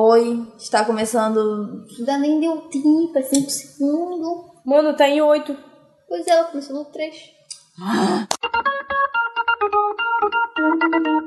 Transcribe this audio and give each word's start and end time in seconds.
Oi, 0.00 0.46
está 0.56 0.84
começando. 0.84 1.84
Ainda 1.98 2.18
nem 2.18 2.38
deu 2.38 2.56
tempo, 2.68 3.10
é 3.16 3.22
5 3.22 3.50
segundos. 3.50 4.44
Mano, 4.64 4.96
tá 4.96 5.08
em 5.08 5.20
oito. 5.20 5.56
Pois 6.06 6.24
é, 6.24 6.30
ela 6.30 6.44
começou 6.44 6.76
no 6.76 6.84
3. 6.84 7.16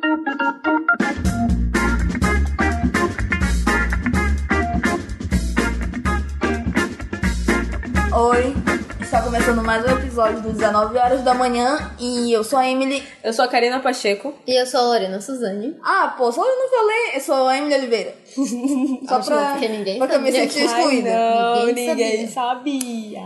está 9.11 9.21
começando 9.23 9.61
mais 9.61 9.83
um 9.85 9.97
episódio 9.97 10.41
do 10.41 10.53
19 10.53 10.97
horas 10.97 11.21
da 11.21 11.33
manhã 11.33 11.91
e 11.99 12.31
eu 12.31 12.43
sou 12.45 12.57
a 12.57 12.65
Emily. 12.69 13.03
Eu 13.21 13.33
sou 13.33 13.43
a 13.43 13.47
Karina 13.47 13.79
Pacheco. 13.81 14.33
E 14.47 14.53
eu 14.57 14.65
sou 14.65 14.79
a 14.79 14.83
Lorena 14.83 15.19
Suzane. 15.19 15.75
Ah, 15.83 16.13
pô, 16.17 16.31
só 16.31 16.41
eu 16.47 16.57
não 16.57 16.69
falei, 16.69 17.15
eu 17.15 17.19
sou 17.19 17.47
a 17.47 17.57
Emily 17.57 17.75
Oliveira. 17.75 18.15
só 19.07 19.17
Acho 19.17 19.27
pra, 19.27 19.57
que 19.59 19.67
ninguém 19.67 19.99
porque 19.99 20.15
eu 20.15 20.21
me 20.21 20.31
sabia. 20.31 20.49
senti 20.49 20.63
excluída. 20.63 21.09
não, 21.09 21.65
Ninguém 21.65 21.87
ninguém 21.89 22.27
sabia. 22.27 23.19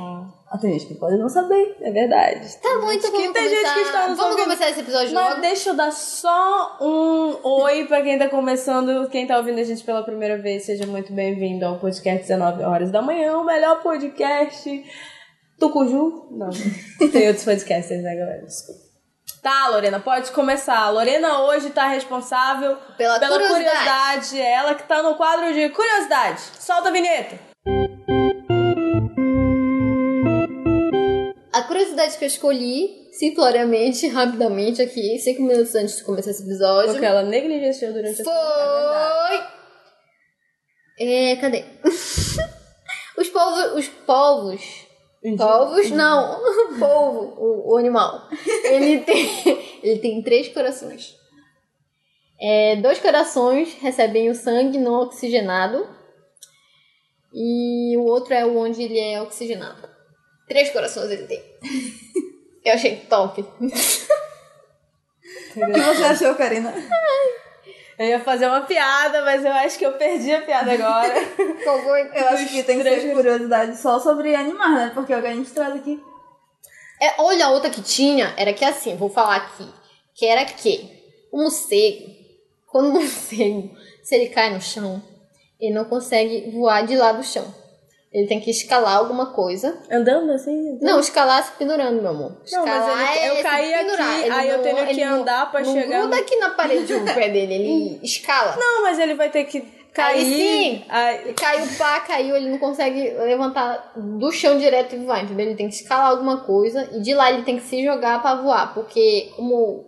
Ah, 0.52 0.58
tem 0.58 0.74
gente 0.74 0.88
que 0.88 0.96
pode 0.96 1.18
não 1.18 1.30
saber. 1.30 1.76
É 1.82 1.92
verdade. 1.92 2.58
Tá 2.64 2.80
bom, 2.80 2.92
então 2.92 3.12
Que 3.12 3.18
vamos 3.18 3.34
tem 3.34 3.44
gente 3.50 3.58
começar. 3.60 3.74
que 3.76 3.82
está 3.82 4.02
Vamos 4.08 4.20
ouvindo. 4.20 4.44
começar 4.44 4.70
esse 4.70 4.80
episódio 4.80 5.14
Mas 5.14 5.30
logo? 5.30 5.42
deixa 5.42 5.70
eu 5.70 5.76
dar 5.76 5.92
só 5.92 6.78
um 6.82 7.36
oi 7.44 7.86
pra 7.86 8.02
quem 8.02 8.18
tá 8.18 8.28
começando, 8.28 9.08
quem 9.10 9.28
tá 9.28 9.38
ouvindo 9.38 9.60
a 9.60 9.64
gente 9.64 9.84
pela 9.84 10.02
primeira 10.02 10.38
vez. 10.38 10.64
Seja 10.66 10.88
muito 10.88 11.14
bem-vindo 11.14 11.64
ao 11.64 11.78
podcast 11.78 12.22
19 12.24 12.64
horas 12.64 12.90
da 12.90 13.02
manhã, 13.04 13.38
o 13.38 13.44
melhor 13.44 13.84
podcast 13.84 14.84
do 15.58 15.70
Cuju. 15.70 16.28
Não, 16.32 16.50
tem 17.12 17.28
outros 17.28 17.46
podcasts, 17.46 18.02
né, 18.02 18.16
galera? 18.16 18.46
Desculpa. 18.46 18.86
Tá, 19.42 19.68
Lorena, 19.68 20.00
pode 20.00 20.32
começar. 20.32 20.78
A 20.80 20.90
Lorena 20.90 21.42
hoje 21.44 21.70
tá 21.70 21.88
responsável 21.88 22.78
Pela 22.98 23.20
curiosidade. 23.20 23.54
curiosidade. 23.54 24.42
É 24.42 24.52
ela 24.54 24.74
que 24.74 24.88
tá 24.88 25.04
no 25.04 25.16
quadro 25.16 25.54
de 25.54 25.70
curiosidade. 25.70 26.42
Solta 26.60 26.90
a 26.90 26.92
vinheta. 26.92 27.40
A 31.54 31.62
curiosidade 31.64 32.18
que 32.18 32.24
eu 32.24 32.28
escolhi, 32.28 33.08
simploriamente, 33.14 34.08
rapidamente 34.08 34.82
aqui, 34.82 35.18
cinco 35.20 35.44
minutos 35.44 35.76
antes 35.76 35.98
de 35.98 36.04
começar 36.04 36.32
esse 36.32 36.44
episódio, 36.44 36.92
Porque 36.92 37.06
ela 37.06 37.24
negligenciou 37.24 37.94
durante 37.94 38.22
a 38.22 38.26
foi... 38.26 39.44
É, 41.00 41.36
cadê? 41.36 41.64
os 43.18 43.30
povos... 43.30 43.74
Os 43.76 43.88
povos... 43.88 44.85
Povos? 45.36 45.90
Não. 45.90 46.40
Polvo, 46.78 47.34
o, 47.38 47.74
o 47.74 47.78
animal. 47.78 48.28
Ele 48.64 49.00
tem, 49.06 49.80
ele 49.82 50.00
tem 50.00 50.22
três 50.22 50.50
corações. 50.50 51.16
É, 52.40 52.76
dois 52.76 53.00
corações 53.00 53.74
recebem 53.76 54.30
o 54.30 54.36
sangue 54.36 54.78
não 54.78 55.02
oxigenado. 55.02 55.88
E 57.34 57.98
o 57.98 58.04
outro 58.04 58.34
é 58.34 58.46
o 58.46 58.58
onde 58.58 58.84
ele 58.84 59.00
é 59.00 59.22
oxigenado. 59.22 59.90
Três 60.48 60.70
corações 60.70 61.10
ele 61.10 61.26
tem. 61.26 61.42
Eu 62.64 62.74
achei 62.74 62.98
top. 62.98 63.42
O 63.42 63.68
que 65.74 65.82
você 65.82 66.04
achou, 66.04 66.36
Karina? 66.36 66.74
Eu 67.98 68.08
ia 68.08 68.20
fazer 68.20 68.48
uma 68.48 68.62
piada, 68.62 69.24
mas 69.24 69.44
eu 69.46 69.52
acho 69.54 69.78
que 69.78 69.86
eu 69.86 69.94
perdi 69.94 70.34
a 70.34 70.42
piada 70.42 70.74
agora. 70.74 71.14
Foi? 71.64 72.12
Eu 72.14 72.28
acho 72.30 72.48
que 72.48 72.64
tem 72.64 72.78
que 72.78 72.84
ser 72.84 73.14
curiosidade 73.14 73.78
só 73.78 74.00
sobre 74.00 74.36
animais, 74.36 74.74
né? 74.74 74.92
Porque 74.94 75.14
é 75.14 75.18
o 75.18 75.22
que 75.22 75.28
a 75.28 75.34
gente 75.34 75.52
traz 75.52 75.76
aqui. 75.76 76.02
É, 77.02 77.22
olha, 77.22 77.46
a 77.46 77.52
outra 77.52 77.70
que 77.70 77.82
tinha 77.82 78.34
era 78.38 78.54
que 78.54 78.66
assim, 78.66 78.96
vou 78.98 79.10
falar 79.10 79.38
aqui. 79.38 79.68
Que 80.14 80.26
era 80.26 80.44
que 80.46 80.90
o 81.32 81.42
morcego, 81.42 82.10
quando 82.68 82.90
o 82.90 82.94
morcego, 82.94 83.76
se 84.04 84.16
ele 84.16 84.30
cai 84.30 84.54
no 84.54 84.62
chão, 84.62 85.02
ele 85.60 85.74
não 85.74 85.86
consegue 85.86 86.52
voar 86.52 86.86
de 86.86 86.96
lá 86.96 87.14
do 87.14 87.24
chão. 87.24 87.54
Ele 88.16 88.28
tem 88.28 88.40
que 88.40 88.50
escalar 88.50 88.96
alguma 88.96 89.34
coisa. 89.34 89.78
Andando 89.92 90.32
assim? 90.32 90.70
andando? 90.70 90.82
Não, 90.84 91.00
escalar 91.02 91.44
se 91.44 91.52
pendurando, 91.60 92.02
meu 92.02 92.12
amor. 92.12 92.30
Não, 92.32 92.66
Escalar 92.66 92.96
mas 92.98 93.18
ele- 93.18 93.28
eu 93.28 93.34
é 93.36 93.44
caí 93.44 93.74
aqui. 93.74 93.92
Ele 94.24 94.32
aí 94.32 94.50
eu 94.50 94.56
não- 94.58 94.64
tenho 94.64 94.88
que 94.88 95.06
não- 95.06 95.16
andar 95.22 95.52
pra 95.52 95.60
não 95.60 95.74
chegar 95.74 96.00
gruda 96.00 96.16
no- 96.16 96.22
aqui 96.22 96.36
na 96.38 96.50
parede 96.52 96.94
o 96.94 97.04
pé 97.04 97.28
dele, 97.30 97.54
ele 97.54 98.00
escala. 98.06 98.56
Não, 98.58 98.84
mas 98.84 99.00
ele 99.00 99.16
vai 99.16 99.30
ter 99.30 99.44
que 99.44 99.60
cair. 99.94 100.16
Aí 100.20 100.26
sim. 100.34 100.86
Aí- 100.88 101.34
caiu, 101.34 101.68
pá, 101.78 102.00
caiu, 102.00 102.38
ele 102.38 102.50
não 102.50 102.58
consegue 102.58 103.02
levantar 103.18 103.92
do 103.98 104.32
chão 104.32 104.58
direto 104.58 104.96
e 104.96 105.00
voar, 105.00 105.22
entendeu? 105.22 105.48
Ele 105.48 105.56
tem 105.56 105.68
que 105.68 105.76
escalar 105.76 106.08
alguma 106.12 106.38
coisa 106.38 106.90
e 106.94 107.02
de 107.02 107.14
lá 107.14 107.30
ele 107.34 107.44
tem 107.44 107.58
que 107.58 107.64
se 107.66 107.84
jogar 107.84 108.22
pra 108.22 108.36
voar, 108.36 108.74
porque 108.74 109.30
como 109.36 109.86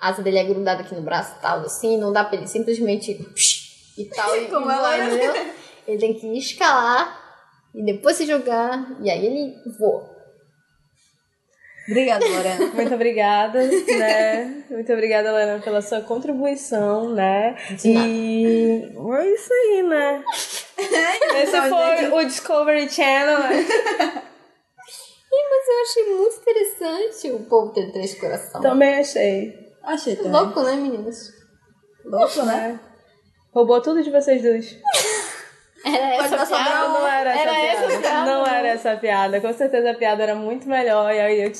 a 0.00 0.10
asa 0.10 0.22
dele 0.22 0.38
é 0.38 0.44
grudada 0.44 0.82
aqui 0.82 0.94
no 0.94 1.02
braço 1.02 1.34
e 1.36 1.42
tal, 1.42 1.58
assim, 1.62 1.96
não 1.98 2.12
dá 2.12 2.22
pra 2.22 2.36
ele 2.38 2.46
simplesmente 2.46 3.12
psh, 3.14 3.94
e 3.98 4.04
tal, 4.04 4.36
e, 4.36 4.44
Como 4.46 4.70
e 4.70 4.72
ela 4.72 4.82
voar, 4.88 5.00
é. 5.00 5.04
entendeu? 5.06 5.46
Ele 5.88 5.98
tem 5.98 6.14
que 6.14 6.26
escalar 6.38 7.25
e 7.76 7.84
depois 7.84 8.16
se 8.16 8.24
jogar 8.26 8.96
e 9.02 9.10
aí 9.10 9.26
ele 9.26 9.54
voa. 9.78 10.16
Obrigada, 11.88 12.26
Lorena. 12.26 12.66
Muito 12.74 12.94
obrigada, 12.94 13.62
né? 13.62 14.64
Muito 14.70 14.92
obrigada, 14.92 15.28
Helena, 15.28 15.60
pela 15.60 15.80
sua 15.80 16.00
contribuição, 16.00 17.14
né? 17.14 17.54
De 17.78 17.92
nada. 17.92 18.08
E 18.08 18.92
é 19.20 19.34
isso 19.34 19.52
aí, 19.52 19.82
né? 19.84 20.24
Esse 21.36 21.68
foi 21.68 22.08
o 22.08 22.24
Discovery 22.24 22.88
Channel, 22.88 23.38
né? 23.38 24.22
Mas 25.48 25.68
eu 25.68 25.82
achei 25.82 26.16
muito 26.16 26.36
interessante 26.38 27.30
o 27.30 27.48
povo 27.48 27.72
ter 27.72 27.92
três 27.92 28.18
corações. 28.18 28.62
Também 28.62 28.94
achei. 28.96 29.54
Achei 29.82 30.16
também. 30.16 30.32
Louco, 30.32 30.62
né, 30.62 30.74
meninas? 30.74 31.30
Louco, 32.04 32.42
né? 32.42 32.80
Roubou 33.52 33.80
tudo 33.80 34.02
de 34.02 34.10
vocês 34.10 34.42
dois. 34.42 34.76
Era 35.86 36.16
Pode 36.16 36.34
essa 36.34 36.46
piada? 36.46 36.88
um. 36.88 36.92
Não 36.92 37.06
era 37.08 37.30
essa 37.30 37.40
Era 37.42 37.52
piada. 37.54 37.86
essa 37.86 38.00
piada, 38.00 38.24
Não 38.26 38.38
não. 38.40 38.46
era 38.46 38.68
essa 38.68 38.96
piada. 38.96 39.40
Com 39.40 39.52
certeza 39.52 39.90
a 39.90 39.94
piada 39.94 40.22
era 40.22 40.34
muito 40.34 40.68
melhor. 40.68 41.12
E 41.14 41.20
aí 41.20 41.40
eu. 41.42 41.52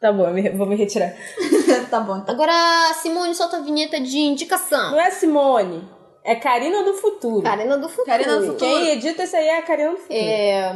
Tá 0.00 0.12
bom, 0.12 0.26
eu 0.26 0.32
me- 0.34 0.50
vou 0.50 0.66
me 0.66 0.76
retirar. 0.76 1.12
tá 1.90 2.00
bom, 2.00 2.16
então. 2.18 2.34
Agora, 2.34 2.52
Simone, 2.94 3.34
solta 3.34 3.58
a 3.58 3.60
vinheta 3.60 4.00
de 4.00 4.18
indicação. 4.18 4.92
Não 4.92 5.00
é 5.00 5.10
Simone, 5.10 5.86
é 6.24 6.34
Karina 6.36 6.82
do 6.82 6.94
Futuro. 6.94 7.42
Karina 7.42 7.76
do 7.76 7.88
Futuro. 7.88 8.06
Karina 8.06 8.36
do 8.38 8.46
Futuro. 8.46 8.58
Quem 8.58 8.88
edita 8.92 9.24
isso 9.24 9.36
aí 9.36 9.46
é 9.46 9.58
a 9.58 9.62
Karina 9.62 9.90
do 9.90 9.96
Futuro. 9.98 10.18
É... 10.18 10.74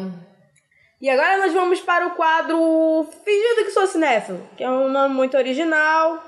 E 1.00 1.08
agora 1.10 1.38
nós 1.38 1.52
vamos 1.52 1.80
para 1.80 2.06
o 2.06 2.10
quadro 2.14 3.06
Fingindo 3.24 3.64
que 3.64 3.70
sou 3.72 3.86
cinéfilo, 3.86 4.46
que 4.56 4.62
é 4.64 4.70
um 4.70 4.88
nome 4.88 5.14
muito 5.14 5.36
original. 5.36 6.22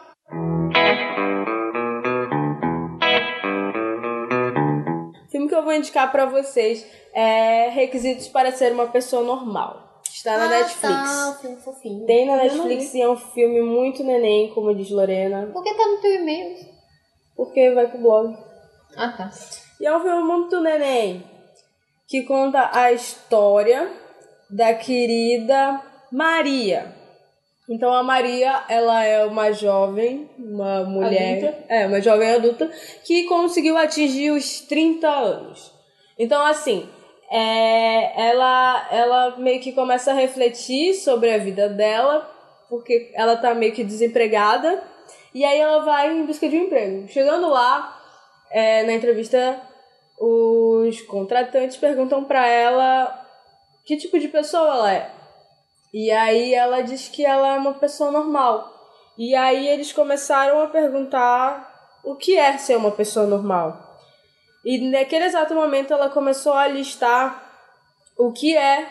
Eu 5.57 5.63
vou 5.65 5.73
indicar 5.73 6.11
para 6.13 6.27
vocês 6.27 6.87
é 7.13 7.69
Requisitos 7.71 8.29
para 8.29 8.53
ser 8.53 8.73
uma 8.73 8.87
pessoa 8.89 9.23
normal. 9.23 10.03
Está 10.13 10.37
na 10.39 10.45
Ah, 10.45 10.49
Netflix. 10.49 10.81
Tá, 10.83 11.39
filme 11.41 11.57
fofinho. 11.57 12.07
Tem 12.07 12.27
na 12.27 12.45
Eu 12.45 12.55
Netflix 12.55 12.95
e 12.95 13.03
é 13.03 13.09
um 13.09 13.17
filme 13.17 13.61
muito 13.63 14.03
neném, 14.05 14.49
como 14.55 14.75
diz 14.75 14.91
Lorena, 14.91 15.49
Por 15.53 15.63
que 15.63 15.75
tá 15.75 15.87
no 15.87 15.99
teu 15.99 16.15
e-mail? 16.15 16.57
porque 17.37 17.71
vai 17.75 17.87
pro 17.89 17.99
blog. 18.01 18.35
Ah, 18.97 19.13
tá. 19.17 19.31
E 19.81 19.87
é 19.87 19.95
um 19.97 20.01
filme 20.01 20.23
muito 20.23 20.59
neném 20.61 21.23
que 22.09 22.23
conta 22.23 22.71
a 22.73 22.93
história 22.93 23.91
da 24.49 24.73
querida 24.75 25.83
Maria. 26.11 26.95
Então 27.69 27.93
a 27.93 28.03
Maria, 28.03 28.63
ela 28.69 29.05
é 29.05 29.25
uma 29.25 29.53
jovem, 29.53 30.31
uma 30.39 30.85
mulher, 30.85 31.39
Adulta. 31.39 31.65
é, 31.69 31.87
uma 31.87 32.01
jovem 32.01 32.31
adulta 32.31 32.71
que 33.05 33.25
conseguiu 33.25 33.77
atingir 33.77 34.31
os 34.31 34.61
30 34.61 35.09
anos. 35.09 35.73
Então 36.17 36.45
assim, 36.47 36.89
é, 37.31 38.29
ela 38.29 38.87
ela 38.91 39.37
meio 39.39 39.61
que 39.61 39.73
começa 39.73 40.13
a 40.13 40.15
refletir 40.15 40.95
sobre 40.95 41.33
a 41.33 41.39
vida 41.39 41.69
dela, 41.69 42.31
porque 42.69 43.11
ela 43.15 43.37
tá 43.37 43.53
meio 43.53 43.73
que 43.73 43.83
desempregada, 43.83 44.83
e 45.35 45.45
aí 45.45 45.59
ela 45.59 45.85
vai 45.85 46.13
em 46.13 46.25
busca 46.25 46.49
de 46.49 46.57
um 46.57 46.65
emprego. 46.65 47.09
Chegando 47.09 47.51
lá, 47.51 48.01
é, 48.51 48.85
na 48.85 48.93
entrevista, 48.93 49.61
os 50.19 51.01
contratantes 51.03 51.77
perguntam 51.77 52.23
pra 52.25 52.47
ela 52.47 53.27
que 53.85 53.97
tipo 53.97 54.19
de 54.19 54.29
pessoa 54.29 54.69
ela 54.69 54.93
é. 54.93 55.16
E 55.99 56.11
aí 56.11 56.53
ela 56.53 56.83
diz 56.83 57.09
que 57.09 57.25
ela 57.25 57.55
é 57.55 57.59
uma 57.59 57.73
pessoa 57.73 58.11
normal. 58.11 58.71
E 59.17 59.35
aí 59.35 59.67
eles 59.67 59.95
começaram 59.95 60.61
a 60.61 60.67
perguntar 60.67 61.99
o 62.05 62.15
que 62.15 62.37
é 62.37 62.59
ser 62.59 62.77
uma 62.77 62.91
pessoa 62.91 63.27
normal. 63.27 63.99
E 64.63 64.91
naquele 64.91 65.25
exato 65.25 65.55
momento 65.55 65.95
ela 65.95 66.11
começou 66.11 66.53
a 66.53 66.69
listar 66.69 67.51
o 68.15 68.31
que 68.31 68.55
é 68.55 68.87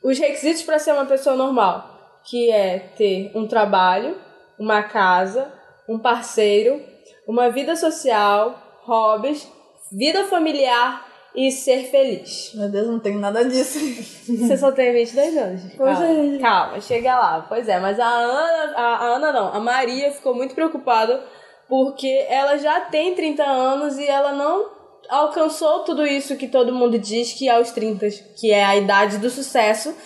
os 0.00 0.16
requisitos 0.16 0.62
para 0.62 0.78
ser 0.78 0.92
uma 0.92 1.06
pessoa 1.06 1.34
normal, 1.34 2.20
que 2.22 2.52
é 2.52 2.78
ter 2.96 3.32
um 3.34 3.48
trabalho, 3.48 4.16
uma 4.56 4.84
casa, 4.84 5.52
um 5.88 5.98
parceiro, 5.98 6.80
uma 7.26 7.50
vida 7.50 7.74
social, 7.74 8.56
hobbies, 8.84 9.44
vida 9.90 10.24
familiar 10.26 11.04
e 11.38 11.52
ser 11.52 11.84
feliz. 11.84 12.50
Meu 12.52 12.68
Deus, 12.68 12.88
não 12.88 12.98
tenho 12.98 13.20
nada 13.20 13.44
disso. 13.44 13.78
Você 14.26 14.56
só 14.56 14.72
tem 14.72 14.92
22 14.92 15.36
anos. 15.36 15.62
Pois 15.76 15.96
calma, 15.96 16.34
é. 16.34 16.38
calma, 16.38 16.80
chega 16.80 17.16
lá. 17.16 17.46
Pois 17.48 17.68
é, 17.68 17.78
mas 17.78 18.00
a 18.00 18.08
Ana, 18.08 18.74
a, 18.74 18.96
a 18.96 19.04
Ana 19.04 19.32
não, 19.32 19.54
a 19.54 19.60
Maria 19.60 20.10
ficou 20.10 20.34
muito 20.34 20.52
preocupada 20.52 21.24
porque 21.68 22.26
ela 22.28 22.56
já 22.56 22.80
tem 22.80 23.14
30 23.14 23.44
anos 23.44 23.98
e 23.98 24.06
ela 24.08 24.32
não 24.32 24.68
alcançou 25.08 25.84
tudo 25.84 26.04
isso 26.04 26.36
que 26.36 26.48
todo 26.48 26.74
mundo 26.74 26.98
diz 26.98 27.32
que 27.32 27.48
aos 27.48 27.70
30, 27.70 28.08
que 28.36 28.50
é 28.50 28.64
a 28.64 28.76
idade 28.76 29.18
do 29.18 29.30
sucesso, 29.30 29.96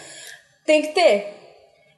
tem 0.66 0.82
que 0.82 0.88
ter. 0.88 1.34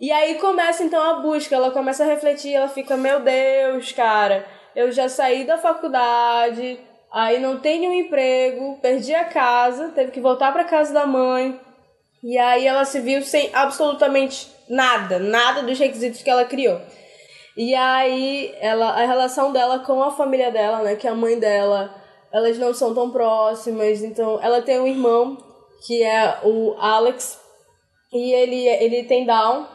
E 0.00 0.12
aí 0.12 0.36
começa 0.36 0.84
então 0.84 1.02
a 1.02 1.14
busca, 1.14 1.56
ela 1.56 1.72
começa 1.72 2.04
a 2.04 2.06
refletir, 2.06 2.54
ela 2.54 2.68
fica, 2.68 2.96
meu 2.96 3.18
Deus, 3.18 3.90
cara, 3.90 4.46
eu 4.76 4.92
já 4.92 5.08
saí 5.08 5.44
da 5.44 5.58
faculdade, 5.58 6.78
aí 7.14 7.38
não 7.38 7.60
tenho 7.60 7.90
um 7.90 7.94
emprego, 7.94 8.78
perdi 8.82 9.14
a 9.14 9.24
casa, 9.24 9.90
teve 9.90 10.10
que 10.10 10.20
voltar 10.20 10.52
para 10.52 10.64
casa 10.64 10.92
da 10.92 11.06
mãe. 11.06 11.58
E 12.22 12.36
aí 12.36 12.66
ela 12.66 12.84
se 12.84 13.00
viu 13.00 13.22
sem 13.22 13.50
absolutamente 13.54 14.48
nada, 14.68 15.18
nada 15.20 15.62
dos 15.62 15.78
requisitos 15.78 16.22
que 16.22 16.30
ela 16.30 16.44
criou. 16.44 16.80
E 17.56 17.72
aí 17.74 18.52
ela, 18.60 18.90
a 18.90 19.06
relação 19.06 19.52
dela 19.52 19.78
com 19.78 20.02
a 20.02 20.10
família 20.10 20.50
dela, 20.50 20.82
né, 20.82 20.96
que 20.96 21.06
é 21.06 21.10
a 21.10 21.14
mãe 21.14 21.38
dela, 21.38 21.94
elas 22.32 22.58
não 22.58 22.74
são 22.74 22.92
tão 22.92 23.10
próximas, 23.10 24.02
então 24.02 24.40
ela 24.42 24.60
tem 24.60 24.80
um 24.80 24.86
irmão 24.86 25.38
que 25.86 26.02
é 26.02 26.40
o 26.42 26.74
Alex 26.78 27.38
e 28.12 28.32
ele 28.32 28.66
ele 28.66 29.04
tem 29.04 29.24
Down 29.24 29.66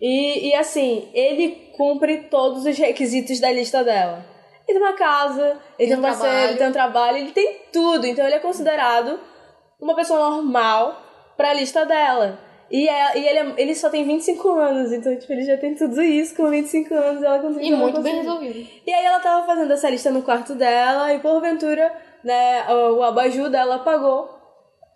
e, 0.00 0.48
e 0.48 0.54
assim, 0.54 1.08
ele 1.14 1.70
cumpre 1.76 2.24
todos 2.24 2.64
os 2.66 2.76
requisitos 2.76 3.38
da 3.40 3.52
lista 3.52 3.84
dela. 3.84 4.33
Ele 4.66 4.78
tem 4.78 4.88
uma 4.88 4.96
casa, 4.96 5.58
ele 5.78 5.90
tem 5.90 5.98
um 5.98 6.02
parceiro, 6.02 6.36
ele 6.36 6.56
tem 6.56 6.68
um 6.68 6.72
trabalho, 6.72 7.16
ele 7.18 7.32
tem 7.32 7.60
tudo. 7.72 8.06
Então 8.06 8.24
ele 8.24 8.36
é 8.36 8.40
considerado 8.40 9.20
uma 9.80 9.94
pessoa 9.94 10.30
normal 10.30 11.02
pra 11.36 11.52
lista 11.52 11.84
dela. 11.84 12.38
E, 12.70 12.88
é, 12.88 13.18
e 13.18 13.28
ele, 13.28 13.38
é, 13.38 13.54
ele 13.58 13.74
só 13.74 13.90
tem 13.90 14.04
25 14.04 14.50
anos, 14.50 14.90
então 14.90 15.14
tipo, 15.16 15.32
ele 15.32 15.44
já 15.44 15.56
tem 15.56 15.74
tudo 15.74 16.02
isso 16.02 16.34
com 16.34 16.48
25 16.48 16.94
anos. 16.94 17.22
Ela 17.22 17.38
conseguiu. 17.38 17.74
E 17.74 17.76
muito 17.76 18.00
bem 18.00 18.16
resolvido. 18.16 18.66
E 18.86 18.92
aí 18.92 19.04
ela 19.04 19.20
tava 19.20 19.46
fazendo 19.46 19.72
essa 19.72 19.90
lista 19.90 20.10
no 20.10 20.22
quarto 20.22 20.54
dela 20.54 21.12
e 21.12 21.18
porventura, 21.18 21.92
né, 22.22 22.66
o, 22.68 22.96
o 22.96 23.02
abajur 23.02 23.50
dela 23.50 23.76
apagou. 23.76 24.30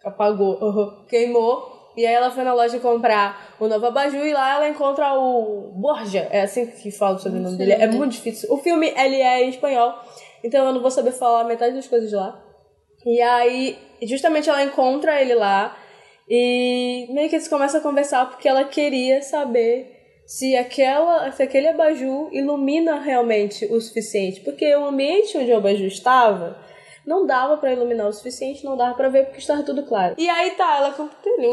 Apagou, 0.05 0.59
uhum, 0.63 1.05
queimou. 1.09 1.93
E 1.97 2.07
aí 2.07 2.15
ela 2.15 2.31
foi 2.31 2.45
na 2.45 2.55
loja 2.55 2.79
comprar 2.79 3.48
o 3.61 3.69
novo 3.69 3.87
abajur 3.87 4.25
e 4.25 4.33
lá 4.33 4.55
ela 4.55 4.69
encontra 4.69 5.15
o 5.15 5.73
Borja. 5.75 6.29
É 6.31 6.43
assim 6.43 6.67
que 6.67 6.91
fala 6.91 7.17
o 7.17 7.19
sobrenome 7.19 7.57
dele. 7.57 7.73
É 7.73 7.87
muito 7.87 8.13
difícil. 8.13 8.53
O 8.53 8.59
filme, 8.59 8.93
ele 8.97 9.17
é 9.17 9.45
em 9.45 9.51
espanhol, 9.51 9.95
então 10.43 10.67
eu 10.67 10.73
não 10.73 10.81
vou 10.81 10.91
saber 10.91 11.13
falar 11.13 11.45
metade 11.45 11.75
das 11.75 11.87
coisas 11.87 12.13
lá. 12.13 12.43
E 13.05 13.21
aí, 13.21 13.79
justamente 14.03 14.49
ela 14.49 14.63
encontra 14.63 15.21
ele 15.21 15.35
lá 15.35 15.77
e 16.29 17.07
meio 17.11 17.29
que 17.29 17.37
eles 17.37 17.49
começam 17.49 17.81
a 17.81 17.83
conversar 17.83 18.29
porque 18.29 18.49
ela 18.49 18.65
queria 18.65 19.23
saber 19.23 19.97
se 20.27 20.55
aquela 20.57 21.33
se 21.33 21.43
aquele 21.43 21.69
abajur 21.69 22.29
ilumina 22.33 23.01
realmente 23.01 23.65
o 23.67 23.81
suficiente, 23.81 24.41
porque 24.41 24.75
o 24.77 24.85
ambiente 24.85 25.39
onde 25.39 25.51
o 25.51 25.57
abajur 25.57 25.87
estava 25.87 26.59
não 27.09 27.25
dava 27.27 27.57
para 27.57 27.73
iluminar 27.73 28.07
o 28.07 28.13
suficiente, 28.13 28.63
não 28.65 28.77
dava 28.77 28.95
para 28.95 29.09
ver 29.09 29.25
porque 29.25 29.39
estava 29.39 29.63
tudo 29.63 29.83
claro. 29.83 30.15
E 30.19 30.29
aí 30.29 30.51
tá, 30.51 30.77
ela 30.77 30.95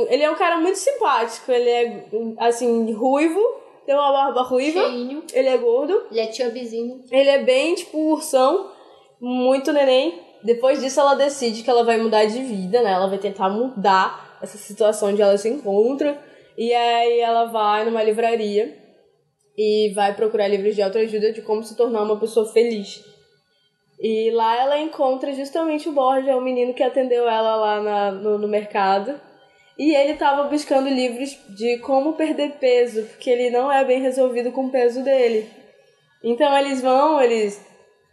ele 0.10 0.22
é 0.22 0.30
um 0.30 0.36
cara 0.36 0.58
muito 0.58 0.78
simpático, 0.78 1.50
ele 1.50 1.70
é 1.70 2.06
assim 2.40 2.92
ruivo, 2.92 3.40
tem 3.86 3.96
uma 3.96 4.12
barba 4.12 4.42
ruiva, 4.42 4.82
Cheinho. 4.82 5.24
ele 5.34 5.48
é 5.48 5.58
gordo, 5.58 6.08
Ele 6.12 6.20
é 6.20 6.32
chubzinho. 6.32 7.04
ele 7.10 7.30
é 7.30 7.40
bem 7.42 7.74
tipo 7.74 7.98
ursão, 7.98 8.70
muito 9.22 9.72
neném. 9.72 10.20
Depois 10.44 10.82
disso 10.82 11.00
ela 11.00 11.16
decide 11.16 11.64
que 11.64 11.70
ela 11.70 11.84
vai 11.86 11.98
mudar 11.98 12.26
de 12.26 12.40
vida, 12.44 12.82
né? 12.82 12.92
Ela 12.92 13.08
vai 13.08 13.18
tentar 13.18 13.50
mudar 13.50 14.38
essa 14.42 14.58
situação 14.58 15.10
onde 15.10 15.22
ela 15.22 15.38
se 15.38 15.48
encontra. 15.50 16.22
E 16.58 16.74
aí 16.74 17.20
ela 17.20 17.46
vai 17.46 17.86
numa 17.86 18.04
livraria 18.04 18.78
e 19.58 19.92
vai 19.96 20.14
procurar 20.14 20.48
livros 20.48 20.76
de 20.76 20.82
autoajuda 20.82 21.32
de 21.32 21.42
como 21.42 21.64
se 21.64 21.76
tornar 21.76 22.04
uma 22.04 22.20
pessoa 22.20 22.46
feliz. 22.46 23.04
E 24.00 24.30
lá 24.32 24.56
ela 24.58 24.78
encontra 24.78 25.34
justamente 25.34 25.88
o 25.88 25.92
Borja, 25.94 26.36
o 26.36 26.42
menino 26.42 26.74
que 26.74 26.84
atendeu 26.84 27.28
ela 27.30 27.56
lá 27.56 27.82
na- 27.82 28.12
no, 28.12 28.38
no 28.38 28.48
mercado. 28.48 29.20
E 29.78 29.94
ele 29.94 30.14
estava 30.14 30.44
buscando 30.44 30.88
livros 30.90 31.38
de 31.50 31.78
como 31.80 32.14
perder 32.14 32.54
peso, 32.60 33.04
porque 33.04 33.30
ele 33.30 33.50
não 33.50 33.72
é 33.72 33.84
bem 33.84 34.02
resolvido 34.02 34.52
com 34.52 34.66
o 34.66 34.72
peso 34.72 35.04
dele. 35.04 35.50
Então 36.24 36.58
eles 36.58 36.82
vão, 36.82 37.22
eles 37.22 37.62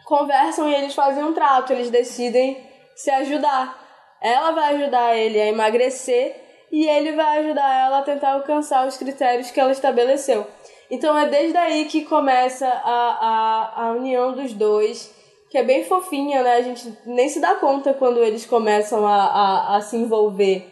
conversam 0.04 0.68
e 0.68 0.74
eles 0.74 0.94
fazem 0.94 1.24
um 1.24 1.32
trato, 1.32 1.72
eles 1.72 1.90
decidem 1.90 2.58
se 2.94 3.10
ajudar. 3.10 3.80
Ela 4.20 4.52
vai 4.52 4.74
ajudar 4.76 5.16
ele 5.16 5.40
a 5.40 5.46
emagrecer 5.46 6.36
e 6.70 6.86
ele 6.88 7.12
vai 7.12 7.38
ajudar 7.40 7.86
ela 7.86 7.98
a 7.98 8.02
tentar 8.02 8.32
alcançar 8.32 8.86
os 8.86 8.96
critérios 8.96 9.50
que 9.50 9.60
ela 9.60 9.72
estabeleceu. 9.72 10.46
Então 10.90 11.16
é 11.16 11.26
desde 11.28 11.56
aí 11.56 11.86
que 11.86 12.04
começa 12.04 12.66
a, 12.66 13.72
a, 13.76 13.84
a 13.86 13.92
união 13.92 14.32
dos 14.32 14.52
dois, 14.52 15.12
que 15.52 15.58
é 15.58 15.62
bem 15.62 15.84
fofinha, 15.84 16.42
né? 16.42 16.54
A 16.54 16.62
gente 16.62 16.92
nem 17.04 17.28
se 17.28 17.38
dá 17.38 17.54
conta 17.56 17.92
quando 17.92 18.22
eles 18.24 18.46
começam 18.46 19.06
a, 19.06 19.16
a, 19.26 19.76
a 19.76 19.80
se 19.82 19.96
envolver. 19.98 20.66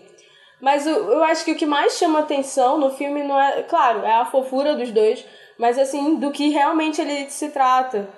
Mas 0.58 0.86
o- 0.86 0.90
eu 0.90 1.22
acho 1.24 1.44
que 1.44 1.52
o 1.52 1.54
que 1.54 1.66
mais 1.66 1.98
chama 1.98 2.20
atenção 2.20 2.78
no 2.78 2.90
filme 2.90 3.22
não 3.22 3.38
é, 3.38 3.62
claro, 3.62 4.04
é 4.06 4.12
a 4.14 4.24
fofura 4.24 4.74
dos 4.74 4.90
dois, 4.90 5.24
mas 5.58 5.78
assim, 5.78 6.16
do 6.16 6.30
que 6.30 6.48
realmente 6.48 6.98
ele 7.00 7.28
se 7.30 7.50
trata. 7.50 8.08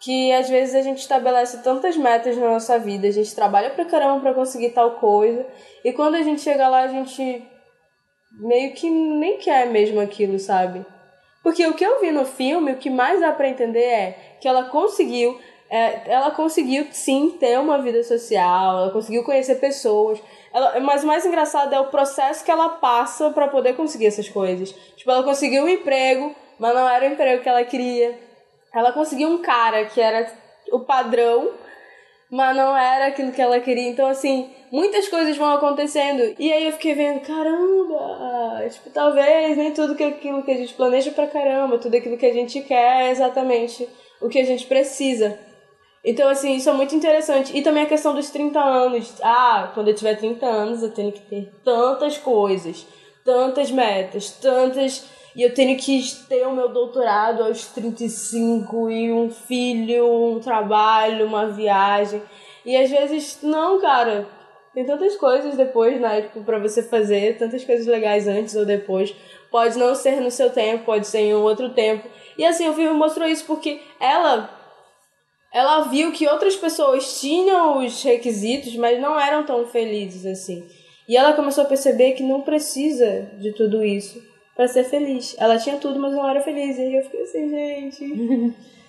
Que 0.00 0.32
às 0.32 0.48
vezes 0.48 0.74
a 0.76 0.82
gente 0.82 0.98
estabelece 0.98 1.62
tantas 1.62 1.96
metas 1.96 2.36
na 2.36 2.48
nossa 2.48 2.78
vida, 2.78 3.08
a 3.08 3.12
gente 3.12 3.34
trabalha 3.34 3.70
pra 3.70 3.84
caramba 3.84 4.20
pra 4.20 4.34
conseguir 4.34 4.70
tal 4.70 4.92
coisa, 4.92 5.44
e 5.84 5.92
quando 5.92 6.14
a 6.14 6.22
gente 6.22 6.40
chega 6.40 6.68
lá, 6.68 6.82
a 6.82 6.88
gente 6.88 7.44
meio 8.40 8.72
que 8.74 8.88
nem 8.88 9.38
quer 9.38 9.66
mesmo 9.66 10.00
aquilo, 10.00 10.38
sabe? 10.38 10.84
Porque 11.42 11.66
o 11.66 11.74
que 11.74 11.84
eu 11.84 12.00
vi 12.00 12.10
no 12.12 12.24
filme, 12.24 12.72
o 12.72 12.76
que 12.78 12.88
mais 12.90 13.20
dá 13.20 13.32
pra 13.32 13.48
entender 13.48 13.82
é 13.84 14.36
que 14.40 14.46
ela 14.48 14.64
conseguiu, 14.64 15.38
é, 15.72 16.02
ela 16.04 16.30
conseguiu 16.30 16.86
sim 16.92 17.30
ter 17.40 17.58
uma 17.58 17.80
vida 17.80 18.04
social, 18.04 18.78
ela 18.78 18.90
conseguiu 18.90 19.24
conhecer 19.24 19.54
pessoas. 19.54 20.20
Ela, 20.52 20.78
mas 20.80 21.02
o 21.02 21.06
mais 21.06 21.24
engraçado 21.24 21.74
é 21.74 21.80
o 21.80 21.86
processo 21.86 22.44
que 22.44 22.50
ela 22.50 22.68
passa 22.68 23.30
pra 23.30 23.48
poder 23.48 23.74
conseguir 23.74 24.04
essas 24.04 24.28
coisas. 24.28 24.70
Tipo, 24.96 25.10
ela 25.10 25.22
conseguiu 25.22 25.64
um 25.64 25.68
emprego, 25.68 26.36
mas 26.58 26.74
não 26.74 26.86
era 26.86 27.08
o 27.08 27.12
emprego 27.14 27.42
que 27.42 27.48
ela 27.48 27.64
queria. 27.64 28.18
Ela 28.74 28.92
conseguiu 28.92 29.30
um 29.30 29.38
cara 29.38 29.86
que 29.86 29.98
era 29.98 30.30
o 30.70 30.80
padrão, 30.80 31.52
mas 32.30 32.54
não 32.54 32.76
era 32.76 33.06
aquilo 33.06 33.32
que 33.32 33.40
ela 33.40 33.58
queria. 33.58 33.88
Então, 33.88 34.06
assim, 34.06 34.50
muitas 34.70 35.08
coisas 35.08 35.38
vão 35.38 35.54
acontecendo. 35.54 36.34
E 36.38 36.52
aí 36.52 36.66
eu 36.66 36.72
fiquei 36.72 36.94
vendo, 36.94 37.20
caramba, 37.20 38.68
tipo, 38.68 38.90
talvez 38.90 39.56
nem 39.56 39.72
tudo 39.72 39.94
que 39.94 40.04
aquilo 40.04 40.42
que 40.42 40.52
a 40.52 40.56
gente 40.58 40.74
planeja 40.74 41.12
pra 41.12 41.26
caramba, 41.28 41.78
tudo 41.78 41.96
aquilo 41.96 42.18
que 42.18 42.26
a 42.26 42.32
gente 42.34 42.60
quer 42.60 43.06
é 43.06 43.10
exatamente 43.10 43.88
o 44.20 44.28
que 44.28 44.38
a 44.38 44.44
gente 44.44 44.66
precisa. 44.66 45.50
Então, 46.04 46.28
assim, 46.28 46.56
isso 46.56 46.68
é 46.68 46.72
muito 46.72 46.94
interessante. 46.94 47.56
E 47.56 47.62
também 47.62 47.84
a 47.84 47.88
questão 47.88 48.14
dos 48.14 48.30
30 48.30 48.58
anos. 48.58 49.14
Ah, 49.22 49.70
quando 49.72 49.88
eu 49.88 49.94
tiver 49.94 50.16
30 50.16 50.44
anos, 50.46 50.82
eu 50.82 50.90
tenho 50.90 51.12
que 51.12 51.20
ter 51.20 51.52
tantas 51.64 52.18
coisas, 52.18 52.86
tantas 53.24 53.70
metas, 53.70 54.30
tantas. 54.30 55.04
E 55.34 55.42
eu 55.42 55.54
tenho 55.54 55.78
que 55.78 56.02
ter 56.28 56.46
o 56.46 56.52
meu 56.52 56.68
doutorado 56.68 57.44
aos 57.44 57.66
35 57.66 58.90
e 58.90 59.12
um 59.12 59.30
filho, 59.30 60.06
um 60.06 60.40
trabalho, 60.40 61.26
uma 61.26 61.48
viagem. 61.48 62.20
E 62.66 62.76
às 62.76 62.90
vezes, 62.90 63.38
não, 63.42 63.80
cara. 63.80 64.26
Tem 64.74 64.86
tantas 64.86 65.16
coisas 65.16 65.54
depois, 65.54 66.00
né? 66.00 66.22
Tipo, 66.22 66.42
pra 66.44 66.58
você 66.58 66.82
fazer, 66.82 67.36
tantas 67.36 67.62
coisas 67.62 67.86
legais 67.86 68.26
antes 68.26 68.56
ou 68.56 68.64
depois. 68.64 69.14
Pode 69.50 69.78
não 69.78 69.94
ser 69.94 70.20
no 70.20 70.30
seu 70.30 70.48
tempo, 70.48 70.86
pode 70.86 71.06
ser 71.06 71.18
em 71.20 71.34
outro 71.34 71.70
tempo. 71.70 72.08
E 72.38 72.44
assim, 72.44 72.68
o 72.68 72.72
filme 72.72 72.94
mostrou 72.94 73.28
isso 73.28 73.44
porque 73.44 73.82
ela 74.00 74.61
ela 75.52 75.82
viu 75.82 76.12
que 76.12 76.26
outras 76.26 76.56
pessoas 76.56 77.20
tinham 77.20 77.84
os 77.84 78.02
requisitos, 78.02 78.74
mas 78.76 79.00
não 79.00 79.18
eram 79.18 79.44
tão 79.44 79.66
felizes 79.66 80.24
assim. 80.24 80.64
E 81.08 81.16
ela 81.16 81.34
começou 81.34 81.64
a 81.64 81.66
perceber 81.66 82.12
que 82.12 82.22
não 82.22 82.40
precisa 82.40 83.30
de 83.38 83.52
tudo 83.52 83.84
isso 83.84 84.22
para 84.56 84.68
ser 84.68 84.84
feliz. 84.84 85.36
Ela 85.38 85.58
tinha 85.58 85.76
tudo, 85.76 85.98
mas 85.98 86.12
não 86.12 86.28
era 86.28 86.40
feliz. 86.40 86.78
E 86.78 86.96
eu 86.96 87.02
fiquei 87.04 87.22
assim, 87.22 87.48
gente. 87.48 88.54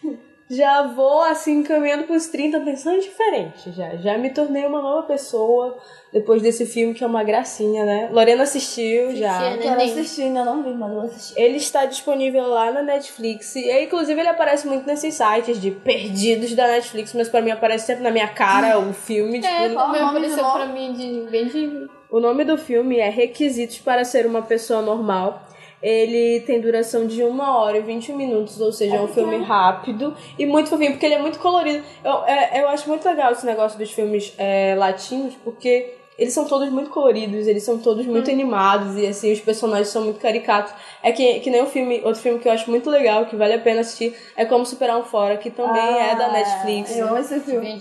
já 0.50 0.84
vou 0.84 1.22
assim 1.24 1.64
caminhando 1.64 2.04
pros 2.04 2.28
30 2.28 2.60
pensando 2.62 3.00
diferente 3.00 3.72
já. 3.72 3.96
Já 3.98 4.18
me 4.18 4.30
tornei 4.30 4.66
uma 4.66 4.82
nova 4.82 5.04
pessoa 5.08 5.78
depois 6.12 6.42
desse 6.42 6.66
filme 6.66 6.94
que 6.94 7.04
é 7.04 7.08
uma 7.08 7.24
gracinha, 7.24 7.86
né? 7.86 8.10
Lorena 8.12 8.44
assistiu 8.44 9.16
já. 9.16 9.34
Sim, 9.40 9.58
né? 9.58 9.58
Quero 9.62 9.82
assistir, 9.82 10.22
ainda 10.24 10.46
não 10.46 10.62
vi, 10.62 10.74
mas 10.74 10.92
vou 10.92 11.02
assistir. 11.02 11.40
Ele 11.40 11.58
está 11.58 11.86
disponível 11.86 12.48
lá 12.48 12.72
na 12.72 12.82
Netflix. 12.84 13.56
E 13.56 13.70
aí, 13.72 13.86
inclusive, 13.86 14.20
ele 14.20 14.30
aparece 14.30 14.68
muito 14.68 14.86
nesses 14.86 15.16
sites 15.16 15.60
de 15.60 15.72
perdidos 15.72 16.54
da 16.54 16.68
Netflix, 16.68 17.14
mas 17.14 17.30
pra 17.30 17.42
mim 17.42 17.52
aparece 17.52 17.88
sempre 17.88 18.04
na 18.04 18.12
minha 18.12 18.28
cara 18.28 18.78
o 18.80 18.94
filme. 18.94 19.40
Tipo, 19.42 19.54
É, 19.54 19.70
Qual 19.70 19.90
o 19.90 19.92
também 19.92 20.08
apareceu 20.08 20.52
pra 20.52 20.66
mim 20.68 20.94
de 20.94 21.28
bem 21.32 21.48
de. 21.48 21.88
O 22.12 22.20
nome 22.20 22.44
do 22.44 22.58
filme 22.60 23.00
é 23.00 23.10
Requisitos 23.10 23.80
para 23.80 24.06
Ser 24.06 24.28
uma 24.28 24.44
Pessoa 24.44 24.84
Normal. 24.84 25.48
Ele 25.84 26.40
tem 26.46 26.62
duração 26.62 27.06
de 27.06 27.22
1 27.24 27.40
hora 27.42 27.78
e 27.78 27.82
20 27.82 28.14
minutos, 28.14 28.60
ou 28.62 28.72
seja, 28.72 28.96
é 28.96 29.02
um 29.02 29.08
filme 29.10 29.38
rápido 29.44 30.16
e 30.40 30.46
muito 30.46 30.70
fofinho, 30.70 30.92
porque 30.92 31.06
ele 31.06 31.16
é 31.16 31.22
muito 31.22 31.38
colorido. 31.40 31.84
Eu, 32.04 32.24
é, 32.26 32.62
eu 32.64 32.70
acho 32.70 32.88
muito 32.88 33.06
legal 33.06 33.34
esse 33.34 33.46
negócio 33.46 33.78
dos 33.78 33.92
filmes 33.92 34.34
é, 34.38 34.74
latinos, 34.78 35.34
porque 35.44 35.96
eles 36.18 36.34
são 36.34 36.46
todos 36.46 36.70
muito 36.70 36.90
coloridos, 36.90 37.48
eles 37.48 37.64
são 37.64 37.80
todos 37.80 38.06
muito 38.06 38.30
Hum. 38.30 38.34
animados 38.34 38.96
e 38.98 39.06
assim, 39.08 39.34
os 39.34 39.42
personagens 39.42 39.90
são 39.90 40.04
muito 40.04 40.20
caricatos. 40.22 40.72
É 41.02 41.12
que, 41.12 41.40
que 41.42 41.50
nem 41.50 41.62
um 41.64 41.66
filme, 41.68 42.02
outro 42.06 42.22
filme 42.22 42.40
que 42.40 42.48
eu 42.48 42.52
acho 42.54 42.70
muito 42.70 42.90
legal, 42.90 43.26
que 43.26 43.36
vale 43.36 43.54
a 43.54 43.60
pena 43.60 43.82
assistir, 43.82 44.16
é 44.38 44.46
Como 44.46 44.66
Superar 44.66 44.98
um 44.98 45.04
Fora, 45.04 45.36
que 45.38 45.50
também 45.50 46.00
é 46.00 46.16
da 46.16 46.28
Ah, 46.28 46.32
Netflix. 46.32 46.96
Eu 46.98 47.08
amo 47.08 47.18
esse 47.18 47.40
filme. 47.42 47.78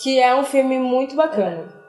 Que 0.00 0.18
é 0.20 0.34
um 0.34 0.44
filme 0.44 0.78
muito 0.78 1.14
bacana. 1.16 1.81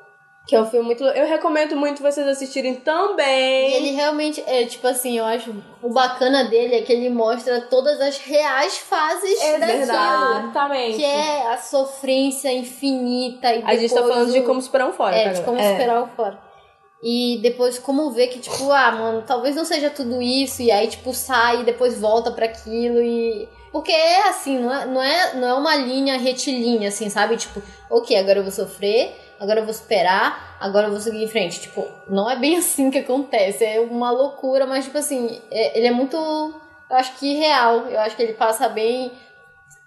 Que 0.46 0.56
é 0.58 0.62
um 0.62 0.66
filme 0.66 0.86
muito. 0.88 1.04
Eu 1.06 1.26
recomendo 1.26 1.74
muito 1.78 2.02
vocês 2.02 2.28
assistirem 2.28 2.74
E 2.74 2.76
também. 2.78 3.74
ele 3.76 3.92
realmente, 3.92 4.44
é 4.46 4.66
tipo 4.66 4.86
assim, 4.86 5.18
eu 5.18 5.24
acho 5.24 5.56
o 5.82 5.90
bacana 5.90 6.44
dele 6.44 6.76
é 6.76 6.82
que 6.82 6.92
ele 6.92 7.10
mostra 7.10 7.62
todas 7.62 8.02
as 8.02 8.18
reais 8.18 8.78
fases 8.78 9.42
É 9.42 9.58
daquilo. 9.58 9.82
Exatamente. 9.84 10.98
Que 10.98 11.06
é 11.06 11.48
a 11.54 11.58
sofrência 11.58 12.52
infinita 12.52 13.54
e 13.54 13.64
A 13.66 13.76
gente 13.76 13.94
tá 13.94 14.02
falando 14.02 14.32
de 14.34 14.40
o- 14.40 14.44
como 14.44 14.62
superar 14.62 14.90
um 14.90 14.94
fora, 14.94 15.16
É, 15.16 15.24
tá, 15.26 15.34
de 15.34 15.42
como 15.44 15.58
É. 15.58 15.72
superar 15.72 16.04
o 16.04 16.08
fora. 16.08 16.38
E 17.02 17.40
depois 17.42 17.80
como 17.80 18.12
ver 18.12 18.28
que, 18.28 18.40
tipo, 18.40 18.70
ah, 18.72 18.92
mano, 18.92 19.24
talvez 19.26 19.56
não 19.56 19.66
seja 19.66 19.90
tudo 19.90 20.22
isso. 20.22 20.62
E 20.62 20.72
aí, 20.72 20.88
tipo, 20.88 21.14
sai 21.14 21.62
e 21.62 21.64
depois 21.64 22.00
volta 22.00 22.32
pra 22.32 22.46
aquilo 22.46 23.02
e... 23.02 23.48
Porque 23.74 23.92
é 23.92 24.28
assim, 24.30 24.60
não 24.60 24.74
é, 24.74 24.86
não, 24.86 25.02
é, 25.02 25.34
não 25.36 25.48
é 25.48 25.54
uma 25.56 25.76
linha 25.76 26.18
retilínea, 26.18 26.90
assim, 26.90 27.10
sabe? 27.10 27.36
Tipo, 27.38 27.62
ok, 27.90 28.16
agora 28.18 28.40
eu 28.40 28.44
vou 28.44 28.52
sofrer, 28.52 29.14
agora 29.40 29.60
eu 29.60 29.66
vou 29.66 29.74
superar, 29.74 30.58
agora 30.60 30.88
eu 30.88 30.92
vou 30.92 31.00
seguir 31.00 31.24
em 31.24 31.28
frente. 31.28 31.62
Tipo, 31.62 31.88
não 32.08 32.30
é 32.30 32.36
bem 32.36 32.58
assim 32.60 32.90
que 32.92 33.00
acontece. 33.00 33.64
É 33.64 33.80
uma 33.80 34.12
loucura, 34.12 34.66
mas, 34.66 34.86
tipo 34.86 34.98
assim, 34.98 35.42
é- 35.52 35.78
ele 35.78 35.88
é 35.88 35.92
muito... 35.92 36.16
Eu 36.18 36.98
acho 36.98 37.16
que 37.16 37.34
real. 37.36 37.88
Eu 37.88 38.00
acho 38.00 38.16
que 38.16 38.24
ele 38.24 38.34
passa 38.34 38.68
bem... 38.70 39.12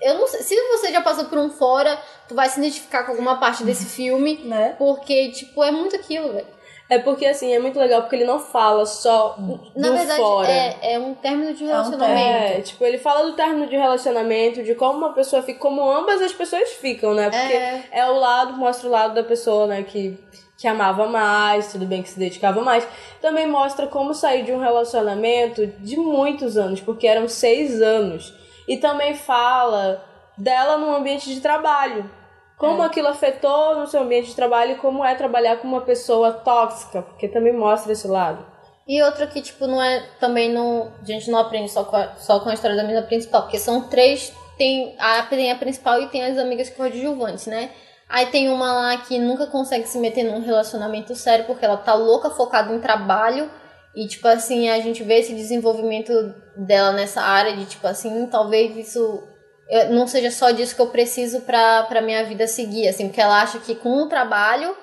Eu 0.00 0.14
não 0.18 0.26
sei, 0.28 0.42
se 0.42 0.54
você 0.54 0.92
já 0.92 1.00
passou 1.00 1.24
por 1.24 1.38
um 1.38 1.48
fora, 1.48 1.98
tu 2.28 2.34
vai 2.34 2.48
se 2.50 2.58
identificar 2.58 3.04
com 3.04 3.12
alguma 3.12 3.40
parte 3.40 3.64
desse 3.64 3.86
filme, 3.86 4.42
Né? 4.44 4.74
porque, 4.76 5.30
tipo, 5.30 5.64
é 5.64 5.70
muito 5.70 5.96
aquilo, 5.96 6.34
velho. 6.34 6.46
É 6.88 6.98
porque 7.00 7.26
assim, 7.26 7.52
é 7.52 7.58
muito 7.58 7.78
legal 7.78 8.02
porque 8.02 8.14
ele 8.14 8.24
não 8.24 8.38
fala 8.38 8.86
só 8.86 9.34
Na 9.74 9.88
do 9.88 9.96
verdade, 9.96 10.20
fora. 10.20 10.48
é, 10.48 10.94
é 10.94 10.98
um 11.00 11.14
término 11.14 11.52
de 11.52 11.64
um 11.64 11.66
relacionamento. 11.66 12.18
É, 12.20 12.60
tipo, 12.60 12.84
ele 12.84 12.98
fala 12.98 13.24
do 13.24 13.32
término 13.32 13.66
de 13.66 13.76
relacionamento, 13.76 14.62
de 14.62 14.74
como 14.76 14.98
uma 14.98 15.12
pessoa 15.12 15.42
fica, 15.42 15.58
como 15.58 15.82
ambas 15.90 16.22
as 16.22 16.32
pessoas 16.32 16.70
ficam, 16.74 17.12
né? 17.12 17.24
Porque 17.28 17.52
É. 17.56 17.84
é, 17.90 18.06
o 18.06 18.14
lado, 18.18 18.52
mostra 18.52 18.88
o 18.88 18.90
lado 18.92 19.14
da 19.14 19.24
pessoa, 19.24 19.66
né, 19.66 19.82
que, 19.82 20.16
que 20.56 20.68
amava 20.68 21.06
mais, 21.06 21.72
tudo 21.72 21.86
bem 21.86 22.02
que 22.04 22.08
se 22.08 22.18
dedicava 22.20 22.62
mais. 22.62 22.86
Também 23.20 23.48
mostra 23.48 23.88
como 23.88 24.14
sair 24.14 24.44
de 24.44 24.52
um 24.52 24.60
relacionamento 24.60 25.66
de 25.66 25.96
muitos 25.96 26.56
anos, 26.56 26.80
porque 26.80 27.08
eram 27.08 27.26
seis 27.28 27.82
anos. 27.82 28.32
E 28.68 28.76
também 28.76 29.14
fala 29.14 30.04
dela 30.38 30.76
no 30.78 30.94
ambiente 30.94 31.34
de 31.34 31.40
trabalho. 31.40 32.08
Como 32.56 32.82
aquilo 32.82 33.08
afetou 33.08 33.76
no 33.76 33.86
seu 33.86 34.00
ambiente 34.00 34.28
de 34.28 34.36
trabalho 34.36 34.72
e 34.72 34.76
como 34.76 35.04
é 35.04 35.14
trabalhar 35.14 35.58
com 35.58 35.68
uma 35.68 35.82
pessoa 35.82 36.32
tóxica, 36.32 37.02
porque 37.02 37.28
também 37.28 37.52
mostra 37.52 37.92
esse 37.92 38.08
lado. 38.08 38.44
E 38.88 39.02
outra 39.02 39.26
que, 39.26 39.42
tipo, 39.42 39.66
não 39.66 39.82
é. 39.82 40.06
Também 40.20 40.50
não. 40.50 40.92
A 41.02 41.04
gente 41.04 41.30
não 41.30 41.38
aprende 41.38 41.70
só 41.70 41.84
com 41.84 41.96
a, 41.96 42.14
só 42.16 42.40
com 42.40 42.48
a 42.48 42.54
história 42.54 42.76
da 42.76 42.82
menina 42.82 43.02
principal, 43.02 43.42
porque 43.42 43.58
são 43.58 43.88
três. 43.88 44.32
Tem 44.56 44.94
a, 44.98 45.22
tem 45.22 45.50
a 45.50 45.56
principal 45.56 46.00
e 46.00 46.08
tem 46.08 46.24
as 46.24 46.38
amigas 46.38 46.70
coadjuvantes, 46.70 47.46
né? 47.46 47.70
Aí 48.08 48.26
tem 48.26 48.48
uma 48.48 48.72
lá 48.72 48.96
que 48.98 49.18
nunca 49.18 49.48
consegue 49.48 49.86
se 49.86 49.98
meter 49.98 50.22
num 50.22 50.40
relacionamento 50.40 51.14
sério 51.14 51.44
porque 51.44 51.64
ela 51.64 51.76
tá 51.76 51.92
louca, 51.94 52.30
focada 52.30 52.72
em 52.72 52.80
trabalho. 52.80 53.50
E, 53.94 54.06
tipo 54.06 54.28
assim, 54.28 54.68
a 54.68 54.78
gente 54.80 55.02
vê 55.02 55.18
esse 55.18 55.34
desenvolvimento 55.34 56.12
dela 56.56 56.92
nessa 56.92 57.22
área 57.22 57.56
de, 57.56 57.64
tipo 57.64 57.86
assim, 57.86 58.26
talvez 58.26 58.76
isso 58.76 59.22
eu- 59.70 59.90
não 59.90 60.06
seja 60.06 60.30
só 60.30 60.50
disso 60.50 60.74
que 60.74 60.80
eu 60.82 60.88
preciso 60.88 61.40
pra, 61.42 61.82
pra 61.84 62.00
minha 62.00 62.24
vida 62.24 62.46
seguir, 62.46 62.88
assim, 62.88 63.08
porque 63.08 63.20
ela 63.20 63.42
acha 63.42 63.58
que 63.58 63.74
com 63.74 64.02
o 64.02 64.08
trabalho 64.08 64.76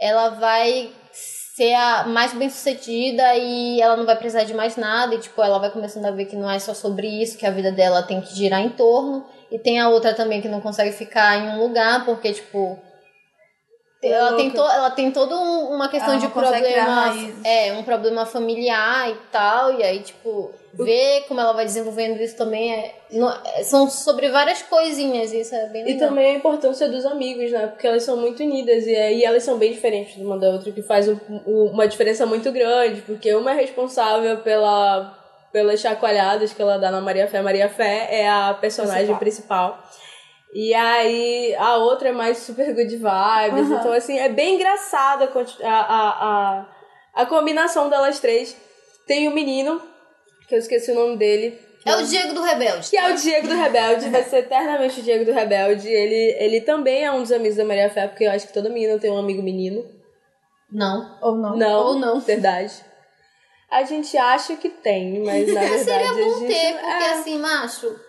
ela 0.00 0.28
vai 0.30 0.92
ser 1.12 1.74
a 1.74 2.04
mais 2.06 2.32
bem 2.32 2.48
sucedida 2.48 3.34
e 3.34 3.80
ela 3.80 3.96
não 3.96 4.06
vai 4.06 4.14
precisar 4.16 4.44
de 4.44 4.54
mais 4.54 4.76
nada 4.76 5.14
e 5.14 5.18
tipo 5.18 5.42
ela 5.42 5.58
vai 5.58 5.70
começando 5.70 6.06
a 6.06 6.12
ver 6.12 6.26
que 6.26 6.36
não 6.36 6.48
é 6.48 6.58
só 6.60 6.72
sobre 6.72 7.08
isso 7.08 7.36
que 7.36 7.44
a 7.44 7.50
vida 7.50 7.72
dela 7.72 8.00
tem 8.02 8.20
que 8.20 8.32
girar 8.34 8.60
em 8.60 8.68
torno. 8.68 9.26
E 9.50 9.58
tem 9.58 9.80
a 9.80 9.88
outra 9.88 10.14
também 10.14 10.40
que 10.40 10.46
não 10.48 10.60
consegue 10.60 10.92
ficar 10.92 11.36
em 11.36 11.48
um 11.48 11.58
lugar 11.58 12.04
porque 12.04 12.32
tipo 12.32 12.78
ela 14.00 14.36
tem, 14.36 14.50
to, 14.52 14.60
ela 14.60 14.90
tem 14.90 15.10
toda 15.10 15.34
um- 15.36 15.74
uma 15.74 15.88
questão 15.88 16.14
de 16.20 16.26
problema 16.62 17.10
é 17.44 17.72
um 17.72 17.82
problema 17.82 18.24
familiar 18.24 19.10
e 19.10 19.14
tal 19.32 19.72
e 19.72 19.82
aí 19.82 19.98
tipo 20.00 20.52
ver 20.84 21.24
como 21.26 21.40
ela 21.40 21.52
vai 21.52 21.64
desenvolvendo 21.64 22.20
isso 22.22 22.36
também 22.36 22.72
é, 22.72 22.94
não- 23.10 23.30
é- 23.44 23.62
são 23.64 23.88
sobre 23.90 24.28
várias 24.30 24.62
coisinhas 24.62 25.32
isso 25.32 25.54
é 25.54 25.66
bem 25.66 25.82
E 25.82 25.92
legal 25.94 26.08
também 26.08 26.30
a 26.30 26.34
importância 26.34 26.88
dos 26.88 27.04
amigos, 27.04 27.50
né? 27.50 27.66
Porque 27.66 27.86
elas 27.86 28.02
são 28.04 28.16
muito 28.16 28.42
unidas 28.42 28.86
e 28.86 28.94
aí 28.94 29.24
elas 29.24 29.42
são 29.42 29.58
bem 29.58 29.72
diferentes 29.72 30.16
uma 30.16 30.38
da 30.38 30.48
outra, 30.50 30.70
que 30.72 30.82
faz 30.82 31.08
um- 31.08 31.18
um- 31.46 31.70
uma 31.72 31.86
diferença 31.88 32.24
muito 32.26 32.50
grande, 32.52 33.02
porque 33.02 33.34
uma 33.34 33.50
é 33.52 33.54
responsável 33.54 34.38
pela 34.38 35.14
pelas 35.50 35.80
chacoalhadas 35.80 36.52
que 36.52 36.60
ela 36.60 36.76
dá 36.78 36.90
na 36.90 37.00
Maria 37.00 37.26
Fé. 37.26 37.40
Maria 37.40 37.70
Fé 37.70 38.06
é 38.10 38.28
a 38.28 38.52
personagem 38.52 39.16
principal. 39.16 39.82
E 40.52 40.74
aí 40.74 41.54
a 41.56 41.76
outra 41.78 42.10
é 42.10 42.12
mais 42.12 42.36
super 42.38 42.74
good 42.74 42.94
vibes. 42.96 43.70
Então, 43.70 43.92
assim, 43.92 44.18
é 44.18 44.28
bem 44.28 44.56
engraçada 44.56 45.24
a, 45.24 45.68
a, 45.68 45.80
a, 45.80 46.08
a, 46.60 46.66
a 47.22 47.26
combinação 47.26 47.88
delas 47.88 48.20
três. 48.20 48.54
Tem 49.06 49.26
o 49.26 49.30
menino, 49.30 49.80
que 50.48 50.54
eu 50.54 50.58
esqueci 50.58 50.90
o 50.90 50.94
nome 50.94 51.16
dele, 51.16 51.58
é 51.84 51.96
o 51.96 52.02
Diego 52.02 52.34
do 52.34 52.42
Rebelde 52.42 52.90
que 52.90 52.96
é 52.96 53.12
o 53.12 53.14
Diego 53.14 53.48
do 53.48 53.54
Rebelde, 53.54 54.08
vai 54.10 54.22
ser 54.24 54.38
eternamente 54.38 55.00
o 55.00 55.02
Diego 55.02 55.24
do 55.24 55.32
Rebelde. 55.32 55.88
Ele, 55.88 56.36
ele 56.38 56.60
também 56.60 57.04
é 57.04 57.12
um 57.12 57.22
dos 57.22 57.32
amigos 57.32 57.56
da 57.56 57.64
Maria 57.64 57.88
Fé, 57.88 58.06
porque 58.08 58.24
eu 58.24 58.30
acho 58.30 58.46
que 58.46 58.52
toda 58.52 58.68
menina 58.68 58.98
tem 58.98 59.10
um 59.10 59.18
amigo 59.18 59.42
menino. 59.42 59.84
não 60.70 61.18
Ou 61.22 61.36
não. 61.36 61.56
Não, 61.56 61.86
Ou 61.86 61.94
não. 61.98 62.20
Verdade. 62.20 62.72
A 63.70 63.84
gente 63.84 64.16
acha 64.16 64.56
que 64.56 64.70
tem, 64.70 65.22
mas 65.22 65.46
na 65.52 65.60
verdade 65.60 65.84
Seria 65.84 66.10
a 66.10 66.14
bom 66.14 66.38
gente. 66.40 66.46
ter, 66.52 66.72
porque 66.74 67.04
é, 67.04 67.12
assim, 67.12 67.38
macho, 67.38 68.00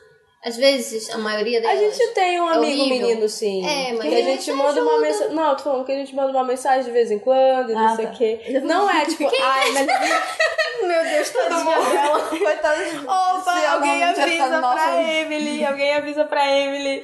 às 0.46 0.55
vezes 0.58 1.10
a 1.10 1.17
maioria 1.17 1.60
a 1.60 1.62
delas. 1.62 1.79
gente 1.98 2.13
tem 2.13 2.39
um 2.39 2.50
é 2.50 2.53
amigo 2.55 2.81
horrível. 2.81 3.08
menino, 3.08 3.29
sim. 3.29 3.65
É, 3.67 3.93
mas 3.93 4.01
que 4.08 4.15
a 4.15 4.17
a 4.17 4.22
gente 4.22 4.43
gente 4.46 4.51
manda 4.53 4.81
uma 4.81 5.00
mensagem. 5.00 5.34
Não, 5.36 5.55
tô 5.55 5.63
falando 5.63 5.86
que 5.86 5.91
a 5.91 5.96
gente 5.96 6.15
manda 6.15 6.31
uma 6.31 6.43
mensagem 6.43 6.84
de 6.86 6.91
vez 6.91 7.12
em 7.12 7.19
quando, 7.19 7.72
e 7.72 7.74
não 7.74 7.88
Ah, 7.88 7.96
sei 7.96 8.05
o 8.05 8.08
tá. 8.10 8.13
quê. 8.15 8.62
Não 8.63 8.89
é 8.89 9.05
tipo, 9.05 9.29
ai, 9.41 9.72
mas. 9.72 9.88
Meu 10.88 11.03
Deus, 11.03 11.29
tadinha 11.29 11.63
dela. 11.91 12.19
Coitada 12.29 12.86
de 12.86 12.98
Opa, 13.00 13.41
se 13.60 13.65
alguém 13.65 14.00
não 14.00 14.08
avisa 14.10 14.27
ficado 14.27 14.62
nossa- 14.62 14.75
pra 14.84 15.03
Emily, 15.03 15.65
alguém 15.65 15.93
avisa 15.93 16.24
pra 16.25 16.48
Emily. 16.58 17.03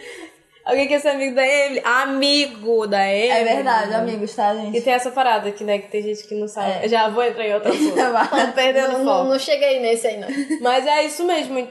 Alguém 0.63 0.87
quer 0.87 0.99
ser 0.99 1.09
amigo 1.09 1.35
da 1.35 1.45
Emily? 1.45 1.81
Amigo 1.83 2.87
da 2.87 3.05
Emily. 3.13 3.29
É 3.29 3.43
verdade, 3.55 3.93
amigos, 3.93 4.33
tá, 4.33 4.53
E 4.55 4.61
gente? 4.61 4.81
tem 4.81 4.93
essa 4.93 5.11
parada 5.11 5.49
aqui, 5.49 5.63
né? 5.63 5.77
Que 5.77 5.89
tem 5.91 6.01
gente 6.01 6.25
que 6.25 6.33
não 6.33 6.47
sabe. 6.47 6.85
É. 6.85 6.87
Já 6.87 7.09
vou 7.09 7.23
entrar 7.23 7.45
em 7.45 7.53
outro 7.53 7.69
assunto. 7.73 7.93
Tô 7.95 8.51
perdendo 8.53 8.93
Não, 8.93 9.01
o 9.01 9.03
não, 9.03 9.13
foco. 9.17 9.29
não 9.31 9.39
cheguei 9.39 9.79
nesse 9.81 10.07
aí, 10.07 10.17
não. 10.17 10.27
Mas 10.61 10.87
é 10.87 11.03
isso 11.03 11.23
mesmo. 11.25 11.67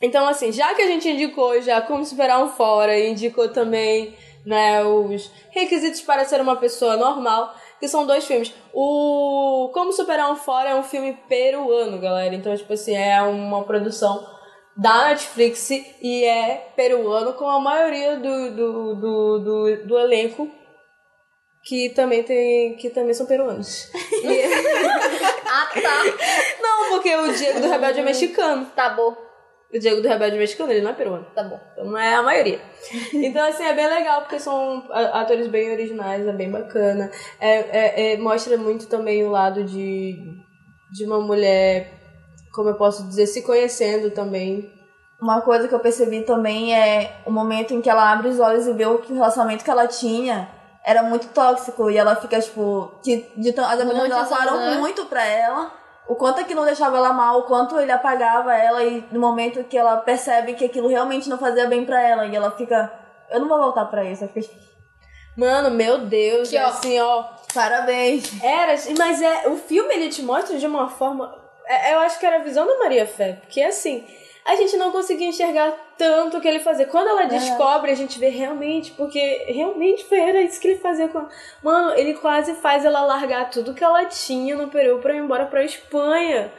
Então, 0.00 0.26
assim, 0.28 0.52
já 0.52 0.74
que 0.74 0.82
a 0.82 0.86
gente 0.86 1.08
indicou 1.08 1.60
já 1.60 1.80
como 1.82 2.04
superar 2.04 2.42
um 2.42 2.48
fora, 2.48 2.96
e 2.96 3.10
indicou 3.10 3.48
também, 3.48 4.14
né, 4.46 4.84
os 4.84 5.30
requisitos 5.50 6.00
para 6.00 6.24
ser 6.24 6.40
uma 6.40 6.56
pessoa 6.56 6.96
normal, 6.96 7.52
que 7.80 7.88
são 7.88 8.06
dois 8.06 8.24
filmes. 8.24 8.52
O 8.72 9.70
Como 9.74 9.92
Superar 9.92 10.30
um 10.30 10.36
Fora 10.36 10.70
é 10.70 10.74
um 10.74 10.82
filme 10.82 11.16
peruano, 11.28 11.98
galera. 12.00 12.34
Então, 12.34 12.56
tipo 12.56 12.72
assim, 12.72 12.96
é 12.96 13.20
uma 13.22 13.64
produção 13.64 14.24
da 14.76 15.08
Netflix 15.08 15.70
e 15.70 16.24
é 16.24 16.68
peruano, 16.76 17.32
com 17.34 17.48
a 17.48 17.58
maioria 17.60 18.16
do, 18.16 18.50
do, 18.54 18.94
do, 18.94 19.38
do, 19.40 19.86
do 19.86 19.98
elenco 19.98 20.48
que 21.64 21.90
também 21.90 22.22
tem 22.22 22.76
que 22.76 22.88
também 22.88 23.12
são 23.12 23.26
peruanos. 23.26 23.90
E- 24.22 24.42
Ah, 25.50 25.66
tá. 25.80 26.04
não, 26.60 26.90
porque 26.90 27.14
o 27.16 27.32
Diego 27.32 27.60
do 27.60 27.68
Rebelde 27.68 28.00
é 28.00 28.02
mexicano. 28.02 28.66
Tá 28.76 28.90
bom, 28.90 29.16
O 29.72 29.78
Diego 29.78 30.00
do 30.00 30.08
Rebelde 30.08 30.38
mexicano, 30.38 30.72
ele 30.72 30.80
não 30.80 30.90
é 30.92 30.94
peruano. 30.94 31.26
tá 31.34 31.42
bom. 31.42 31.60
Então 31.72 31.84
não 31.84 31.98
é 31.98 32.14
a 32.14 32.22
maioria. 32.22 32.60
Então, 33.12 33.46
assim, 33.46 33.64
é 33.64 33.74
bem 33.74 33.86
legal, 33.86 34.22
porque 34.22 34.38
são 34.40 34.82
atores 34.90 35.46
bem 35.48 35.70
originais, 35.70 36.26
é 36.26 36.32
bem 36.32 36.50
bacana. 36.50 37.10
É, 37.38 37.58
é- 37.58 38.12
é- 38.12 38.16
mostra 38.16 38.56
muito 38.56 38.86
também 38.86 39.24
o 39.24 39.30
lado 39.30 39.62
de, 39.64 40.16
de 40.90 41.04
uma 41.04 41.20
mulher, 41.20 41.92
como 42.54 42.70
eu 42.70 42.74
posso 42.76 43.06
dizer, 43.08 43.26
se 43.26 43.42
conhecendo 43.42 44.10
também. 44.10 44.72
Uma 45.20 45.40
coisa 45.42 45.68
que 45.68 45.74
eu 45.74 45.80
percebi 45.80 46.22
também 46.22 46.74
é 46.74 47.20
o 47.26 47.30
momento 47.30 47.74
em 47.74 47.82
que 47.82 47.90
ela 47.90 48.10
abre 48.10 48.28
os 48.28 48.38
olhos 48.40 48.66
e 48.66 48.72
vê 48.72 48.86
o 48.86 48.98
que 49.00 49.12
o 49.12 49.16
relacionamento 49.16 49.64
que 49.64 49.70
ela 49.70 49.86
tinha 49.86 50.48
era 50.86 51.02
muito 51.02 51.28
tóxico. 51.28 51.90
E 51.90 51.98
ela 51.98 52.16
fica, 52.16 52.40
tipo, 52.40 52.90
de, 53.02 53.26
de, 53.36 53.50
as 53.60 53.80
amigas 53.80 54.08
dela 54.08 54.24
falaram 54.24 54.54
anos, 54.54 54.74
né? 54.76 54.80
muito 54.80 55.04
pra 55.06 55.26
ela. 55.26 55.72
O 56.08 56.14
quanto 56.16 56.40
aquilo 56.40 56.64
deixava 56.64 56.96
ela 56.96 57.12
mal, 57.12 57.40
o 57.40 57.42
quanto 57.42 57.78
ele 57.78 57.92
apagava 57.92 58.54
ela. 58.56 58.82
E 58.82 59.04
no 59.12 59.20
momento 59.20 59.62
que 59.64 59.76
ela 59.76 59.98
percebe 59.98 60.54
que 60.54 60.64
aquilo 60.64 60.88
realmente 60.88 61.28
não 61.28 61.36
fazia 61.38 61.66
bem 61.66 61.84
pra 61.84 62.00
ela. 62.00 62.26
E 62.26 62.34
ela 62.34 62.50
fica, 62.52 62.90
eu 63.30 63.40
não 63.40 63.48
vou 63.48 63.58
voltar 63.58 63.84
pra 63.86 64.04
isso. 64.04 64.24
Ela 64.24 64.32
fica, 64.32 64.48
tipo, 64.48 64.68
Mano, 65.36 65.70
meu 65.70 65.98
Deus, 65.98 66.48
Que, 66.48 66.56
é 66.56 66.64
ó. 66.64 66.68
assim, 66.68 66.98
ó. 67.00 67.24
parabéns. 67.54 68.42
Era, 68.42 68.74
mas 68.98 69.22
é, 69.22 69.46
o 69.48 69.56
filme 69.56 69.94
ele 69.94 70.08
te 70.08 70.22
mostra 70.22 70.58
de 70.58 70.66
uma 70.66 70.88
forma. 70.88 71.32
é- 71.66 71.94
eu 71.94 71.98
acho 72.00 72.18
que 72.18 72.26
era 72.26 72.36
a 72.36 72.42
visão 72.42 72.66
da 72.66 72.78
Maria 72.78 73.06
Fé, 73.06 73.34
porque 73.42 73.62
assim, 73.62 74.04
a 74.48 74.56
gente 74.56 74.78
não 74.78 74.90
conseguia 74.90 75.28
enxergar 75.28 75.70
tanto 75.98 76.38
o 76.38 76.40
que 76.40 76.48
ele 76.48 76.60
fazia. 76.60 76.86
Quando 76.86 77.08
ela 77.08 77.24
descobre, 77.24 77.90
a 77.90 77.94
gente 77.94 78.18
vê 78.18 78.30
realmente, 78.30 78.92
porque 78.92 79.44
realmente 79.46 80.06
foi, 80.06 80.18
era 80.18 80.40
isso 80.40 80.58
que 80.58 80.68
ele 80.68 80.78
fazia 80.78 81.06
com. 81.06 81.26
Mano, 81.62 81.92
ele 81.94 82.14
quase 82.14 82.54
faz 82.54 82.82
ela 82.82 83.02
largar 83.02 83.50
tudo 83.50 83.74
que 83.74 83.84
ela 83.84 84.06
tinha 84.06 84.56
no 84.56 84.68
Peru 84.68 85.00
pra 85.00 85.14
ir 85.14 85.18
embora 85.18 85.44
pra 85.44 85.62
Espanha. 85.62 86.50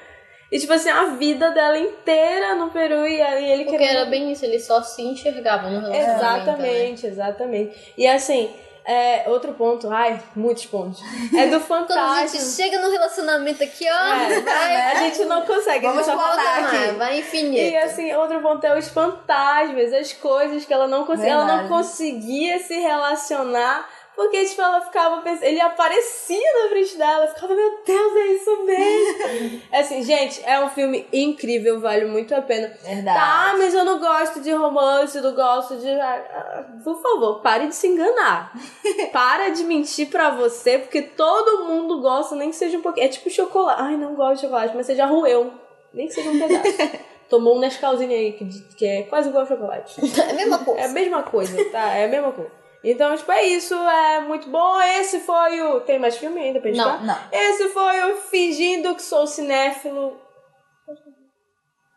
E, 0.51 0.59
tipo 0.59 0.71
assim, 0.71 0.89
a 0.89 1.05
vida 1.05 1.49
dela 1.49 1.79
inteira 1.79 2.53
no 2.53 2.69
Peru 2.69 3.07
e 3.07 3.19
aí 3.19 3.51
ele 3.51 3.63
Porque 3.63 3.79
querendo 3.79 3.97
era 4.01 4.05
bem 4.05 4.31
isso, 4.31 4.45
ele 4.45 4.59
só 4.59 4.83
se 4.83 5.01
enxergava 5.01 5.67
no 5.69 5.79
relacionamento. 5.81 5.97
né? 5.97 6.13
Exatamente, 6.13 7.07
exatamente. 7.07 7.93
E 7.97 8.07
assim, 8.07 8.51
é, 8.85 9.23
outro 9.27 9.53
ponto, 9.53 9.89
ai, 9.91 10.19
muitos 10.35 10.65
pontos. 10.65 11.01
É 11.35 11.47
do 11.47 11.59
Quando 11.69 11.91
a 11.91 12.21
gente 12.21 12.31
fantástico. 12.31 12.43
chega 12.43 12.79
no 12.81 12.89
relacionamento 12.91 13.63
aqui, 13.63 13.85
ó, 13.89 14.13
É, 14.15 14.41
vai, 14.41 14.75
a 14.91 14.95
gente 14.95 15.25
não 15.25 15.41
consegue, 15.45 15.85
a 15.85 15.89
Vamos 15.91 16.05
gente 16.05 16.15
só 16.17 16.21
volta 16.25 16.41
aqui. 16.41 16.91
vai 16.97 17.19
infinito. 17.19 17.61
E 17.61 17.77
assim, 17.77 18.13
outro 18.15 18.39
ponto 18.41 18.63
é 18.65 18.77
os 18.77 18.87
fantasmas, 18.89 19.93
as 19.93 20.13
coisas 20.13 20.65
que 20.65 20.73
ela 20.73 20.87
não 20.87 21.05
conseguia, 21.05 21.33
ela 21.33 21.45
não 21.45 21.67
conseguia 21.67 22.59
se 22.59 22.75
relacionar. 22.79 23.87
Porque, 24.19 24.43
tipo, 24.43 24.61
ela 24.61 24.81
ficava 24.81 25.21
pensando, 25.21 25.45
ele 25.45 25.61
aparecia 25.61 26.61
na 26.61 26.67
frente 26.67 26.97
dela, 26.97 27.25
ficava, 27.27 27.55
meu 27.55 27.79
Deus, 27.85 28.15
é 28.17 28.27
isso 28.33 28.65
mesmo. 28.65 29.61
assim, 29.71 30.03
gente, 30.03 30.43
é 30.45 30.59
um 30.59 30.67
filme 30.67 31.07
incrível, 31.13 31.79
vale 31.79 32.03
muito 32.03 32.35
a 32.35 32.41
pena. 32.41 32.67
Verdade. 32.83 33.17
Tá, 33.17 33.55
mas 33.57 33.73
eu 33.73 33.85
não 33.85 33.97
gosto 33.97 34.41
de 34.41 34.51
romance, 34.51 35.21
não 35.21 35.33
gosto 35.33 35.77
de. 35.77 35.89
Ah, 35.89 36.65
Por 36.83 37.01
favor, 37.01 37.39
pare 37.39 37.67
de 37.67 37.75
se 37.75 37.87
enganar. 37.87 38.51
Para 39.13 39.51
de 39.51 39.63
mentir 39.63 40.09
pra 40.09 40.31
você, 40.31 40.79
porque 40.79 41.01
todo 41.01 41.63
mundo 41.63 42.01
gosta, 42.01 42.35
nem 42.35 42.49
que 42.49 42.57
seja 42.57 42.77
um 42.77 42.81
pouquinho. 42.81 43.05
É 43.05 43.09
tipo 43.09 43.29
chocolate. 43.29 43.81
Ai, 43.81 43.95
não 43.95 44.15
gosto 44.15 44.35
de 44.35 44.41
chocolate, 44.41 44.75
mas 44.75 44.85
você 44.85 44.97
já 44.97 45.05
roeu. 45.05 45.53
Nem 45.93 46.07
que 46.07 46.13
seja 46.13 46.29
um 46.29 46.37
pedaço. 46.37 46.99
Tomou 47.29 47.55
um 47.55 47.59
Nescauzinho 47.59 48.11
aí, 48.11 48.33
que, 48.33 48.45
que 48.75 48.85
é 48.85 49.03
quase 49.03 49.29
igual 49.29 49.45
a 49.45 49.47
chocolate. 49.47 49.95
É 50.19 50.31
a 50.31 50.33
mesma 50.33 50.57
coisa. 50.57 50.81
É 50.81 50.85
a 50.85 50.89
mesma 50.89 51.23
coisa, 51.23 51.65
tá? 51.71 51.93
É 51.93 52.03
a 52.03 52.07
mesma 52.09 52.33
coisa. 52.33 52.58
Então, 52.83 53.15
tipo, 53.15 53.31
é 53.31 53.43
isso. 53.43 53.73
É 53.73 54.21
muito 54.21 54.49
bom. 54.49 54.81
Esse 54.81 55.19
foi 55.19 55.61
o. 55.61 55.81
Tem 55.81 55.99
mais 55.99 56.17
filme 56.17 56.39
ainda 56.39 56.59
pra 56.59 56.69
indicar? 56.69 56.99
Não, 56.99 57.07
não. 57.07 57.19
Esse 57.31 57.69
foi 57.69 58.11
o 58.11 58.17
Fingindo 58.17 58.95
que 58.95 59.01
Sou 59.01 59.27
Cinéfilo. 59.27 60.17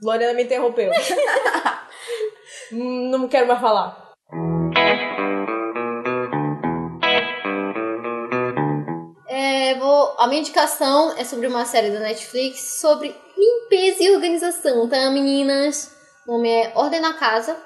Lorena 0.03 0.35
me 0.35 0.43
interrompeu. 0.43 0.91
Não 2.73 3.29
quero 3.29 3.47
mais 3.47 3.61
falar. 3.61 4.13
É, 9.29 9.75
vou, 9.77 10.15
a 10.19 10.27
minha 10.27 10.41
indicação 10.41 11.17
é 11.17 11.25
sobre 11.25 11.47
uma 11.47 11.65
série 11.65 11.91
da 11.91 12.01
Netflix 12.01 12.81
sobre 12.81 13.15
limpeza 13.37 14.03
e 14.03 14.11
organização, 14.11 14.89
tá, 14.89 15.11
meninas? 15.11 15.95
O 16.27 16.33
nome 16.33 16.51
é 16.51 16.73
Ordem 16.75 17.01
na 17.01 17.15
Casa, 17.15 17.57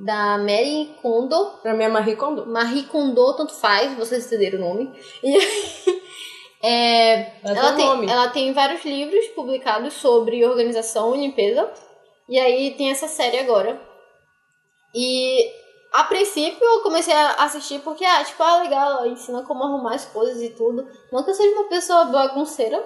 da 0.00 0.38
Mary 0.38 0.94
Kondo. 1.02 1.58
Pra 1.62 1.74
mim 1.74 1.84
é 1.84 1.88
Marie 1.88 2.16
Kondo. 2.16 2.46
Marie 2.46 2.84
Kondo, 2.84 3.34
tanto 3.34 3.54
faz, 3.54 3.96
vocês 3.96 4.26
entenderam 4.26 4.58
o 4.58 4.68
nome. 4.68 4.92
E 5.22 5.36
aí, 5.36 6.02
é, 6.62 7.12
Ela 7.44 7.58
ela, 7.58 7.72
tem 7.72 7.86
nome. 7.86 8.10
ela 8.10 8.28
tem 8.28 8.52
vários 8.52 8.84
livros 8.84 9.26
publicados 9.28 9.94
sobre 9.94 10.44
organização 10.44 11.14
e 11.14 11.20
limpeza. 11.20 11.70
E 12.28 12.38
aí 12.38 12.74
tem 12.76 12.90
essa 12.90 13.08
série 13.08 13.38
agora. 13.38 13.80
E 14.94 15.50
a 15.92 16.04
princípio 16.04 16.62
eu 16.62 16.82
comecei 16.82 17.14
a 17.14 17.44
assistir 17.44 17.80
porque, 17.80 18.04
ah, 18.04 18.22
tipo, 18.22 18.42
ah, 18.42 18.62
legal, 18.62 18.90
ela 18.90 19.08
ensina 19.08 19.42
como 19.42 19.64
arrumar 19.64 19.94
as 19.94 20.04
coisas 20.06 20.40
e 20.42 20.50
tudo. 20.50 20.86
Não 21.10 21.24
que 21.24 21.30
eu 21.30 21.34
seja 21.34 21.54
uma 21.54 21.68
pessoa 21.68 22.04
bagunceira. 22.06 22.84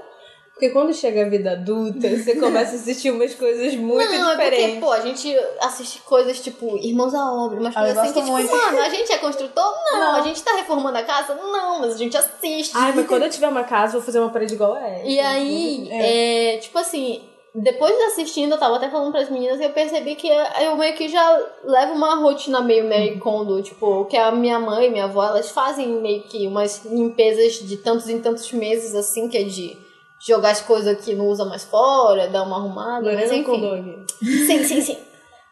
Porque 0.55 0.69
quando 0.71 0.93
chega 0.95 1.23
a 1.23 1.29
vida 1.29 1.53
adulta, 1.53 2.09
você 2.17 2.37
começa 2.37 2.73
a 2.73 2.75
assistir 2.77 3.11
umas 3.11 3.35
coisas 3.35 3.75
muito 3.75 4.09
não, 4.13 4.31
é 4.31 4.35
porque, 4.37 4.51
diferentes. 4.51 4.81
pô, 4.81 4.93
a 4.93 5.01
gente 5.01 5.37
assiste 5.61 6.01
coisas 6.03 6.41
tipo 6.41 6.77
Irmãos 6.79 7.15
à 7.15 7.33
Obra, 7.33 7.59
umas 7.59 7.77
Ah, 7.77 7.81
coisas 7.81 7.99
assim 7.99 8.13
que, 8.13 8.21
tipo, 8.21 8.33
muito. 8.33 8.51
mano, 8.51 8.79
a 8.81 8.89
gente 8.89 9.13
é 9.13 9.19
construtor? 9.19 9.73
Não. 9.91 9.99
Não. 9.99 10.15
A 10.17 10.21
gente 10.23 10.43
tá 10.43 10.55
reformando 10.55 10.99
a 10.99 11.03
casa? 11.03 11.35
Não, 11.35 11.81
mas 11.81 11.95
a 11.95 11.99
gente 11.99 12.17
assiste. 12.17 12.73
Ai, 12.77 12.93
mas 12.95 13.07
quando 13.07 13.23
eu 13.25 13.31
tiver 13.31 13.49
uma 13.49 13.65
casa, 13.65 13.97
eu 13.97 14.01
vou 14.01 14.03
fazer 14.07 14.21
uma 14.21 14.31
parede 14.31 14.55
igual 14.55 14.75
a 14.75 14.87
essa. 14.87 15.07
E 15.07 15.19
aí, 15.19 15.89
é, 15.91 16.59
tipo 16.59 16.79
assim, 16.79 17.23
depois 17.55 17.95
de 17.97 18.03
assistindo, 18.05 18.53
eu 18.53 18.59
tava 18.59 18.77
até 18.77 18.89
falando 18.89 19.13
pras 19.13 19.29
meninas 19.29 19.61
e 19.61 19.65
eu 19.65 19.71
percebi 19.71 20.15
que 20.15 20.29
eu 20.29 20.77
meio 20.77 20.95
que 20.95 21.09
já 21.09 21.39
levo 21.65 21.95
uma 21.95 22.15
rotina 22.15 22.61
meio 22.63 22.89
Mary 22.89 23.19
Kondo, 23.19 23.63
tipo, 23.63 24.05
que 24.07 24.17
a 24.17 24.31
minha 24.33 24.59
mãe 24.59 24.87
e 24.87 24.91
minha 24.91 25.05
avó, 25.05 25.25
elas 25.27 25.51
fazem 25.51 25.89
meio 26.01 26.23
que 26.23 26.47
umas 26.47 26.85
limpezas 26.85 27.55
de 27.55 27.77
tantos 27.79 28.09
em 28.09 28.21
tantos 28.21 28.51
meses, 28.53 28.95
assim, 28.95 29.29
que 29.29 29.37
é 29.37 29.43
de 29.43 29.77
jogar 30.25 30.51
as 30.51 30.61
coisas 30.61 31.05
que 31.05 31.15
não 31.15 31.27
usa 31.29 31.45
mais 31.45 31.65
fora, 31.65 32.29
dar 32.29 32.45
uma 32.45 32.57
arrumada, 32.57 33.05
mas 33.13 33.15
Lorena 33.15 33.35
enfim. 33.35 33.43
Kondo 33.43 33.75
aqui. 33.75 34.05
Sim, 34.47 34.65
sim, 34.65 34.81
sim. 34.81 34.99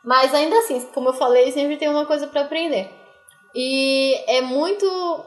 Mas 0.03 0.33
ainda 0.33 0.59
assim, 0.59 0.81
como 0.95 1.09
eu 1.11 1.13
falei, 1.13 1.51
sempre 1.53 1.77
tem 1.77 1.89
uma 1.89 2.07
coisa 2.07 2.27
pra 2.27 2.43
aprender. 2.43 2.91
E 3.55 4.15
é 4.29 4.41
muito. 4.41 4.87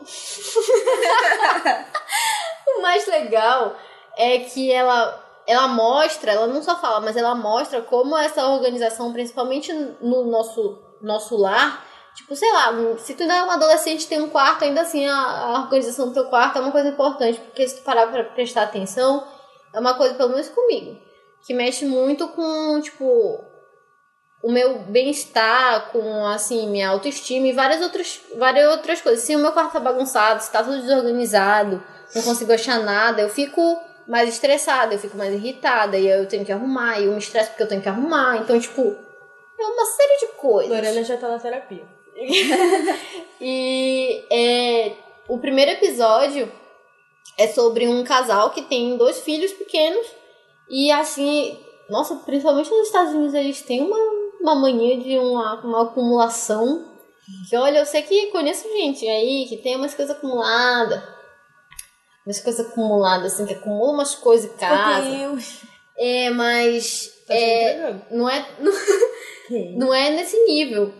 o 2.77 2.81
mais 2.81 3.05
legal 3.05 3.75
é 4.17 4.39
que 4.39 4.71
ela, 4.71 5.21
ela 5.45 5.67
mostra, 5.67 6.31
ela 6.31 6.47
não 6.47 6.63
só 6.63 6.79
fala, 6.79 7.01
mas 7.01 7.17
ela 7.17 7.35
mostra 7.35 7.81
como 7.81 8.17
essa 8.17 8.47
organização, 8.47 9.11
principalmente 9.11 9.73
no 10.01 10.23
nosso, 10.25 10.79
nosso 11.01 11.35
lar, 11.35 11.85
tipo, 12.15 12.35
sei 12.35 12.51
lá, 12.51 12.71
se 12.97 13.13
tu 13.13 13.23
ainda 13.23 13.35
é 13.35 13.43
um 13.43 13.51
adolescente 13.51 14.07
tem 14.07 14.21
um 14.21 14.29
quarto, 14.29 14.63
ainda 14.63 14.81
assim 14.81 15.05
a, 15.05 15.15
a 15.15 15.61
organização 15.61 16.07
do 16.07 16.13
teu 16.13 16.25
quarto 16.25 16.57
é 16.57 16.61
uma 16.61 16.71
coisa 16.71 16.89
importante, 16.89 17.39
porque 17.39 17.67
se 17.67 17.77
tu 17.77 17.83
parar 17.83 18.07
pra 18.07 18.23
prestar 18.23 18.63
atenção, 18.63 19.27
é 19.73 19.79
uma 19.79 19.95
coisa, 19.95 20.13
pelo 20.15 20.29
menos 20.29 20.49
comigo, 20.49 20.99
que 21.45 21.53
mexe 21.53 21.85
muito 21.85 22.27
com, 22.29 22.79
tipo, 22.81 23.43
o 24.43 24.51
meu 24.51 24.79
bem-estar, 24.79 25.89
com 25.91 26.27
assim, 26.27 26.69
minha 26.69 26.89
autoestima 26.89 27.47
e 27.47 27.53
várias 27.53 27.81
outras, 27.81 28.21
várias 28.35 28.69
outras 28.69 29.01
coisas. 29.01 29.23
Se 29.23 29.35
o 29.35 29.39
meu 29.39 29.51
quarto 29.51 29.73
tá 29.73 29.79
bagunçado, 29.79 30.43
se 30.43 30.51
tá 30.51 30.63
tudo 30.63 30.81
desorganizado, 30.81 31.81
não 32.13 32.21
consigo 32.21 32.51
achar 32.53 32.79
nada, 32.79 33.21
eu 33.21 33.29
fico 33.29 33.81
mais 34.07 34.29
estressada, 34.29 34.93
eu 34.93 34.99
fico 34.99 35.17
mais 35.17 35.33
irritada, 35.33 35.97
e 35.97 36.07
eu 36.07 36.27
tenho 36.27 36.45
que 36.45 36.51
arrumar, 36.51 36.99
e 36.99 37.05
eu 37.05 37.13
me 37.13 37.19
estresso 37.19 37.51
porque 37.51 37.63
eu 37.63 37.67
tenho 37.67 37.81
que 37.81 37.89
arrumar. 37.89 38.37
Então, 38.37 38.59
tipo, 38.59 38.81
é 39.59 39.65
uma 39.65 39.85
série 39.85 40.19
de 40.19 40.27
coisas. 40.33 40.71
Lorena 40.71 41.03
já 41.03 41.17
tá 41.17 41.27
na 41.29 41.39
terapia. 41.39 41.85
E 43.45 44.23
é, 44.31 44.93
o 45.27 45.37
primeiro 45.37 45.71
episódio 45.71 46.49
é 47.37 47.45
sobre 47.47 47.87
um 47.89 48.01
casal 48.05 48.51
que 48.51 48.61
tem 48.61 48.95
dois 48.95 49.19
filhos 49.19 49.51
pequenos. 49.51 50.07
E 50.69 50.89
assim, 50.89 51.59
nossa, 51.89 52.15
principalmente 52.15 52.69
nos 52.69 52.87
Estados 52.87 53.13
Unidos, 53.13 53.33
eles 53.33 53.61
têm 53.61 53.81
uma, 53.81 53.97
uma 54.39 54.55
mania 54.55 54.97
de 54.97 55.17
uma, 55.19 55.59
uma 55.61 55.83
acumulação. 55.83 56.89
Que 57.49 57.57
olha, 57.57 57.79
eu 57.79 57.85
sei 57.85 58.01
que 58.03 58.27
conheço 58.27 58.63
gente 58.69 59.05
aí 59.07 59.45
que 59.49 59.57
tem 59.57 59.75
umas 59.75 59.93
coisas 59.93 60.15
acumuladas. 60.15 61.03
Umas 62.25 62.39
coisas 62.39 62.65
acumuladas, 62.65 63.33
assim, 63.33 63.45
que 63.45 63.55
acumula 63.55 63.91
umas 63.91 64.15
coisas 64.15 64.49
em 64.49 64.57
casa. 64.57 65.09
Meu 65.09 65.31
Deus. 65.31 65.61
É, 65.97 66.29
mas. 66.29 67.11
Tá 67.27 67.33
é, 67.33 67.95
não 68.09 68.29
é. 68.29 68.47
Não 69.75 69.93
é 69.93 70.09
nesse 70.09 70.41
nível. 70.45 70.93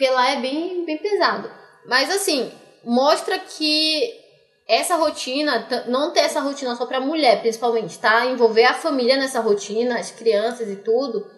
Porque 0.00 0.14
lá 0.14 0.30
é 0.30 0.36
bem, 0.40 0.82
bem 0.86 0.96
pesado. 0.96 1.52
Mas 1.84 2.08
assim, 2.08 2.50
mostra 2.82 3.38
que 3.38 4.18
essa 4.66 4.96
rotina, 4.96 5.68
não 5.88 6.10
ter 6.10 6.20
essa 6.20 6.40
rotina 6.40 6.74
só 6.74 6.86
pra 6.86 7.02
mulher, 7.02 7.42
principalmente, 7.42 7.98
tá? 7.98 8.24
Envolver 8.24 8.64
a 8.64 8.72
família 8.72 9.18
nessa 9.18 9.40
rotina, 9.40 9.98
as 9.98 10.10
crianças 10.10 10.70
e 10.70 10.76
tudo, 10.76 11.30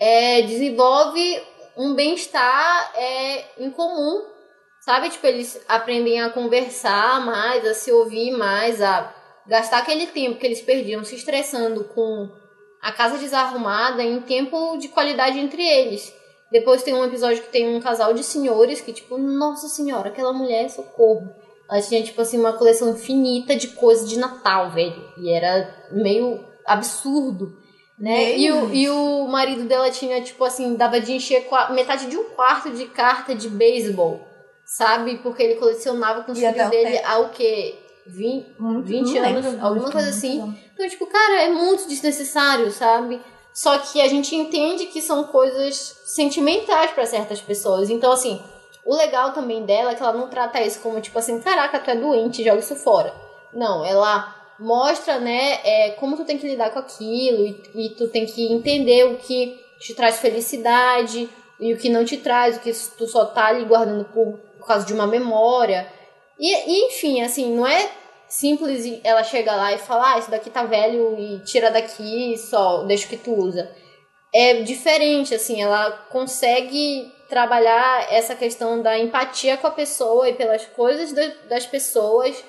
é, 0.00 0.40
desenvolve 0.40 1.42
um 1.76 1.92
bem-estar 1.92 2.92
é, 2.94 3.44
em 3.58 3.70
comum. 3.70 4.24
Sabe? 4.80 5.10
Tipo, 5.10 5.26
eles 5.26 5.62
aprendem 5.68 6.22
a 6.22 6.30
conversar 6.30 7.20
mais, 7.26 7.62
a 7.66 7.74
se 7.74 7.92
ouvir 7.92 8.30
mais, 8.30 8.80
a 8.80 9.14
gastar 9.46 9.80
aquele 9.80 10.06
tempo 10.06 10.38
que 10.38 10.46
eles 10.46 10.62
perdiam 10.62 11.04
se 11.04 11.14
estressando 11.14 11.84
com 11.84 12.26
a 12.80 12.90
casa 12.90 13.18
desarrumada 13.18 14.02
em 14.02 14.22
tempo 14.22 14.78
de 14.78 14.88
qualidade 14.88 15.38
entre 15.38 15.62
eles. 15.62 16.16
Depois 16.50 16.82
tem 16.82 16.94
um 16.94 17.04
episódio 17.04 17.42
que 17.42 17.50
tem 17.50 17.76
um 17.76 17.80
casal 17.80 18.14
de 18.14 18.22
senhores 18.24 18.80
que, 18.80 18.92
tipo, 18.92 19.18
nossa 19.18 19.68
senhora, 19.68 20.08
aquela 20.08 20.32
mulher, 20.32 20.68
socorro. 20.70 21.28
Ela 21.70 21.82
tinha, 21.82 22.02
tipo 22.02 22.20
assim, 22.20 22.38
uma 22.38 22.54
coleção 22.54 22.90
infinita 22.90 23.54
de 23.54 23.68
coisas 23.68 24.08
de 24.08 24.18
Natal, 24.18 24.70
velho. 24.70 25.04
E 25.18 25.30
era 25.30 25.68
meio 25.92 26.42
absurdo, 26.64 27.54
né? 27.98 28.38
E 28.38 28.50
o, 28.50 28.72
e 28.72 28.88
o 28.88 29.26
marido 29.28 29.64
dela 29.64 29.90
tinha, 29.90 30.22
tipo 30.22 30.42
assim, 30.44 30.74
dava 30.76 31.00
de 31.00 31.12
encher 31.12 31.46
metade 31.70 32.06
de 32.06 32.16
um 32.16 32.24
quarto 32.30 32.70
de 32.70 32.86
carta 32.86 33.34
de 33.34 33.48
beisebol, 33.50 34.26
sabe? 34.64 35.18
Porque 35.18 35.42
ele 35.42 35.56
colecionava 35.56 36.22
com 36.22 36.32
os 36.32 36.38
filhos 36.38 36.70
dele 36.70 36.90
pé. 36.98 37.04
há 37.04 37.18
o 37.18 37.28
quê? 37.30 37.78
20, 38.06 38.58
Muito- 38.58 38.86
20 38.86 39.14
não 39.14 39.28
anos, 39.28 39.44
lembro, 39.44 39.66
alguma 39.66 39.90
coisa 39.90 40.08
assim. 40.08 40.54
Então, 40.72 40.88
tipo, 40.88 41.06
cara, 41.06 41.42
é 41.42 41.50
muito 41.50 41.86
desnecessário, 41.86 42.70
sabe? 42.70 43.20
Só 43.58 43.76
que 43.76 44.00
a 44.00 44.06
gente 44.06 44.36
entende 44.36 44.86
que 44.86 45.02
são 45.02 45.24
coisas 45.24 45.96
sentimentais 46.04 46.92
pra 46.92 47.04
certas 47.04 47.40
pessoas. 47.40 47.90
Então, 47.90 48.12
assim, 48.12 48.40
o 48.84 48.94
legal 48.94 49.32
também 49.32 49.64
dela 49.64 49.90
é 49.90 49.94
que 49.96 50.00
ela 50.00 50.12
não 50.12 50.28
trata 50.28 50.62
isso 50.62 50.78
como, 50.78 51.00
tipo 51.00 51.18
assim, 51.18 51.40
caraca, 51.40 51.80
tu 51.80 51.90
é 51.90 51.96
doente, 51.96 52.44
joga 52.44 52.60
isso 52.60 52.76
fora. 52.76 53.12
Não, 53.52 53.84
ela 53.84 54.32
mostra, 54.60 55.18
né, 55.18 55.58
é, 55.64 55.90
como 55.98 56.16
tu 56.16 56.24
tem 56.24 56.38
que 56.38 56.46
lidar 56.46 56.70
com 56.70 56.78
aquilo 56.78 57.44
e, 57.44 57.60
e 57.74 57.90
tu 57.96 58.06
tem 58.06 58.26
que 58.26 58.46
entender 58.46 59.06
o 59.06 59.16
que 59.16 59.58
te 59.80 59.92
traz 59.92 60.18
felicidade 60.18 61.28
e 61.58 61.74
o 61.74 61.78
que 61.78 61.88
não 61.88 62.04
te 62.04 62.16
traz, 62.18 62.58
o 62.58 62.60
que 62.60 62.72
tu 62.96 63.08
só 63.08 63.24
tá 63.24 63.46
ali 63.46 63.64
guardando 63.64 64.04
por, 64.04 64.38
por 64.56 64.68
causa 64.68 64.86
de 64.86 64.92
uma 64.92 65.08
memória. 65.08 65.92
E, 66.38 66.54
e, 66.54 66.86
enfim, 66.86 67.22
assim, 67.22 67.56
não 67.56 67.66
é 67.66 67.90
simples 68.28 69.00
ela 69.04 69.22
chegar 69.22 69.56
lá 69.56 69.72
e 69.72 69.78
falar, 69.78 70.14
ah, 70.14 70.18
isso 70.18 70.30
daqui 70.30 70.50
tá 70.50 70.64
velho 70.64 71.18
e 71.18 71.40
tira 71.40 71.70
daqui 71.70 72.36
só, 72.36 72.84
deixa 72.84 73.08
que 73.08 73.16
tu 73.16 73.34
usa. 73.34 73.70
É 74.32 74.62
diferente, 74.62 75.34
assim, 75.34 75.62
ela 75.62 75.90
consegue 76.10 77.12
trabalhar 77.28 78.12
essa 78.12 78.34
questão 78.34 78.82
da 78.82 78.98
empatia 78.98 79.56
com 79.56 79.66
a 79.66 79.70
pessoa 79.70 80.28
e 80.28 80.34
pelas 80.34 80.64
coisas 80.66 81.12
das 81.48 81.66
pessoas 81.66 82.42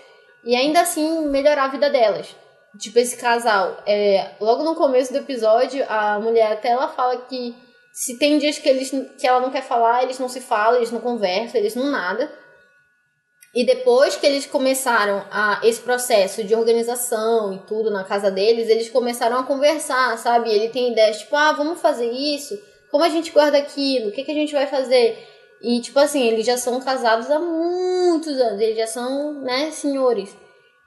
e 0.43 0.55
ainda 0.55 0.81
assim 0.81 1.27
melhorar 1.27 1.65
a 1.65 1.69
vida 1.69 1.89
delas. 1.89 2.35
Tipo, 2.77 2.99
esse 2.99 3.17
casal, 3.17 3.77
é, 3.85 4.31
logo 4.39 4.63
no 4.63 4.75
começo 4.75 5.11
do 5.11 5.19
episódio, 5.19 5.85
a 5.89 6.19
mulher 6.19 6.51
até 6.51 6.69
ela 6.69 6.87
fala 6.87 7.17
que 7.21 7.55
se 7.91 8.17
tem 8.17 8.37
dias 8.37 8.57
que, 8.57 8.69
eles, 8.69 8.91
que 9.19 9.27
ela 9.27 9.39
não 9.39 9.51
quer 9.51 9.63
falar, 9.63 10.03
eles 10.03 10.19
não 10.19 10.29
se 10.29 10.39
falam, 10.39 10.77
eles 10.77 10.91
não 10.91 11.01
conversam, 11.01 11.59
eles 11.59 11.75
não 11.75 11.89
nada. 11.91 12.31
E 13.59 13.65
depois 13.65 14.15
que 14.15 14.25
eles 14.25 14.45
começaram 14.45 15.21
a, 15.29 15.59
esse 15.65 15.81
processo 15.81 16.45
de 16.45 16.55
organização 16.55 17.51
e 17.51 17.57
tudo 17.67 17.91
na 17.91 18.05
casa 18.05 18.31
deles, 18.31 18.69
eles 18.69 18.89
começaram 18.89 19.37
a 19.37 19.43
conversar, 19.43 20.17
sabe? 20.17 20.49
Ele 20.49 20.69
tem 20.69 20.93
ideias 20.93 21.17
tipo, 21.19 21.35
ah, 21.35 21.51
vamos 21.51 21.81
fazer 21.81 22.09
isso, 22.09 22.57
como 22.89 23.03
a 23.03 23.09
gente 23.09 23.33
guarda 23.33 23.57
aquilo, 23.57 24.07
o 24.07 24.11
que, 24.13 24.23
que 24.23 24.31
a 24.31 24.33
gente 24.33 24.53
vai 24.53 24.65
fazer? 24.65 25.27
E, 25.61 25.81
tipo 25.81 25.99
assim, 25.99 26.25
eles 26.25 26.45
já 26.45 26.55
são 26.55 26.79
casados 26.79 27.29
há 27.29 27.37
muitos 27.37 28.39
anos, 28.39 28.61
eles 28.61 28.77
já 28.77 28.87
são, 28.87 29.41
né, 29.41 29.71
senhores. 29.71 30.33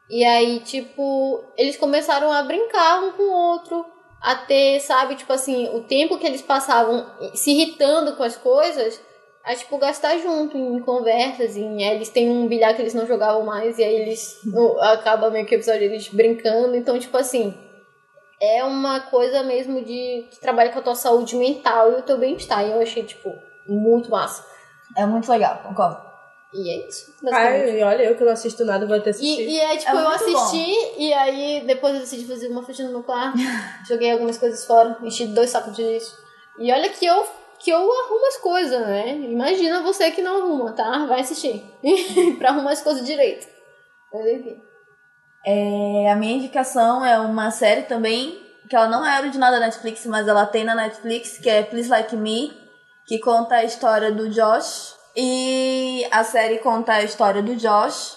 E 0.09 0.25
aí, 0.25 0.61
tipo, 0.61 1.45
eles 1.59 1.77
começaram 1.77 2.33
a 2.33 2.43
brincar 2.43 3.03
um 3.03 3.13
com 3.13 3.23
o 3.25 3.33
outro, 3.33 3.85
a 4.19 4.35
ter, 4.35 4.81
sabe, 4.81 5.17
tipo 5.17 5.35
assim, 5.35 5.69
o 5.77 5.83
tempo 5.83 6.17
que 6.17 6.27
eles 6.27 6.41
passavam 6.41 7.07
se 7.35 7.51
irritando 7.51 8.17
com 8.17 8.23
as 8.23 8.35
coisas, 8.35 8.99
a, 9.45 9.55
tipo, 9.55 9.77
gastar 9.79 10.19
junto 10.19 10.57
em 10.57 10.81
conversas, 10.81 11.57
em, 11.57 11.83
eles 11.83 12.09
têm 12.11 12.31
um 12.31 12.47
bilhar 12.47 12.75
que 12.75 12.83
eles 12.83 12.95
não 12.95 13.07
jogavam 13.07 13.45
mais, 13.45 13.79
e 13.79 13.85
aí 13.85 13.95
eles, 13.95 14.39
no, 14.45 14.81
acaba 14.81 15.31
meio 15.31 15.45
que 15.47 15.55
o 15.55 15.57
episódio 15.57 15.83
eles 15.83 16.09
brincando, 16.09 16.77
então, 16.77 16.99
tipo 16.99 17.17
assim, 17.17 17.55
é 18.41 18.63
uma 18.65 19.01
coisa 19.01 19.43
mesmo 19.43 19.85
de 19.85 20.27
que 20.31 20.41
trabalha 20.41 20.71
com 20.71 20.79
a 20.79 20.83
tua 20.83 20.95
saúde 20.95 21.37
mental 21.37 21.93
e 21.93 21.95
o 21.97 22.03
teu 22.03 22.19
bem-estar, 22.19 22.65
e 22.65 22.71
eu 22.71 22.81
achei, 22.81 23.03
tipo, 23.03 23.33
muito 23.67 24.11
massa. 24.11 24.45
É 24.97 25.05
muito 25.07 25.31
legal, 25.31 25.61
concordo. 25.65 26.13
E 26.53 26.69
é 26.71 26.87
isso. 26.87 27.15
Ai, 27.33 27.83
olha, 27.83 28.03
eu 28.03 28.15
que 28.15 28.25
não 28.25 28.33
assisto 28.33 28.63
nada, 28.65 28.87
vou 28.87 29.01
ter 29.01 29.11
assistir. 29.11 29.41
E, 29.41 29.55
e 29.55 29.59
é 29.59 29.77
tipo, 29.77 29.97
é 29.97 30.03
eu 30.03 30.09
assisti 30.09 30.75
bom. 30.75 30.95
e 30.99 31.13
aí 31.15 31.65
depois 31.67 31.95
eu 31.95 32.01
decidi 32.01 32.27
fazer 32.27 32.49
uma 32.49 32.63
faxina 32.63 32.89
no 32.89 32.99
meu 32.99 33.03
quarto, 33.03 33.39
joguei 33.89 34.13
algumas 34.13 34.37
coisas 34.37 34.65
fora, 34.67 34.99
enchi 35.03 35.27
dois 35.29 35.49
sacos 35.49 35.75
de 35.75 35.83
lixo. 35.83 36.15
E 36.59 36.71
olha 36.71 36.91
que 36.91 37.07
eu 37.07 37.25
que 37.63 37.71
eu 37.71 37.79
arrumo 37.79 38.27
as 38.27 38.37
coisas, 38.39 38.81
né? 38.81 39.17
Imagina 39.17 39.83
você 39.83 40.11
que 40.11 40.21
não 40.21 40.43
arruma, 40.43 40.73
tá? 40.73 41.07
Vai 41.07 41.21
assistir. 41.21 41.63
pra 42.39 42.51
arrumar 42.51 42.73
as 42.73 42.83
coisas 42.83 43.07
direito. 43.07 43.47
Mas 44.13 44.27
enfim. 44.27 44.61
É, 45.45 46.11
a 46.11 46.17
minha 46.17 46.37
indicação 46.37 47.05
é 47.05 47.19
uma 47.19 47.51
série 47.51 47.83
também, 47.83 48.41
que 48.69 48.77
ela 48.77 48.89
não 48.89 49.07
é 49.07 49.19
original 49.21 49.51
da 49.51 49.61
Netflix, 49.61 50.05
mas 50.07 50.27
ela 50.27 50.47
tem 50.47 50.65
na 50.65 50.75
Netflix, 50.75 51.39
que 51.39 51.49
é 51.49 51.63
Please 51.63 51.89
Like 51.89 52.17
Me, 52.17 52.53
que 53.07 53.19
conta 53.19 53.57
a 53.57 53.65
história 53.65 54.13
do 54.13 54.29
Josh, 54.29 54.95
e 55.17 56.07
a 56.11 56.25
série 56.25 56.59
conta 56.59 56.95
a 56.95 57.03
história 57.03 57.43
do 57.43 57.57
Josh, 57.57 58.17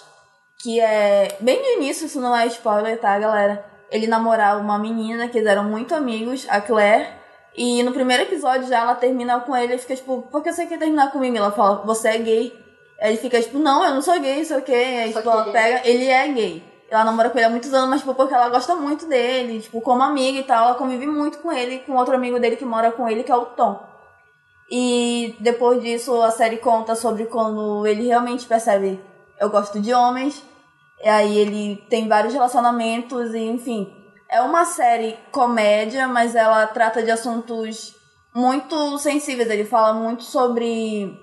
que 0.60 0.80
é 0.80 1.36
bem 1.40 1.60
no 1.60 1.82
início, 1.82 2.06
isso 2.06 2.20
não 2.20 2.34
é 2.34 2.46
spoiler, 2.46 2.98
tá, 3.00 3.18
galera? 3.18 3.64
Ele 3.90 4.06
namorava 4.06 4.60
uma 4.60 4.78
menina 4.78 5.28
que 5.28 5.38
eles 5.38 5.48
eram 5.48 5.64
muito 5.64 5.94
amigos, 5.94 6.46
a 6.48 6.60
Claire. 6.60 7.08
E 7.56 7.82
no 7.82 7.92
primeiro 7.92 8.24
episódio 8.24 8.68
já 8.68 8.80
ela 8.80 8.94
termina 8.94 9.40
com 9.40 9.56
ele 9.56 9.74
e 9.74 9.78
fica 9.78 9.96
tipo, 9.96 10.22
por 10.30 10.42
que 10.42 10.52
você 10.52 10.66
quer 10.66 10.78
terminar 10.78 11.10
comigo? 11.10 11.36
Ela 11.36 11.50
fala, 11.50 11.82
você 11.84 12.08
é 12.08 12.18
gay. 12.18 12.66
Aí 13.00 13.12
ele 13.12 13.18
fica 13.18 13.40
tipo, 13.40 13.58
não, 13.58 13.84
eu 13.84 13.94
não 13.94 14.02
sou 14.02 14.18
gay, 14.20 14.44
sei 14.44 14.58
o 14.58 14.62
quê. 14.62 14.72
Aí 14.72 15.12
tipo, 15.12 15.28
ela 15.28 15.50
pega, 15.50 15.88
ele 15.88 16.06
é 16.06 16.28
gay. 16.28 16.62
Ela 16.90 17.04
namora 17.04 17.30
com 17.30 17.38
ele 17.38 17.46
há 17.46 17.50
muitos 17.50 17.72
anos, 17.72 17.88
mas 17.88 18.00
tipo, 18.00 18.14
porque 18.14 18.34
ela 18.34 18.48
gosta 18.48 18.74
muito 18.76 19.06
dele, 19.06 19.60
tipo, 19.60 19.80
como 19.80 20.02
amiga 20.02 20.38
e 20.38 20.44
tal, 20.44 20.66
ela 20.66 20.74
convive 20.74 21.06
muito 21.06 21.38
com 21.38 21.50
ele, 21.50 21.78
com 21.80 21.94
outro 21.94 22.14
amigo 22.14 22.38
dele 22.38 22.56
que 22.56 22.64
mora 22.64 22.92
com 22.92 23.08
ele, 23.08 23.24
que 23.24 23.32
é 23.32 23.36
o 23.36 23.46
Tom. 23.46 23.82
E 24.70 25.36
depois 25.40 25.82
disso 25.82 26.22
a 26.22 26.30
série 26.30 26.58
conta 26.58 26.94
sobre 26.94 27.26
quando 27.26 27.86
ele 27.86 28.06
realmente 28.06 28.46
percebe 28.46 29.00
eu 29.38 29.50
gosto 29.50 29.80
de 29.80 29.92
homens. 29.92 30.42
E 31.02 31.08
aí 31.08 31.38
ele 31.38 31.76
tem 31.88 32.08
vários 32.08 32.32
relacionamentos 32.32 33.34
e 33.34 33.38
enfim. 33.38 33.92
É 34.28 34.40
uma 34.40 34.64
série 34.64 35.18
comédia, 35.30 36.08
mas 36.08 36.34
ela 36.34 36.66
trata 36.66 37.02
de 37.02 37.10
assuntos 37.10 37.94
muito 38.34 38.98
sensíveis. 38.98 39.48
Ele 39.48 39.64
fala 39.64 39.92
muito 39.92 40.22
sobre 40.22 41.16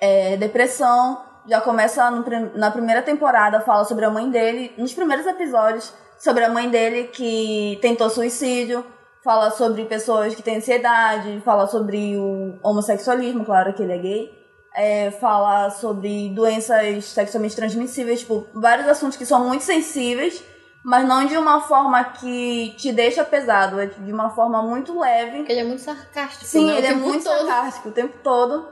é, 0.00 0.36
depressão. 0.36 1.22
Já 1.46 1.60
começa 1.60 2.10
no, 2.10 2.24
na 2.56 2.70
primeira 2.70 3.02
temporada, 3.02 3.60
fala 3.60 3.84
sobre 3.84 4.04
a 4.04 4.10
mãe 4.10 4.30
dele. 4.30 4.72
Nos 4.78 4.94
primeiros 4.94 5.26
episódios, 5.26 5.92
sobre 6.18 6.44
a 6.44 6.48
mãe 6.48 6.68
dele 6.70 7.04
que 7.04 7.78
tentou 7.82 8.08
suicídio 8.08 8.84
fala 9.22 9.50
sobre 9.50 9.84
pessoas 9.84 10.34
que 10.34 10.42
têm 10.42 10.56
ansiedade, 10.56 11.40
fala 11.44 11.66
sobre 11.66 12.16
o 12.16 12.58
homossexualismo, 12.62 13.44
claro 13.44 13.72
que 13.72 13.82
ele 13.82 13.92
é 13.92 13.98
gay. 13.98 14.42
É, 14.74 15.10
fala 15.12 15.70
sobre 15.70 16.30
doenças 16.30 17.04
sexualmente 17.04 17.54
transmissíveis, 17.54 18.20
tipo, 18.20 18.46
vários 18.54 18.88
assuntos 18.88 19.18
que 19.18 19.26
são 19.26 19.46
muito 19.46 19.62
sensíveis, 19.64 20.42
mas 20.84 21.06
não 21.06 21.24
de 21.24 21.36
uma 21.36 21.60
forma 21.60 22.02
que 22.04 22.74
te 22.76 22.92
deixa 22.92 23.24
pesado, 23.24 23.80
é 23.80 23.86
de 23.86 24.12
uma 24.12 24.30
forma 24.30 24.62
muito 24.62 24.98
leve. 24.98 25.38
Porque 25.38 25.52
ele 25.52 25.60
é 25.60 25.64
muito 25.64 25.82
sarcástico. 25.82 26.44
Sim, 26.44 26.66
né? 26.66 26.78
ele 26.78 26.86
é 26.88 26.94
muito 26.94 27.24
todo. 27.24 27.46
sarcástico 27.46 27.88
o 27.88 27.92
tempo 27.92 28.18
todo. 28.22 28.68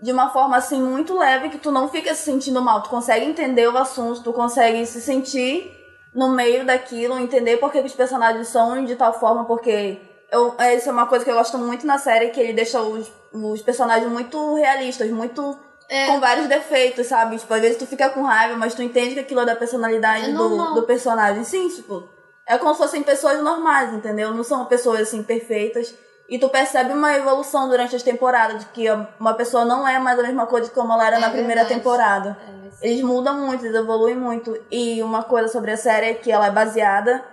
De 0.00 0.12
uma 0.12 0.28
forma 0.28 0.56
assim 0.56 0.82
muito 0.82 1.16
leve 1.18 1.48
que 1.48 1.56
tu 1.56 1.70
não 1.70 1.88
fica 1.88 2.14
se 2.14 2.22
sentindo 2.22 2.60
mal, 2.60 2.82
tu 2.82 2.90
consegue 2.90 3.24
entender 3.24 3.66
o 3.66 3.78
assunto, 3.78 4.22
tu 4.22 4.30
consegue 4.30 4.84
se 4.84 5.00
sentir 5.00 5.74
no 6.14 6.28
meio 6.28 6.66
daquilo, 6.66 7.18
entender 7.18 7.56
por 7.56 7.72
que 7.72 7.78
os 7.78 7.94
personagens 7.94 8.48
são 8.48 8.84
de 8.84 8.94
tal 8.94 9.18
forma, 9.18 9.46
porque 9.46 9.98
eu, 10.30 10.54
isso 10.76 10.88
é 10.88 10.92
uma 10.92 11.06
coisa 11.06 11.24
que 11.24 11.30
eu 11.30 11.34
gosto 11.34 11.56
muito 11.56 11.86
na 11.86 11.96
série, 11.96 12.28
que 12.28 12.40
ele 12.40 12.52
deixa 12.52 12.80
os, 12.82 13.10
os 13.32 13.62
personagens 13.62 14.10
muito 14.10 14.54
realistas, 14.54 15.10
muito 15.10 15.58
é. 15.88 16.06
com 16.06 16.20
vários 16.20 16.46
defeitos, 16.46 17.06
sabe? 17.06 17.38
Tipo, 17.38 17.54
às 17.54 17.60
vezes 17.60 17.78
tu 17.78 17.86
fica 17.86 18.08
com 18.10 18.22
raiva, 18.22 18.56
mas 18.56 18.74
tu 18.74 18.82
entende 18.82 19.14
que 19.14 19.20
aquilo 19.20 19.40
é 19.40 19.44
da 19.44 19.56
personalidade 19.56 20.30
é 20.30 20.32
do, 20.32 20.74
do 20.74 20.82
personagem. 20.82 21.44
Sim, 21.44 21.68
tipo, 21.68 22.08
é 22.46 22.58
como 22.58 22.72
se 22.74 22.78
fossem 22.78 23.02
pessoas 23.02 23.42
normais, 23.42 23.92
entendeu? 23.92 24.32
Não 24.32 24.44
são 24.44 24.64
pessoas 24.66 25.00
assim 25.00 25.22
perfeitas. 25.22 25.94
E 26.28 26.38
tu 26.38 26.48
percebe 26.48 26.92
uma 26.92 27.14
evolução 27.14 27.68
durante 27.68 27.94
as 27.94 28.02
temporadas, 28.02 28.60
de 28.60 28.66
que 28.66 28.86
uma 29.18 29.34
pessoa 29.34 29.64
não 29.64 29.86
é 29.86 29.98
mais 29.98 30.18
a 30.18 30.22
mesma 30.22 30.46
coisa 30.46 30.68
como 30.70 30.92
ela 30.92 31.06
era 31.06 31.16
é 31.16 31.20
na 31.20 31.30
primeira 31.30 31.62
verdade. 31.62 31.74
temporada. 31.74 32.36
É 32.82 32.88
eles 32.88 33.02
mudam 33.02 33.46
muito, 33.46 33.64
eles 33.64 33.76
evoluem 33.76 34.16
muito. 34.16 34.58
E 34.70 35.02
uma 35.02 35.22
coisa 35.22 35.48
sobre 35.48 35.70
a 35.70 35.76
série 35.76 36.06
é 36.06 36.14
que 36.14 36.30
ela 36.32 36.46
é 36.46 36.50
baseada 36.50 37.24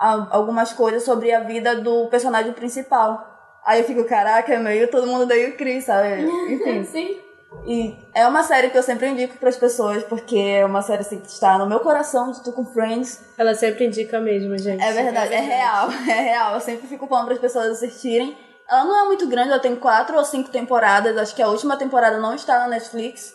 em 0.00 0.26
algumas 0.30 0.72
coisas 0.72 1.02
sobre 1.02 1.32
a 1.32 1.40
vida 1.40 1.76
do 1.76 2.08
personagem 2.08 2.52
principal. 2.52 3.26
Aí 3.64 3.80
eu 3.80 3.86
fico, 3.86 4.04
caraca, 4.04 4.52
é 4.52 4.58
meio 4.58 4.90
todo 4.90 5.06
mundo 5.06 5.24
daí 5.24 5.50
o 5.50 5.56
Chris, 5.56 5.84
sabe? 5.84 6.22
Enfim. 6.52 6.84
Sim. 6.84 7.31
E 7.64 7.96
é 8.14 8.26
uma 8.26 8.42
série 8.42 8.70
que 8.70 8.78
eu 8.78 8.82
sempre 8.82 9.08
indico 9.08 9.38
para 9.38 9.48
as 9.48 9.56
pessoas, 9.56 10.02
porque 10.04 10.36
é 10.36 10.66
uma 10.66 10.82
série 10.82 11.02
assim, 11.02 11.20
que 11.20 11.28
está 11.28 11.56
no 11.58 11.66
meu 11.66 11.78
coração, 11.80 12.32
de 12.32 12.42
tu 12.42 12.52
com 12.52 12.64
Friends. 12.64 13.20
Ela 13.38 13.54
sempre 13.54 13.86
indica 13.86 14.18
mesmo, 14.20 14.58
gente. 14.58 14.82
É 14.82 14.92
verdade, 14.92 15.32
é, 15.32 15.34
verdade. 15.34 15.34
é 15.34 15.40
real, 15.40 15.90
é 16.08 16.20
real. 16.22 16.54
Eu 16.54 16.60
sempre 16.60 16.88
fico 16.88 17.06
falando 17.06 17.26
para 17.26 17.34
as 17.34 17.40
pessoas 17.40 17.70
assistirem. 17.72 18.36
Ela 18.68 18.84
não 18.84 19.04
é 19.04 19.06
muito 19.06 19.28
grande, 19.28 19.50
ela 19.50 19.60
tem 19.60 19.76
quatro 19.76 20.16
ou 20.16 20.24
cinco 20.24 20.50
temporadas. 20.50 21.16
Acho 21.16 21.36
que 21.36 21.42
a 21.42 21.48
última 21.48 21.76
temporada 21.76 22.18
não 22.18 22.34
está 22.34 22.58
na 22.58 22.66
Netflix, 22.68 23.32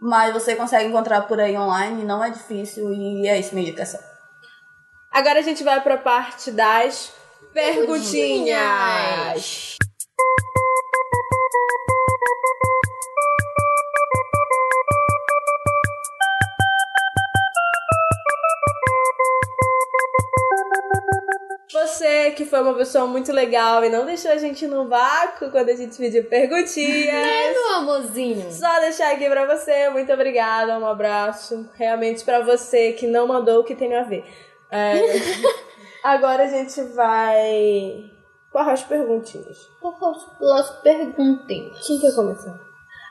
mas 0.00 0.32
você 0.32 0.56
consegue 0.56 0.88
encontrar 0.88 1.22
por 1.22 1.40
aí 1.40 1.56
online, 1.56 2.04
não 2.04 2.24
é 2.24 2.30
difícil 2.30 2.92
e 2.92 3.28
é 3.28 3.38
isso 3.38 3.54
minha 3.54 3.68
indicação. 3.68 4.00
Agora 5.12 5.38
a 5.38 5.42
gente 5.42 5.62
vai 5.64 5.80
para 5.80 5.94
a 5.94 5.98
parte 5.98 6.50
das 6.50 7.12
perguntinhas. 7.52 9.78
Você 21.98 22.30
que 22.30 22.44
foi 22.44 22.62
uma 22.62 22.74
pessoa 22.74 23.08
muito 23.08 23.32
legal 23.32 23.84
e 23.84 23.88
não 23.88 24.06
deixou 24.06 24.30
a 24.30 24.36
gente 24.36 24.68
no 24.68 24.88
vácuo 24.88 25.50
quando 25.50 25.68
a 25.70 25.74
gente 25.74 25.96
pediu 25.98 26.24
perguntinhas. 26.24 27.08
É, 27.28 27.52
meu 27.52 27.74
amorzinho. 27.74 28.52
Só 28.52 28.78
deixar 28.78 29.12
aqui 29.12 29.28
pra 29.28 29.44
você. 29.44 29.88
Muito 29.90 30.12
obrigada, 30.12 30.78
um 30.78 30.86
abraço. 30.86 31.68
Realmente 31.74 32.24
pra 32.24 32.40
você 32.40 32.92
que 32.92 33.08
não 33.08 33.26
mandou 33.26 33.60
o 33.60 33.64
que 33.64 33.74
tem 33.74 33.96
a 33.96 34.04
ver. 34.04 34.24
É, 34.70 34.92
agora 36.04 36.44
a 36.44 36.46
gente 36.46 36.80
vai 36.94 38.12
para 38.52 38.72
as 38.72 38.84
perguntinhas. 38.84 39.58
Para 39.80 40.60
as 40.60 40.70
perguntinhas. 40.80 41.84
Quem 41.84 41.98
quer 41.98 42.14
começar? 42.14 42.56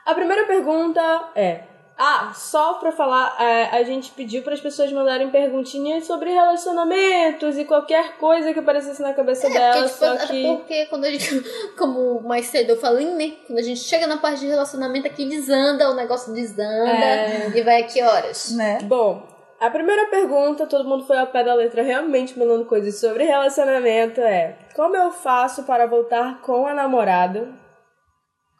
A 0.06 0.14
primeira 0.14 0.46
pergunta 0.46 1.30
é: 1.34 1.67
Ah, 2.00 2.30
só 2.32 2.74
pra 2.74 2.92
falar, 2.92 3.34
é, 3.40 3.76
a 3.76 3.82
gente 3.82 4.12
pediu 4.12 4.42
para 4.44 4.54
as 4.54 4.60
pessoas 4.60 4.92
mandarem 4.92 5.30
perguntinhas 5.30 6.06
sobre 6.06 6.30
relacionamentos 6.30 7.58
e 7.58 7.64
qualquer 7.64 8.16
coisa 8.18 8.52
que 8.52 8.58
aparecesse 8.60 9.02
na 9.02 9.12
cabeça 9.12 9.48
É, 9.48 9.50
dela, 9.50 9.72
porque, 9.72 9.88
tipo, 9.88 9.98
só 9.98 10.14
até 10.14 10.26
que... 10.28 10.42
porque 10.46 10.86
quando 10.86 11.04
a 11.06 11.10
gente, 11.10 11.44
como 11.76 12.20
mais 12.22 12.46
cedo 12.46 12.70
eu 12.70 12.76
falei, 12.76 13.06
né? 13.06 13.32
Quando 13.46 13.58
a 13.58 13.62
gente 13.62 13.80
chega 13.80 14.06
na 14.06 14.16
parte 14.18 14.40
de 14.40 14.46
relacionamento 14.46 15.08
aqui 15.08 15.26
desanda, 15.28 15.90
o 15.90 15.94
negócio 15.94 16.32
desanda 16.32 16.88
É. 16.88 17.50
e 17.52 17.62
vai 17.62 17.82
aqui 17.82 18.00
horas. 18.00 18.52
Né? 18.52 18.78
Bom, 18.84 19.26
a 19.60 19.68
primeira 19.68 20.06
pergunta, 20.06 20.68
todo 20.68 20.88
mundo 20.88 21.04
foi 21.04 21.18
ao 21.18 21.26
pé 21.26 21.42
da 21.42 21.52
letra 21.54 21.82
realmente 21.82 22.38
mandando 22.38 22.64
coisas 22.64 23.00
sobre 23.00 23.24
relacionamento 23.24 24.20
é 24.20 24.56
Como 24.76 24.94
eu 24.96 25.10
faço 25.10 25.64
para 25.64 25.84
voltar 25.86 26.40
com 26.42 26.64
a 26.64 26.72
namorada? 26.74 27.48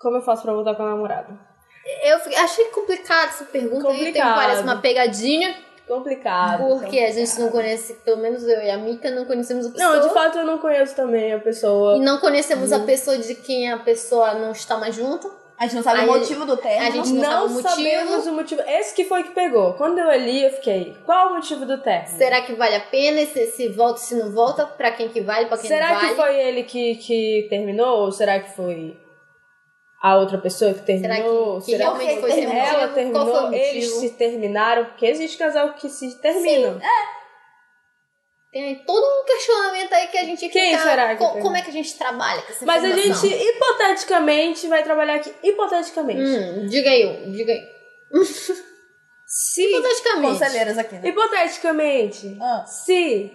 Como 0.01 0.17
eu 0.17 0.23
faço 0.23 0.43
para 0.43 0.53
voltar 0.55 0.75
com 0.75 0.83
a 0.83 0.91
namorada? 0.91 1.48
Eu 2.03 2.19
fiquei- 2.21 2.39
achei 2.39 2.65
complicada 2.67 3.29
essa 3.29 3.45
pergunta 3.45 3.89
aí, 3.89 3.97
tem, 3.97 4.07
Complicado. 4.07 4.35
parece 4.35 4.63
uma 4.63 4.77
pegadinha, 4.77 5.55
Complicado. 5.87 6.65
porque 6.69 6.99
a 7.01 7.11
gente 7.11 7.39
não 7.41 7.51
conhece, 7.51 7.95
pelo 8.05 8.19
menos 8.19 8.43
eu 8.47 8.61
e 8.63 8.71
a 8.71 8.77
Mika 8.77 9.11
não 9.11 9.25
conhecemos 9.25 9.67
a 9.67 9.71
pessoa. 9.71 9.97
Não, 9.97 10.07
de 10.07 10.13
fato 10.15 10.39
eu 10.39 10.45
não 10.45 10.59
conheço 10.59 10.95
também 10.95 11.33
a 11.33 11.39
pessoa. 11.39 11.97
E 11.97 12.01
não 12.01 12.19
conhecemos 12.19 12.73
a 12.73 12.81
pessoa 12.81 13.17
de 13.19 13.35
quem 13.35 13.73
a 13.73 13.79
pessoa 13.79 14.35
não 14.35 14.53
está 14.53 14.77
mais 14.77 14.95
junta. 14.95 15.29
A 15.59 15.65
gente 15.65 15.75
não 15.75 15.83
sabe 15.83 16.01
Aí- 16.03 16.09
o 16.09 16.13
motivo 16.13 16.45
do 16.47 16.57
término. 16.57 16.87
a 16.87 16.91
gente 16.91 17.13
não 17.15 17.21
sabe 17.25 17.35
Não 17.35 17.47
o 17.47 17.51
motivo. 17.51 17.69
sabemos 17.69 18.27
o 18.29 18.33
motivo. 18.33 18.63
Esse 18.65 18.95
que 18.95 19.05
foi 19.05 19.25
que 19.25 19.31
pegou. 19.31 19.73
Quando 19.73 19.99
eu 19.99 20.09
li, 20.17 20.45
eu 20.45 20.51
fiquei, 20.53 20.95
qual 21.05 21.31
o 21.31 21.35
motivo 21.35 21.67
do 21.67 21.79
término? 21.79 22.17
Será 22.17 22.43
que 22.43 22.53
vale 22.53 22.77
a 22.77 22.81
pena? 22.81 23.27
Se, 23.27 23.47
se 23.49 23.67
volta, 23.69 23.99
se 23.99 24.15
não 24.15 24.31
volta? 24.31 24.65
Pra 24.67 24.93
quem 24.93 25.09
que 25.09 25.21
vale, 25.21 25.47
pra 25.47 25.59
quem 25.59 25.67
Será 25.67 25.89
não 25.89 25.95
vale? 25.97 26.09
que 26.11 26.15
foi 26.15 26.37
ele 26.41 26.63
que, 26.63 26.95
que 26.97 27.47
terminou? 27.51 28.03
Ou 28.05 28.13
será 28.13 28.39
que 28.39 28.55
foi 28.55 28.97
a 30.01 30.17
outra 30.17 30.39
pessoa 30.39 30.73
que 30.75 30.83
terminou? 30.87 31.61
Será 31.61 31.61
que- 31.61 31.65
que 31.65 31.71
será 31.73 31.85
realmente 31.85 32.21
foi 32.21 32.31
esse 32.31 32.41
ela 32.45 32.87
motivo? 32.89 33.13
Qual 33.13 33.25
foi 33.27 33.33
terminou? 33.41 33.55
Eles 33.55 33.91
se 33.91 34.11
terminaram? 34.11 34.85
Porque 34.87 35.07
existe 35.07 35.37
casal 35.39 35.73
que 35.75 35.89
se 35.89 36.21
terminam. 36.21 36.81
Tem 38.51 38.65
aí 38.65 38.77
todo 38.87 39.05
um 39.05 39.25
questionamento 39.27 39.93
aí 39.93 40.07
que 40.09 40.17
a 40.19 40.25
gente 40.25 40.49
Quem 40.49 40.71
fica... 40.71 40.83
será 40.83 41.15
que 41.15 41.23
co- 41.23 41.33
tem? 41.35 41.43
como 41.43 41.55
é 41.57 41.61
que 41.63 41.69
a 41.69 41.73
gente 41.73 41.99
trabalha 41.99 42.41
com 42.41 42.51
essa 42.53 42.65
Mas 42.65 42.83
a 42.83 42.89
gente, 42.93 43.27
hipoteticamente, 43.27 44.67
vai 44.69 44.83
trabalhar 44.83 45.17
aqui. 45.17 45.35
Hipoteticamente. 45.43 46.23
Hum, 46.23 46.67
diga 46.67 46.89
aí, 46.89 47.31
diga 47.31 47.53
aí. 47.53 47.69
Se, 49.31 49.63
Hipoteticamente. 49.63 50.39
Conselheiras 50.39 50.79
aqui, 50.79 50.95
né? 50.95 51.09
hipoteticamente, 51.09 52.39
Ah. 52.41 52.65
se 52.65 53.31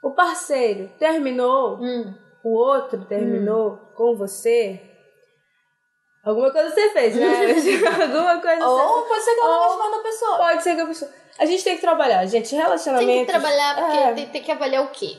o 0.00 0.12
parceiro 0.12 0.88
terminou 1.00 1.78
Hum. 1.82 2.14
o 2.44 2.50
outro 2.56 3.04
terminou 3.06 3.76
com 3.96 4.14
você, 4.16 4.80
alguma 6.26 6.50
coisa 6.50 6.70
você 6.70 6.90
fez, 6.90 7.14
né? 7.16 7.26
alguma 8.02 8.40
coisa 8.40 8.66
Ou 8.66 9.02
você 9.02 9.08
pode 9.08 9.22
ser 9.24 9.34
que 9.34 9.40
ela 9.40 9.56
não 9.58 9.76
goste 9.78 9.90
da 9.96 10.02
pessoa. 10.02 10.36
Pode 10.36 10.62
ser 10.62 10.74
que 10.74 10.80
a 10.82 10.86
pessoa. 10.86 11.10
A 11.38 11.46
gente 11.46 11.64
tem 11.64 11.74
que 11.76 11.80
trabalhar, 11.82 12.26
gente. 12.26 12.54
Relacionamento. 12.54 13.08
Tem 13.10 13.24
que 13.26 13.30
trabalhar, 13.32 13.76
porque 13.76 13.96
É. 13.96 14.12
tem, 14.14 14.26
tem 14.28 14.42
que 14.42 14.52
avaliar 14.52 14.84
o 14.84 14.88
quê? 14.88 15.16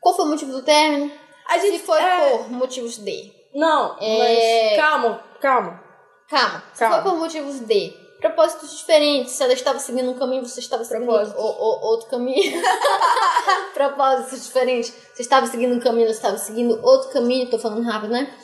Qual 0.00 0.14
foi 0.14 0.24
o 0.24 0.28
motivo 0.28 0.52
do 0.52 0.62
término? 0.62 1.10
A 1.48 1.58
gente 1.58 1.78
Se 1.78 1.84
foi 1.84 2.00
é, 2.00 2.36
por 2.38 2.50
motivos 2.50 2.98
de... 2.98 3.32
Não, 3.54 3.96
É. 4.00 4.76
mas 4.76 4.76
calma, 4.80 5.24
calma. 5.40 5.82
Calma. 6.28 6.62
Se 6.74 6.80
Calma. 6.80 7.02
foi 7.02 7.10
por 7.10 7.18
motivos 7.18 7.60
de 7.60 7.94
propósitos 8.20 8.76
diferentes, 8.76 9.32
se 9.34 9.42
ela 9.42 9.52
estava 9.52 9.78
seguindo 9.78 10.10
um 10.10 10.18
caminho, 10.18 10.44
você 10.44 10.58
estava 10.58 10.82
seguindo 10.84 11.08
o, 11.10 11.40
o- 11.40 11.86
outro 11.86 12.08
caminho. 12.08 12.60
propósitos 13.74 14.44
diferentes. 14.46 14.92
Você 15.14 15.22
estava 15.22 15.46
seguindo 15.46 15.74
um 15.74 15.80
caminho, 15.80 16.04
ela 16.06 16.12
estava 16.12 16.36
seguindo 16.38 16.78
outro 16.84 17.10
caminho. 17.10 17.48
Tô 17.48 17.58
falando 17.58 17.82
rápido, 17.82 18.10
né? 18.12 18.34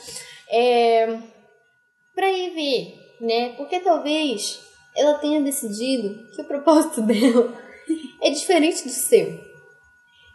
É... 0.49 1.19
Pra 2.15 2.31
ir 2.31 2.51
ver, 2.51 2.95
né? 3.21 3.51
Porque 3.57 3.81
talvez 3.81 4.61
ela 4.97 5.15
tenha 5.15 5.41
decidido 5.41 6.29
que 6.35 6.43
o 6.43 6.45
propósito 6.45 7.01
dela 7.03 7.53
é 8.23 8.31
diferente 8.31 8.85
do 8.85 8.91
seu. 8.91 9.41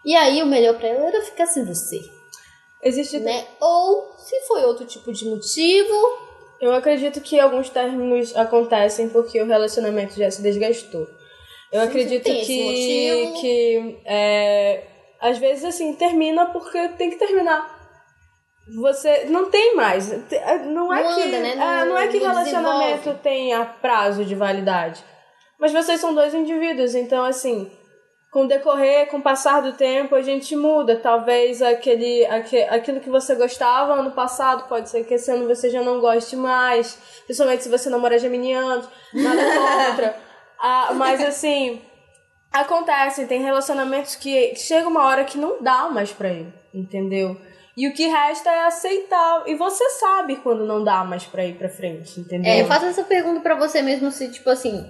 E 0.05 0.15
aí 0.15 0.41
o 0.41 0.45
melhor 0.47 0.77
pra 0.77 0.87
ela 0.87 1.07
era 1.07 1.21
ficar 1.21 1.45
sem 1.47 1.65
você, 1.65 1.99
Existe. 2.81 3.19
né? 3.19 3.45
Ou 3.59 4.13
se 4.17 4.39
foi 4.47 4.63
outro 4.63 4.85
tipo 4.85 5.11
de 5.11 5.25
motivo, 5.25 6.27
Eu 6.59 6.73
acredito 6.73 7.21
que 7.21 7.39
alguns 7.39 7.69
términos 7.69 8.35
acontecem 8.35 9.09
porque 9.09 9.39
o 9.39 9.45
relacionamento 9.45 10.15
já 10.17 10.31
se 10.31 10.41
desgastou. 10.41 11.07
Eu 11.71 11.81
Sim, 11.81 11.87
acredito 11.87 12.23
que, 12.23 13.31
que 13.41 13.99
é, 14.05 14.83
às 15.19 15.37
vezes 15.37 15.65
assim 15.65 15.93
termina 15.93 16.47
porque 16.47 16.87
tem 16.97 17.11
que 17.11 17.17
terminar. 17.17 17.76
Você 18.75 19.25
não 19.25 19.49
tem 19.49 19.75
mais. 19.75 20.09
Te- 20.27 20.39
Não 20.65 20.93
é 20.93 21.03
Não 21.03 21.15
que 21.15 21.21
anda, 21.23 21.39
né? 21.39 21.51
é, 21.51 21.55
Não- 21.55 21.85
não 21.85 21.97
é 21.97 22.07
que 22.07 22.17
relacionamento 22.17 22.95
desenvolve. 22.97 23.19
tenha 23.23 23.65
prazo 23.65 24.25
de 24.25 24.35
validade. 24.35 25.03
Mas 25.59 25.71
vocês 25.71 25.99
são 26.01 26.13
dois 26.13 26.33
indivíduos, 26.33 26.93
então 26.93 27.23
assim, 27.23 27.71
com 28.31 28.43
o 28.43 28.47
decorrer, 28.47 29.07
com 29.07 29.17
o 29.17 29.21
passar 29.21 29.61
do 29.61 29.73
tempo, 29.73 30.13
a 30.15 30.21
gente 30.21 30.55
muda. 30.55 30.97
Talvez 30.97 31.61
aquele, 31.61 32.25
aque- 32.25 32.63
aquilo 32.69 32.99
que 32.99 33.09
você 33.09 33.33
gostava 33.35 33.93
ano 33.93 34.11
passado, 34.11 34.67
pode 34.67 34.89
ser 34.89 35.05
que 35.05 35.13
esse 35.13 35.31
ano 35.31 35.47
você 35.47 35.69
já 35.69 35.81
não 35.81 35.99
goste 36.01 36.35
mais. 36.35 36.97
Principalmente 37.25 37.63
se 37.63 37.69
você 37.69 37.89
namora 37.89 38.19
geminiano, 38.19 38.87
nada 39.13 39.41
contra. 39.89 40.15
Ah, 40.59 40.89
mas 40.95 41.23
assim, 41.23 41.79
acontece, 42.51 43.25
tem 43.27 43.43
relacionamentos 43.43 44.15
que 44.15 44.55
chega 44.55 44.87
uma 44.87 45.05
hora 45.05 45.23
que 45.23 45.37
não 45.37 45.61
dá 45.61 45.87
mais 45.89 46.11
pra 46.11 46.29
ir, 46.29 46.51
entendeu? 46.73 47.37
E 47.77 47.87
o 47.87 47.93
que 47.93 48.07
resta 48.07 48.49
é 48.49 48.65
aceitar. 48.65 49.43
E 49.45 49.53
você 49.53 49.87
sabe 49.91 50.37
quando 50.37 50.65
não 50.65 50.83
dá 50.83 51.03
mais 51.03 51.25
pra 51.25 51.45
ir 51.45 51.53
pra 51.59 51.69
frente, 51.69 52.19
entendeu? 52.19 52.51
É, 52.51 52.61
eu 52.61 52.65
faço 52.65 52.85
essa 52.87 53.03
pergunta 53.03 53.39
pra 53.41 53.53
você 53.53 53.83
mesmo, 53.83 54.11
se 54.11 54.29
tipo 54.29 54.49
assim, 54.49 54.83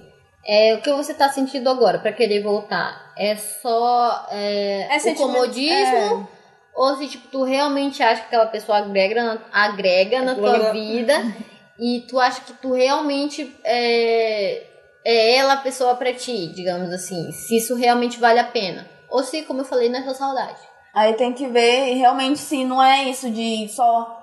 é, 0.48 0.74
o 0.76 0.82
que 0.82 0.92
você 0.94 1.14
tá 1.14 1.28
sentindo 1.28 1.70
agora 1.70 2.00
pra 2.00 2.14
querer 2.14 2.42
voltar? 2.42 3.12
É 3.18 3.36
só 3.36 4.26
é, 4.32 4.88
É 4.96 4.98
o 5.12 5.16
comodismo? 5.16 6.30
Ou 6.74 6.96
se 6.96 7.08
tipo, 7.10 7.28
tu 7.28 7.44
realmente 7.44 8.02
acha 8.02 8.22
que 8.22 8.28
aquela 8.28 8.46
pessoa 8.46 8.78
agrega, 8.78 9.22
na- 9.22 9.42
agrega 9.52 10.22
na 10.22 10.36
tua 10.36 10.72
vida 10.72 11.14
e 11.80 12.06
tu 12.08 12.20
acha 12.20 12.40
que 12.42 12.54
tu 12.54 12.72
realmente 12.74 13.54
é, 13.66 14.64
é 15.04 15.36
ela 15.36 15.54
a 15.54 15.58
pessoa 15.58 15.96
pra 15.96 16.14
ti, 16.14 16.48
digamos 16.54 16.90
assim, 16.94 17.32
se 17.34 17.58
isso 17.58 17.76
realmente 17.76 18.18
vale 18.20 18.40
a 18.40 18.44
pena. 18.46 18.88
Ou 19.10 19.24
se, 19.24 19.42
como 19.44 19.62
eu 19.62 19.66
falei, 19.66 19.90
não 19.90 20.00
é 20.00 20.04
só 20.04 20.14
saudade. 20.14 20.60
Aí 20.94 21.14
tem 21.14 21.34
que 21.34 21.48
ver 21.48 21.94
realmente 21.96 22.40
se 22.40 22.66
não 22.66 22.82
é 22.82 23.04
isso 23.04 23.30
de 23.30 23.68
só 23.70 24.18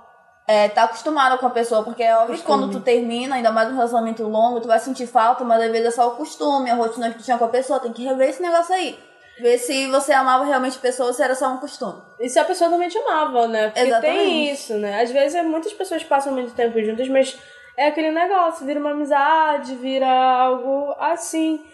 é, 0.46 0.68
tá 0.68 0.84
acostumado 0.84 1.38
com 1.38 1.46
a 1.46 1.50
pessoa, 1.50 1.82
porque 1.82 2.02
é 2.02 2.16
óbvio 2.16 2.36
que 2.36 2.44
quando 2.44 2.70
tu 2.70 2.80
termina, 2.80 3.36
ainda 3.36 3.50
mais 3.50 3.70
um 3.70 3.74
relacionamento 3.74 4.22
longo, 4.24 4.60
tu 4.60 4.68
vai 4.68 4.78
sentir 4.78 5.06
falta, 5.06 5.42
mas 5.42 5.62
às 5.62 5.70
vezes 5.70 5.88
é 5.88 5.90
só 5.90 6.08
o 6.08 6.16
costume, 6.16 6.70
a 6.70 6.74
rotina 6.74 7.10
que 7.10 7.18
tu 7.18 7.24
tinha 7.24 7.38
com 7.38 7.46
a 7.46 7.48
pessoa, 7.48 7.80
tem 7.80 7.92
que 7.92 8.04
rever 8.04 8.28
esse 8.28 8.42
negócio 8.42 8.74
aí. 8.74 8.98
Ver 9.40 9.58
se 9.58 9.88
você 9.88 10.12
amava 10.12 10.44
realmente 10.44 10.76
a 10.76 10.80
pessoa 10.80 11.08
ou 11.08 11.14
se 11.14 11.22
era 11.22 11.34
só 11.34 11.48
um 11.48 11.56
costume. 11.56 12.00
E 12.20 12.28
se 12.28 12.38
a 12.38 12.44
pessoa 12.44 12.70
também 12.70 12.88
te 12.88 12.98
amava, 12.98 13.48
né? 13.48 13.68
Porque 13.68 13.80
tem 13.80 13.88
Exatamente. 13.88 14.52
isso, 14.52 14.74
né? 14.74 15.02
Às 15.02 15.10
vezes 15.10 15.34
é, 15.34 15.42
muitas 15.42 15.72
pessoas 15.72 16.04
passam 16.04 16.32
muito 16.32 16.52
tempo 16.52 16.80
juntas, 16.80 17.08
mas 17.08 17.36
é 17.76 17.88
aquele 17.88 18.12
negócio, 18.12 18.64
vira 18.64 18.78
uma 18.78 18.90
amizade, 18.90 19.74
vira 19.74 20.06
algo 20.06 20.94
assim. 21.00 21.64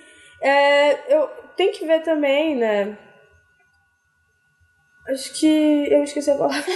É, 0.41 1.15
eu 1.15 1.29
tenho 1.55 1.73
que 1.73 1.85
ver 1.85 2.03
também, 2.03 2.57
né? 2.57 2.97
Acho 5.11 5.33
que 5.33 5.89
eu 5.91 6.05
esqueci 6.05 6.31
a 6.31 6.37
palavra. 6.37 6.65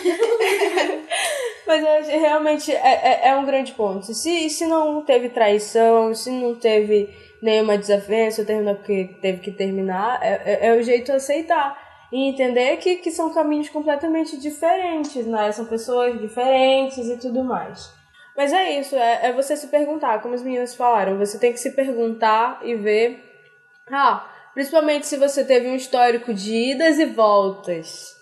Mas 1.66 1.84
acho 1.84 2.10
realmente 2.10 2.72
é, 2.72 3.22
é, 3.24 3.28
é 3.28 3.36
um 3.36 3.46
grande 3.46 3.72
ponto. 3.72 4.12
Se, 4.12 4.50
se 4.50 4.66
não 4.66 5.02
teve 5.02 5.30
traição, 5.30 6.14
se 6.14 6.30
não 6.30 6.54
teve 6.54 7.08
nenhuma 7.40 7.78
desavença, 7.78 8.44
terminou 8.44 8.74
porque 8.74 9.16
teve 9.20 9.40
que 9.40 9.52
terminar, 9.52 10.18
é, 10.22 10.42
é, 10.44 10.66
é 10.68 10.74
o 10.74 10.82
jeito 10.82 11.12
aceitar. 11.12 11.82
E 12.12 12.28
entender 12.28 12.76
que, 12.76 12.96
que 12.96 13.10
são 13.10 13.32
caminhos 13.32 13.68
completamente 13.68 14.36
diferentes, 14.36 15.26
né? 15.26 15.50
São 15.52 15.64
pessoas 15.64 16.20
diferentes 16.20 17.08
e 17.08 17.16
tudo 17.18 17.42
mais. 17.42 17.92
Mas 18.36 18.52
é 18.52 18.78
isso, 18.78 18.96
é, 18.96 19.26
é 19.26 19.32
você 19.32 19.56
se 19.56 19.68
perguntar, 19.68 20.20
como 20.20 20.34
as 20.34 20.42
meninas 20.42 20.74
falaram, 20.74 21.18
você 21.18 21.38
tem 21.38 21.52
que 21.52 21.58
se 21.58 21.70
perguntar 21.70 22.60
e 22.62 22.74
ver. 22.74 23.20
Ah, 23.90 24.28
principalmente 24.54 25.06
se 25.06 25.16
você 25.16 25.44
teve 25.44 25.68
um 25.68 25.74
histórico 25.74 26.32
de 26.32 26.72
idas 26.72 26.98
e 26.98 27.06
voltas. 27.06 28.13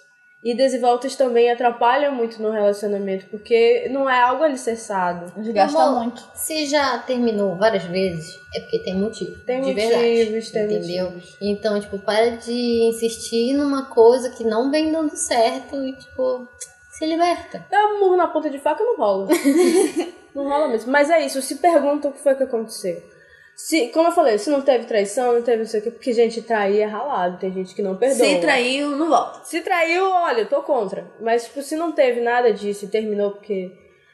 Idas 0.44 0.74
e 0.74 0.78
voltas 0.78 1.14
também 1.14 1.50
atrapalham 1.52 2.12
muito 2.12 2.42
no 2.42 2.50
relacionamento, 2.50 3.26
porque 3.30 3.88
não 3.90 4.10
é 4.10 4.20
algo 4.20 4.42
alicerçado. 4.42 5.32
Desgasta 5.40 5.80
Amor, 5.80 6.02
muito. 6.02 6.28
Se 6.34 6.66
já 6.66 6.98
terminou 6.98 7.54
várias 7.54 7.84
vezes, 7.84 8.40
é 8.52 8.58
porque 8.58 8.80
tem 8.80 8.96
motivo. 8.96 9.38
Tem 9.46 9.60
de 9.60 9.68
motivos, 9.68 9.88
verdade. 9.88 10.50
tem 10.50 10.64
entendeu? 10.64 11.04
motivos. 11.12 11.36
Então, 11.40 11.80
tipo, 11.80 11.96
para 12.00 12.30
de 12.30 12.52
insistir 12.52 13.52
numa 13.52 13.84
coisa 13.84 14.30
que 14.30 14.42
não 14.42 14.68
vem 14.68 14.90
dando 14.90 15.14
certo 15.16 15.76
e, 15.76 15.92
tipo, 15.92 16.48
se 16.90 17.06
liberta. 17.06 17.64
Dá 17.70 17.86
um 17.86 18.00
murro 18.00 18.16
na 18.16 18.26
ponta 18.26 18.50
de 18.50 18.58
faca 18.58 18.82
não 18.82 18.96
rola. 18.96 19.28
não 20.34 20.48
rola 20.48 20.66
mesmo. 20.66 20.90
Mas 20.90 21.08
é 21.08 21.24
isso, 21.24 21.40
se 21.40 21.54
pergunta 21.56 22.08
o 22.08 22.12
que 22.12 22.18
foi 22.18 22.34
que 22.34 22.42
aconteceu. 22.42 23.00
Se, 23.54 23.88
como 23.88 24.08
eu 24.08 24.12
falei, 24.12 24.38
se 24.38 24.50
não 24.50 24.62
teve 24.62 24.86
traição, 24.86 25.34
não 25.34 25.42
teve 25.42 25.58
não 25.58 25.66
sei 25.66 25.80
o 25.80 25.82
quê, 25.82 25.90
porque 25.90 26.12
gente 26.12 26.42
trair 26.42 26.80
é 26.80 26.84
ralado, 26.84 27.38
tem 27.38 27.52
gente 27.52 27.74
que 27.74 27.82
não 27.82 27.96
perdoa. 27.96 28.26
Se 28.26 28.40
traiu, 28.40 28.90
não 28.90 29.08
volta. 29.08 29.44
Se 29.44 29.60
traiu, 29.60 30.04
olha, 30.10 30.40
eu 30.40 30.48
tô 30.48 30.62
contra. 30.62 31.06
Mas, 31.20 31.44
tipo, 31.44 31.62
se 31.62 31.76
não 31.76 31.92
teve 31.92 32.20
nada 32.20 32.52
disso 32.52 32.86
e 32.86 32.88
terminou 32.88 33.32
porque 33.32 33.70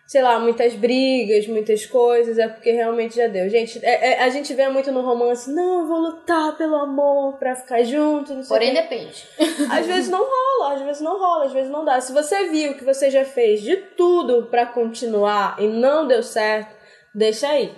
sei 0.09 0.22
lá, 0.22 0.40
muitas 0.40 0.72
brigas, 0.72 1.46
muitas 1.46 1.85
coisas, 1.85 2.38
é 2.38 2.48
porque 2.48 2.72
realmente 2.72 3.14
já 3.14 3.27
deu. 3.27 3.46
Gente, 3.51 3.79
é- 3.85 4.12
é- 4.14 4.22
a 4.22 4.31
gente 4.31 4.55
vê 4.55 4.66
muito 4.66 4.90
no 4.90 5.03
romance, 5.03 5.53
não, 5.53 5.81
eu 5.81 5.87
vou 5.87 5.98
lutar 5.98 6.57
pelo 6.57 6.77
amor 6.77 7.37
pra 7.38 7.55
ficar 7.55 7.83
junto, 7.83 8.33
não 8.33 8.42
sei 8.42 8.48
Porém, 8.48 8.74
quê. 8.74 8.81
depende. 8.81 9.29
Às 9.70 9.85
vezes 9.87 10.09
não 10.09 10.24
rola, 10.24 10.74
às 10.77 10.81
vezes 10.81 11.03
não 11.03 11.18
rola, 11.18 11.44
às 11.44 11.53
vezes 11.53 11.70
não 11.70 11.85
dá. 11.85 12.01
Se 12.01 12.11
você 12.14 12.44
viu 12.48 12.72
que 12.72 12.85
você 12.85 13.11
já 13.11 13.22
fez 13.27 13.61
de 13.61 13.77
tudo 13.77 14.46
pra 14.46 14.64
continuar 14.64 15.57
e 15.61 15.66
não 15.66 16.07
deu 16.07 16.22
certo, 16.22 16.74
deixa 17.14 17.46
aí. 17.46 17.70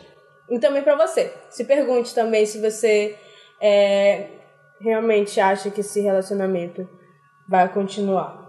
E 0.51 0.59
também 0.59 0.83
pra 0.83 0.97
você. 0.97 1.33
Se 1.49 1.65
pergunte 1.65 2.15
também 2.15 2.45
se 2.45 2.61
você 2.61 3.17
é, 3.61 4.27
realmente 4.81 5.41
acha 5.41 5.71
que 5.71 5.81
esse 5.81 6.01
relacionamento 6.01 6.89
vai 7.49 7.69
continuar. 7.69 8.41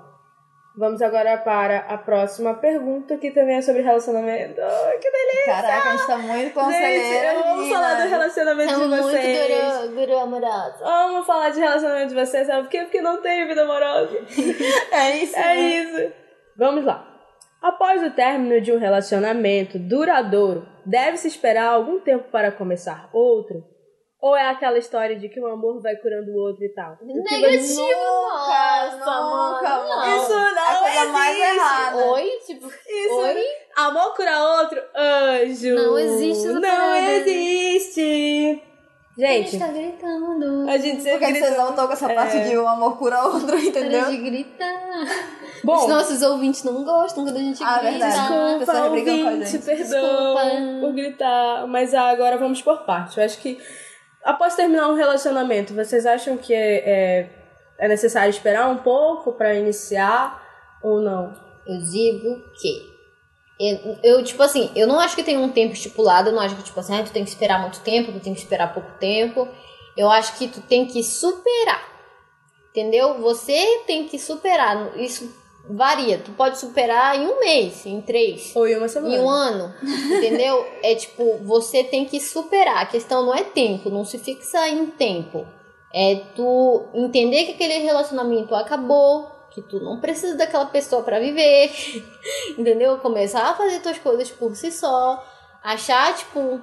Vamos 0.78 1.02
agora 1.02 1.38
para 1.38 1.80
a 1.80 1.98
próxima 1.98 2.54
pergunta, 2.54 3.18
que 3.18 3.32
também 3.32 3.58
é 3.58 3.62
sobre 3.62 3.82
relacionamento. 3.82 4.62
Ai, 4.62 4.98
que 5.00 5.12
delícia! 5.12 5.54
Caraca, 5.54 5.90
a 5.90 5.92
gente 5.92 6.08
tá 6.08 6.18
muito 6.18 6.44
Gente, 6.44 6.54
conselheira. 6.54 7.34
eu 7.34 7.44
amo 7.44 7.70
falar 7.70 7.96
do 8.02 8.10
relacionamento 8.10 8.72
Estamos 8.72 8.96
de 8.96 9.02
muito 9.02 9.18
vocês. 9.18 9.82
guru, 9.82 9.96
guru 9.96 10.18
amorosa. 10.18 10.78
Amo 10.86 11.24
falar 11.26 11.50
de 11.50 11.60
relacionamento 11.60 12.08
de 12.08 12.16
vocês, 12.16 12.48
sabe 12.48 12.64
por 12.64 12.70
quê? 12.70 12.82
Porque 12.84 13.02
não 13.02 13.22
tenho 13.22 13.48
vida 13.48 13.64
amorosa. 13.64 14.18
É 14.94 15.18
isso. 15.18 15.36
É 15.38 15.42
né? 15.42 15.60
isso. 15.60 16.14
Vamos 16.56 16.86
lá. 16.86 17.11
Após 17.62 18.02
o 18.04 18.10
término 18.12 18.60
de 18.60 18.72
um 18.72 18.80
relacionamento 18.80 19.78
duradouro, 19.78 20.68
deve-se 20.86 21.28
esperar 21.28 21.68
algum 21.74 22.00
tempo 22.00 22.30
para 22.32 22.52
começar 22.52 23.10
outro? 23.14 23.64
Ou 24.20 24.36
é 24.36 24.50
aquela 24.50 24.78
história 24.78 25.16
de 25.16 25.28
que 25.30 25.40
um 25.40 25.48
amor 25.48 25.82
vai 25.82 25.96
curando 25.96 26.32
o 26.32 26.36
outro 26.38 26.64
e 26.64 26.70
tal? 26.74 26.96
Negativo, 27.02 27.82
Nunca, 27.82 27.98
nossa, 27.98 28.96
nunca, 28.98 29.70
mano. 29.70 29.90
mano. 29.90 30.18
Isso 30.18 30.30
não 30.30 30.38
É 30.40 30.70
a 30.70 30.76
coisa 30.80 31.06
mais 31.12 31.38
existe. 31.38 31.56
errada. 31.56 32.06
Oi? 32.06 32.30
Tipo, 32.46 32.68
Isso 32.68 33.16
oi? 33.16 33.44
Amor 33.78 34.16
cura 34.16 34.44
outro? 34.62 34.82
Anjo! 34.96 35.76
Não 35.76 35.98
existe 36.00 36.46
essa 36.48 36.54
Não 36.54 36.62
parada. 36.62 37.00
existe! 37.00 38.02
Ele 39.18 39.28
Gente, 39.28 39.54
está 39.56 39.68
gritando. 39.68 40.70
a 40.70 40.78
gente 40.78 40.96
Por 40.98 41.02
sempre 41.04 41.20
que 41.20 41.32
vocês 41.34 41.46
grita... 41.48 41.62
não 41.64 41.74
tocam 41.76 41.92
essa 41.94 42.10
parte 42.14 42.38
É. 42.38 42.44
de 42.50 42.58
um 42.58 42.68
amor 42.68 42.98
cura 42.98 43.24
outro, 43.26 43.58
entendeu? 43.58 44.02
Para 44.04 44.12
de 44.12 44.18
gritar. 44.18 45.06
Os 45.62 45.66
Bom, 45.66 45.88
nossos 45.88 46.22
ouvintes 46.24 46.64
não 46.64 46.84
gostam 46.84 47.24
quando 47.24 47.38
a 47.38 47.40
gente 47.40 47.64
Ah, 47.64 47.78
grita. 47.80 47.92
verdade. 47.92 48.58
Desculpa, 48.60 48.84
ouvinte, 48.86 49.58
perdão 49.60 50.02
Desculpa. 50.02 50.80
por 50.82 50.94
gritar. 50.94 51.68
Mas 51.68 51.94
ah, 51.94 52.10
agora 52.10 52.38
vamos 52.38 52.62
por 52.62 52.80
parte. 52.80 53.18
Eu 53.20 53.24
acho 53.24 53.38
que 53.40 53.60
após 54.24 54.56
terminar 54.56 54.88
um 54.90 54.96
relacionamento, 54.96 55.74
vocês 55.74 56.06
acham 56.06 56.38
que 56.38 56.54
é, 56.54 56.90
é, 56.90 57.30
é 57.80 57.88
necessário 57.88 58.30
esperar 58.30 58.68
um 58.70 58.78
pouco 58.78 59.34
pra 59.34 59.54
iniciar 59.54 60.42
ou 60.84 61.00
não? 61.00 61.34
Eu 61.68 61.78
digo 61.78 62.42
que. 62.60 62.92
Eu, 63.60 63.98
eu, 64.04 64.24
tipo 64.24 64.42
assim, 64.42 64.72
eu 64.76 64.88
não 64.88 65.00
acho 65.00 65.16
que 65.16 65.22
tem 65.22 65.38
um 65.38 65.50
tempo 65.50 65.74
estipulado, 65.74 66.30
eu 66.30 66.34
não 66.34 66.42
acho 66.42 66.56
que, 66.56 66.64
tipo 66.64 66.80
assim, 66.80 67.00
ah, 67.00 67.04
tu 67.04 67.12
tem 67.12 67.24
que 67.24 67.30
esperar 67.30 67.62
muito 67.62 67.80
tempo, 67.82 68.12
tu 68.12 68.20
tem 68.20 68.34
que 68.34 68.40
esperar 68.40 68.74
pouco 68.74 68.92
tempo. 69.00 69.48
Eu 69.96 70.10
acho 70.10 70.36
que 70.38 70.48
tu 70.48 70.62
tem 70.62 70.88
que 70.88 71.04
superar. 71.04 71.88
Entendeu? 72.72 73.20
Você 73.22 73.84
tem 73.86 74.08
que 74.08 74.18
superar. 74.18 74.98
Isso 74.98 75.41
varia. 75.70 76.18
Tu 76.18 76.32
pode 76.32 76.60
superar 76.60 77.20
em 77.20 77.28
um 77.28 77.40
mês, 77.40 77.86
em 77.86 78.02
três. 78.02 78.56
Ou 78.56 78.68
em 78.68 78.78
uma 78.78 78.88
semana? 78.88 79.16
Em 79.16 79.20
um 79.20 79.30
ano, 79.30 79.74
entendeu? 79.84 80.66
É 80.84 80.96
tipo, 80.96 81.38
você 81.44 81.84
tem 81.84 82.06
que 82.06 82.20
superar. 82.20 82.82
A 82.82 82.86
questão 82.86 83.26
não 83.26 83.36
é 83.36 83.44
tempo, 83.44 83.90
não 83.90 84.04
se 84.04 84.18
fixa 84.18 84.68
em 84.68 84.88
tempo. 84.88 85.46
É 85.94 86.16
tu 86.36 86.86
entender 86.94 87.46
que 87.46 87.52
aquele 87.52 87.80
relacionamento 87.80 88.56
acabou, 88.56 89.30
que 89.52 89.62
tu 89.62 89.80
não 89.80 90.00
precisa 90.00 90.36
daquela 90.38 90.66
pessoa 90.66 91.04
pra 91.04 91.20
viver, 91.20 91.72
entendeu? 92.58 92.98
Começar 92.98 93.50
a 93.50 93.54
fazer 93.54 93.80
tuas 93.82 94.00
coisas 94.00 94.32
por 94.32 94.56
si 94.56 94.72
só, 94.72 95.24
achar 95.62 96.16
tipo 96.16 96.62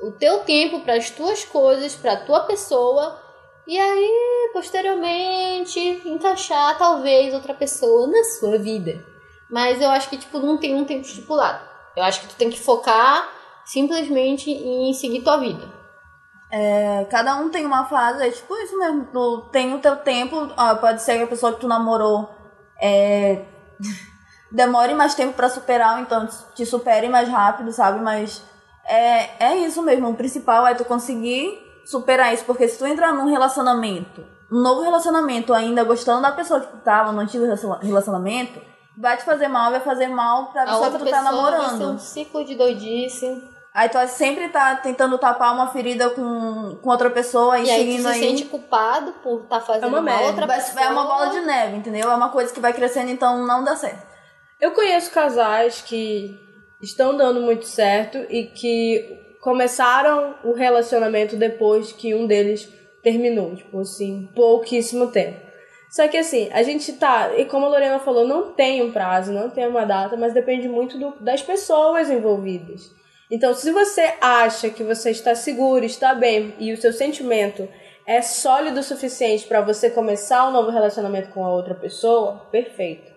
o 0.00 0.12
teu 0.12 0.38
tempo 0.40 0.80
para 0.80 0.94
as 0.94 1.10
tuas 1.10 1.44
coisas, 1.44 1.94
para 1.94 2.16
tua 2.16 2.40
pessoa. 2.40 3.20
E 3.68 3.78
aí, 3.78 4.50
posteriormente, 4.54 5.78
encaixar 6.06 6.78
talvez 6.78 7.34
outra 7.34 7.52
pessoa 7.52 8.06
na 8.06 8.24
sua 8.24 8.56
vida. 8.56 9.04
Mas 9.50 9.78
eu 9.82 9.90
acho 9.90 10.08
que, 10.08 10.16
tipo, 10.16 10.38
não 10.38 10.56
tem 10.56 10.74
um 10.74 10.86
tempo 10.86 11.02
estipulado. 11.02 11.62
Eu 11.94 12.02
acho 12.02 12.22
que 12.22 12.28
tu 12.28 12.34
tem 12.36 12.48
que 12.48 12.58
focar 12.58 13.28
simplesmente 13.66 14.50
em 14.50 14.94
seguir 14.94 15.20
tua 15.20 15.36
vida. 15.36 15.70
É, 16.50 17.06
cada 17.10 17.36
um 17.36 17.50
tem 17.50 17.66
uma 17.66 17.84
fase, 17.84 18.26
é 18.26 18.30
tipo 18.30 18.56
isso 18.56 18.78
mesmo. 18.78 19.04
Tu 19.12 19.48
tem 19.52 19.74
o 19.74 19.80
teu 19.80 19.96
tempo, 19.96 20.48
pode 20.80 21.02
ser 21.02 21.18
que 21.18 21.24
a 21.24 21.26
pessoa 21.26 21.52
que 21.52 21.60
tu 21.60 21.68
namorou 21.68 22.26
é, 22.80 23.44
demore 24.50 24.94
mais 24.94 25.14
tempo 25.14 25.34
pra 25.34 25.50
superar, 25.50 25.96
ou 25.96 26.00
então 26.00 26.26
te 26.54 26.64
supere 26.64 27.10
mais 27.10 27.28
rápido, 27.28 27.70
sabe? 27.70 28.00
Mas 28.00 28.42
é, 28.86 29.50
é 29.50 29.56
isso 29.58 29.82
mesmo. 29.82 30.08
O 30.08 30.16
principal 30.16 30.66
é 30.66 30.74
tu 30.74 30.86
conseguir 30.86 31.67
superar 31.90 32.32
isso, 32.34 32.44
porque 32.44 32.68
se 32.68 32.78
tu 32.78 32.86
entrar 32.86 33.12
num 33.12 33.26
relacionamento, 33.30 34.24
um 34.50 34.60
novo 34.60 34.82
relacionamento, 34.82 35.52
ainda 35.52 35.84
gostando 35.84 36.22
da 36.22 36.32
pessoa 36.32 36.60
que 36.60 36.68
tu 36.68 36.78
tava 36.78 37.12
no 37.12 37.20
antigo 37.20 37.44
relacionamento, 37.82 38.60
vai 38.96 39.16
te 39.16 39.24
fazer 39.24 39.48
mal, 39.48 39.70
vai 39.70 39.80
fazer 39.80 40.08
mal 40.08 40.46
pra 40.52 40.62
A 40.62 40.66
pessoa 40.66 40.84
outra 40.86 40.98
que 40.98 41.04
tu 41.06 41.10
tá 41.10 41.22
pessoa 41.22 41.50
vai 41.50 41.60
ser 41.60 41.66
namorando. 41.66 41.94
um 41.94 41.98
ciclo 41.98 42.44
de 42.44 42.54
doidice. 42.54 43.42
Aí 43.74 43.88
tu 43.88 43.98
sempre 44.08 44.48
tá 44.48 44.74
tentando 44.76 45.16
tapar 45.18 45.54
uma 45.54 45.68
ferida 45.68 46.10
com, 46.10 46.78
com 46.82 46.90
outra 46.90 47.10
pessoa 47.10 47.58
e, 47.60 47.66
E 47.66 47.70
aí 47.70 47.76
tu 47.76 47.80
seguindo 47.86 48.02
se 48.02 48.08
aí. 48.08 48.20
sente 48.20 48.44
culpado 48.46 49.12
por 49.22 49.42
estar 49.42 49.60
fazendo 49.60 49.84
É 49.84 49.86
uma 49.86 50.00
mal 50.00 50.14
a 50.14 50.16
merda. 50.16 50.26
outra 50.30 50.46
vai- 50.46 50.56
pessoa. 50.56 50.82
é 50.84 50.88
uma 50.88 51.04
bola 51.04 51.26
de 51.28 51.40
neve, 51.40 51.76
entendeu? 51.76 52.10
É 52.10 52.14
uma 52.14 52.30
coisa 52.30 52.52
que 52.52 52.58
vai 52.60 52.72
crescendo, 52.72 53.10
então 53.10 53.46
não 53.46 53.62
dá 53.62 53.76
certo. 53.76 54.04
Eu 54.60 54.72
conheço 54.72 55.12
casais 55.12 55.80
que 55.82 56.34
estão 56.82 57.16
dando 57.16 57.40
muito 57.40 57.66
certo 57.66 58.18
e 58.28 58.46
que 58.46 59.27
começaram 59.48 60.34
o 60.44 60.52
relacionamento 60.52 61.34
depois 61.34 61.90
que 61.90 62.14
um 62.14 62.26
deles 62.26 62.68
terminou, 63.02 63.56
tipo 63.56 63.80
assim, 63.80 64.28
pouquíssimo 64.34 65.06
tempo. 65.06 65.40
Só 65.90 66.06
que 66.06 66.18
assim, 66.18 66.50
a 66.52 66.62
gente 66.62 66.92
tá, 66.92 67.30
e 67.34 67.46
como 67.46 67.64
a 67.64 67.70
Lorena 67.70 67.98
falou, 67.98 68.28
não 68.28 68.52
tem 68.52 68.82
um 68.82 68.92
prazo, 68.92 69.32
não 69.32 69.48
tem 69.48 69.66
uma 69.66 69.86
data, 69.86 70.18
mas 70.18 70.34
depende 70.34 70.68
muito 70.68 70.98
do- 70.98 71.14
das 71.20 71.40
pessoas 71.40 72.10
envolvidas. 72.10 72.90
Então, 73.30 73.54
se 73.54 73.72
você 73.72 74.12
acha 74.20 74.68
que 74.68 74.82
você 74.82 75.12
está 75.12 75.34
seguro, 75.34 75.82
está 75.82 76.14
bem 76.14 76.54
e 76.58 76.70
o 76.70 76.76
seu 76.76 76.92
sentimento 76.92 77.66
é 78.06 78.20
sólido 78.20 78.80
o 78.80 78.82
suficiente 78.82 79.46
para 79.46 79.62
você 79.62 79.88
começar 79.88 80.46
um 80.46 80.52
novo 80.52 80.70
relacionamento 80.70 81.30
com 81.30 81.42
a 81.42 81.50
outra 81.50 81.74
pessoa, 81.74 82.46
perfeito. 82.52 83.10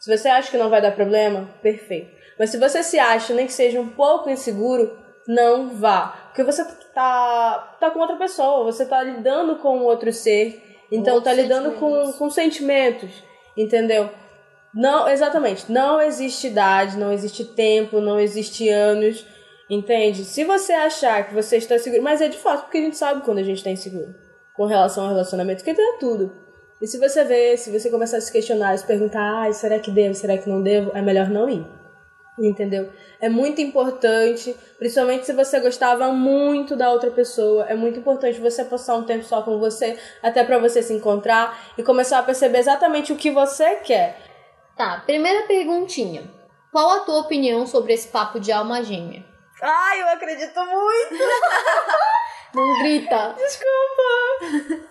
Se 0.00 0.16
você 0.16 0.28
acha 0.28 0.50
que 0.50 0.56
não 0.56 0.70
vai 0.70 0.80
dar 0.80 0.92
problema, 0.92 1.50
perfeito. 1.60 2.16
Mas 2.38 2.48
se 2.48 2.56
você 2.56 2.82
se 2.82 2.98
acha 2.98 3.34
nem 3.34 3.46
que 3.46 3.52
seja 3.52 3.78
um 3.78 3.88
pouco 3.88 4.30
inseguro, 4.30 5.04
não 5.26 5.70
vá. 5.70 6.26
Porque 6.28 6.42
você 6.42 6.64
tá, 6.94 7.76
tá 7.80 7.90
com 7.90 7.98
outra 8.00 8.16
pessoa, 8.16 8.64
você 8.64 8.84
tá 8.84 9.02
lidando 9.02 9.56
com 9.56 9.80
outro 9.80 10.12
ser, 10.12 10.62
então 10.90 11.14
Outros 11.14 11.34
tá 11.34 11.40
lidando 11.42 11.72
com, 11.72 11.90
sentimentos. 11.90 12.16
com 12.16 12.30
sentimentos, 12.30 13.10
entendeu? 13.56 14.10
Não, 14.74 15.08
exatamente. 15.08 15.70
Não 15.72 16.00
existe 16.00 16.48
idade, 16.48 16.98
não 16.98 17.12
existe 17.12 17.44
tempo, 17.44 18.00
não 18.00 18.20
existe 18.20 18.68
anos, 18.68 19.24
entende? 19.70 20.24
Se 20.24 20.44
você 20.44 20.72
achar 20.72 21.26
que 21.26 21.34
você 21.34 21.56
está 21.56 21.78
seguro, 21.78 22.02
mas 22.02 22.20
é 22.20 22.28
de 22.28 22.36
fato 22.36 22.64
porque 22.64 22.78
a 22.78 22.82
gente 22.82 22.96
sabe 22.96 23.22
quando 23.22 23.38
a 23.38 23.42
gente 23.42 23.58
está 23.58 23.70
inseguro 23.70 24.14
com 24.54 24.66
relação 24.66 25.04
ao 25.04 25.10
relacionamento, 25.10 25.62
porque 25.62 25.74
tem 25.74 25.98
tudo. 25.98 26.32
E 26.80 26.86
se 26.86 26.98
você 26.98 27.24
vê, 27.24 27.56
se 27.56 27.70
você 27.70 27.90
começar 27.90 28.18
a 28.18 28.20
se 28.20 28.30
questionar, 28.30 28.76
se 28.76 28.86
perguntar, 28.86 29.40
ai, 29.40 29.52
será 29.52 29.78
que 29.78 29.90
devo, 29.90 30.14
será 30.14 30.36
que 30.36 30.48
não 30.48 30.62
devo, 30.62 30.92
é 30.94 31.00
melhor 31.00 31.28
não 31.30 31.48
ir. 31.48 31.66
Entendeu? 32.38 32.92
É 33.18 33.28
muito 33.30 33.62
importante, 33.62 34.54
principalmente 34.78 35.24
se 35.24 35.32
você 35.32 35.58
gostava 35.58 36.12
muito 36.12 36.76
da 36.76 36.90
outra 36.90 37.10
pessoa, 37.10 37.64
é 37.64 37.74
muito 37.74 37.98
importante 37.98 38.38
você 38.38 38.62
passar 38.62 38.94
um 38.96 39.04
tempo 39.04 39.24
só 39.24 39.40
com 39.42 39.58
você, 39.58 39.98
até 40.22 40.44
pra 40.44 40.58
você 40.58 40.82
se 40.82 40.92
encontrar 40.92 41.58
e 41.78 41.82
começar 41.82 42.18
a 42.18 42.22
perceber 42.22 42.58
exatamente 42.58 43.12
o 43.12 43.16
que 43.16 43.30
você 43.30 43.76
quer. 43.76 44.20
Tá, 44.76 45.02
primeira 45.06 45.46
perguntinha. 45.46 46.30
Qual 46.70 46.90
a 46.90 47.00
tua 47.00 47.20
opinião 47.20 47.66
sobre 47.66 47.94
esse 47.94 48.08
papo 48.08 48.38
de 48.38 48.52
alma 48.52 48.82
gêmea? 48.82 49.24
Ai, 49.62 50.02
eu 50.02 50.08
acredito 50.08 50.60
muito! 50.66 51.24
Não 52.52 52.78
grita. 52.82 53.34
Desculpa! 53.38 54.86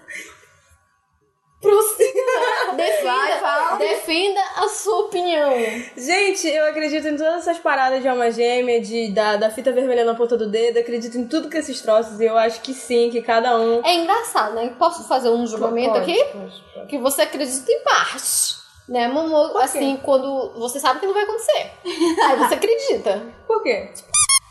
Defenda, 2.76 3.40
Vai, 3.42 3.78
defenda 3.78 4.42
a 4.58 4.68
sua 4.68 5.00
opinião. 5.06 5.52
Gente, 5.96 6.48
eu 6.48 6.66
acredito 6.68 7.08
em 7.08 7.16
todas 7.16 7.36
essas 7.48 7.58
paradas 7.60 8.02
de 8.02 8.08
alma 8.08 8.30
gêmea, 8.32 8.82
de, 8.82 9.12
da, 9.12 9.38
da 9.38 9.50
fita 9.50 9.72
vermelha 9.72 10.04
na 10.04 10.16
ponta 10.16 10.36
do 10.38 10.48
dedo, 10.50 10.80
acredito 10.80 11.18
em 11.18 11.28
tudo 11.28 11.50
que 11.50 11.58
esses 11.58 11.80
troços 11.82 12.20
e 12.20 12.26
eu 12.26 12.38
acho 12.38 12.62
que 12.62 12.74
sim, 12.74 13.10
que 13.10 13.22
cada 13.22 13.58
um. 13.58 13.82
É 13.86 13.96
engraçado, 13.96 14.56
né? 14.56 14.74
Posso 14.78 15.08
fazer 15.08 15.30
um 15.30 15.46
julgamento 15.48 15.94
Pode, 15.94 16.12
aqui? 16.12 16.24
pode, 16.26 16.64
pode. 16.74 16.88
Que 16.88 16.98
você 16.98 17.22
acredita 17.24 17.72
em 17.72 17.84
parte. 17.84 18.56
Né, 18.88 19.08
Momo? 19.08 19.58
Assim, 19.58 19.98
quando 20.04 20.52
você 20.60 20.80
sabe 20.80 21.00
que 21.00 21.08
não 21.08 21.14
vai 21.14 21.24
acontecer. 21.24 21.72
Aí 22.24 22.38
você 22.38 22.54
acredita. 22.54 23.24
Por 23.48 23.64
quê? 23.64 23.90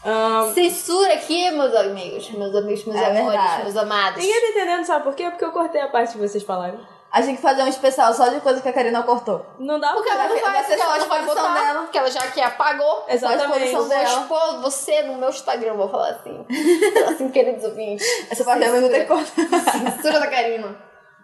Ahn, 0.04 0.52
Censura 0.52 1.14
aqui, 1.14 1.50
meus 1.52 1.74
amigos. 1.74 2.28
Meus 2.32 2.54
amigos, 2.54 2.84
meus 2.84 3.00
É 3.00 3.06
amores, 3.06 3.26
verdade. 3.40 3.62
meus 3.62 3.76
amados. 3.76 4.20
ninguém 4.20 4.40
tá 4.40 4.48
entendendo, 4.48 4.84
sabe 4.84 5.04
por 5.04 5.14
quê? 5.14 5.30
Porque 5.30 5.44
eu 5.44 5.52
cortei 5.52 5.80
a 5.80 5.88
parte 5.88 6.12
que 6.12 6.18
vocês 6.18 6.42
falaram. 6.42 6.78
A 7.14 7.18
gente 7.18 7.26
tem 7.26 7.36
que 7.36 7.42
fazer 7.42 7.62
um 7.62 7.68
especial 7.68 8.12
só 8.12 8.26
de 8.26 8.40
coisa 8.40 8.60
que 8.60 8.68
a 8.68 8.72
Karina 8.72 9.00
cortou. 9.04 9.46
Não 9.60 9.78
dá 9.78 9.92
Porque 9.92 10.10
ela 10.10 10.24
não 10.24 10.30
vai 10.30 10.42
vai, 10.42 10.64
porque 10.64 10.82
ela 10.82 10.98
não 10.98 11.06
vai 11.06 11.24
botar, 11.24 11.54
dela. 11.54 11.80
porque 11.82 11.98
ela 11.98 12.10
já 12.10 12.20
que 12.22 12.40
apagou. 12.40 13.04
Exatamente. 13.08 13.72
Eu 13.72 13.84
vou 13.84 14.02
expor 14.02 14.60
você 14.60 15.02
no 15.02 15.14
meu 15.14 15.28
Instagram, 15.28 15.74
vou 15.74 15.88
falar 15.88 16.08
assim. 16.08 16.44
assim, 17.06 17.28
queridos 17.28 17.62
ouvintes. 17.62 18.04
Essa 18.28 18.42
parte 18.42 18.66
não 18.66 18.88
tem 18.88 19.06
cortar. 19.06 19.60
Censura 19.70 20.18
da 20.18 20.26
Karina. 20.26 20.76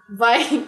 Vai. 0.08 0.64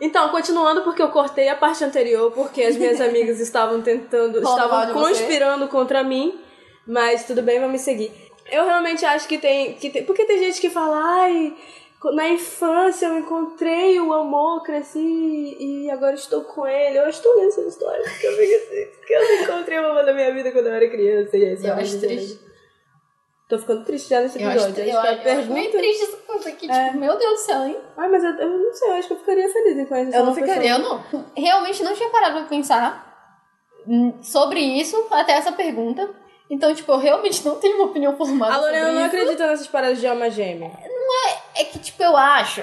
Então, 0.00 0.30
continuando, 0.30 0.84
porque 0.84 1.02
eu 1.02 1.10
cortei 1.10 1.50
a 1.50 1.56
parte 1.56 1.84
anterior, 1.84 2.32
porque 2.32 2.62
as 2.62 2.76
minhas 2.76 2.98
amigas 2.98 3.40
estavam 3.44 3.82
tentando, 3.82 4.38
estavam 4.38 4.86
você. 4.86 4.92
conspirando 4.94 5.68
contra 5.68 6.02
mim, 6.02 6.40
mas 6.86 7.24
tudo 7.24 7.42
bem, 7.42 7.60
vamos 7.60 7.82
seguir. 7.82 8.10
Eu 8.50 8.64
realmente 8.64 9.04
acho 9.04 9.28
que 9.28 9.36
tem, 9.36 9.74
que 9.74 9.90
tem. 9.90 10.02
Porque 10.02 10.24
tem 10.24 10.38
gente 10.38 10.62
que 10.62 10.70
fala, 10.70 10.98
ai, 11.20 11.54
na 12.14 12.28
infância 12.30 13.06
eu 13.06 13.18
encontrei 13.18 14.00
o 14.00 14.12
amor, 14.12 14.62
cresci 14.62 15.56
e 15.60 15.90
agora 15.90 16.14
estou 16.14 16.42
com 16.42 16.66
ele. 16.66 16.98
Eu 16.98 17.08
estou 17.08 17.34
lendo 17.36 17.48
essa 17.48 17.60
história, 17.62 18.02
porque 18.02 18.26
eu 18.26 18.32
fico 18.36 18.54
assim, 18.54 18.86
porque 18.98 19.14
eu 19.14 19.20
não 19.20 19.42
encontrei 19.44 19.78
o 19.78 19.86
amor 19.90 20.04
da 20.04 20.14
minha 20.14 20.32
vida 20.32 20.50
quando 20.52 20.66
eu 20.68 20.74
era 20.74 20.88
criança. 20.88 21.36
E 21.36 21.44
aí, 21.44 21.58
Eu 21.66 21.74
acho 21.74 22.00
triste. 22.00 22.40
Tô 23.48 23.58
ficando 23.58 23.84
triste 23.84 24.08
já 24.08 24.20
nesse 24.20 24.40
Eu 24.40 24.48
episódio. 24.48 24.72
acho, 24.72 24.80
Acho 24.80 24.90
eu, 24.96 25.00
que 25.02 25.08
a 25.08 25.12
acho, 25.12 25.28
eu 25.28 25.38
acho 25.40 25.52
meio 25.52 25.70
triste 25.72 26.02
essa 26.04 26.16
coisa 26.18 26.48
aqui, 26.48 26.70
É. 26.70 26.84
tipo, 26.86 26.98
meu 26.98 27.18
Deus 27.18 27.32
do 27.32 27.38
céu, 27.38 27.64
hein? 27.64 27.76
Ai, 27.96 28.08
mas 28.08 28.22
eu, 28.24 28.30
eu 28.30 28.48
não 28.48 28.72
sei, 28.72 28.88
eu 28.88 28.94
acho 28.94 29.08
que 29.08 29.14
eu 29.14 29.18
ficaria 29.18 29.52
feliz 29.52 29.76
em 29.78 29.86
conhecer 29.86 30.14
Eu 30.16 30.18
não 30.24 30.32
uma 30.32 30.34
pessoa. 30.36 30.54
ficaria. 30.56 30.70
Eu 30.70 30.78
não. 30.78 31.04
Realmente 31.36 31.82
não 31.82 31.92
tinha 31.94 32.08
parado 32.10 32.38
pra 32.38 32.44
pensar 32.48 33.10
sobre 34.22 34.60
isso 34.60 35.04
até 35.10 35.32
essa 35.32 35.50
pergunta. 35.52 36.08
Então, 36.48 36.72
tipo, 36.74 36.90
eu 36.92 36.98
realmente 36.98 37.44
não 37.44 37.56
tenho 37.56 37.76
uma 37.76 37.86
opinião 37.86 38.16
formada 38.16 38.54
A 38.54 38.58
Lorena 38.60 38.92
não 38.92 39.04
acredita 39.04 39.46
nessas 39.46 39.66
paradas 39.66 39.98
de 40.00 40.06
alma 40.06 40.30
gêmea. 40.30 40.70
Tipo, 42.00 42.04
eu 42.04 42.16
acho 42.16 42.62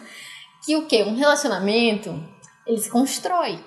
que 0.64 0.76
o 0.76 0.86
quê? 0.86 1.02
Um 1.02 1.14
relacionamento, 1.14 2.18
ele 2.66 2.78
se 2.78 2.90
constrói. 2.90 3.58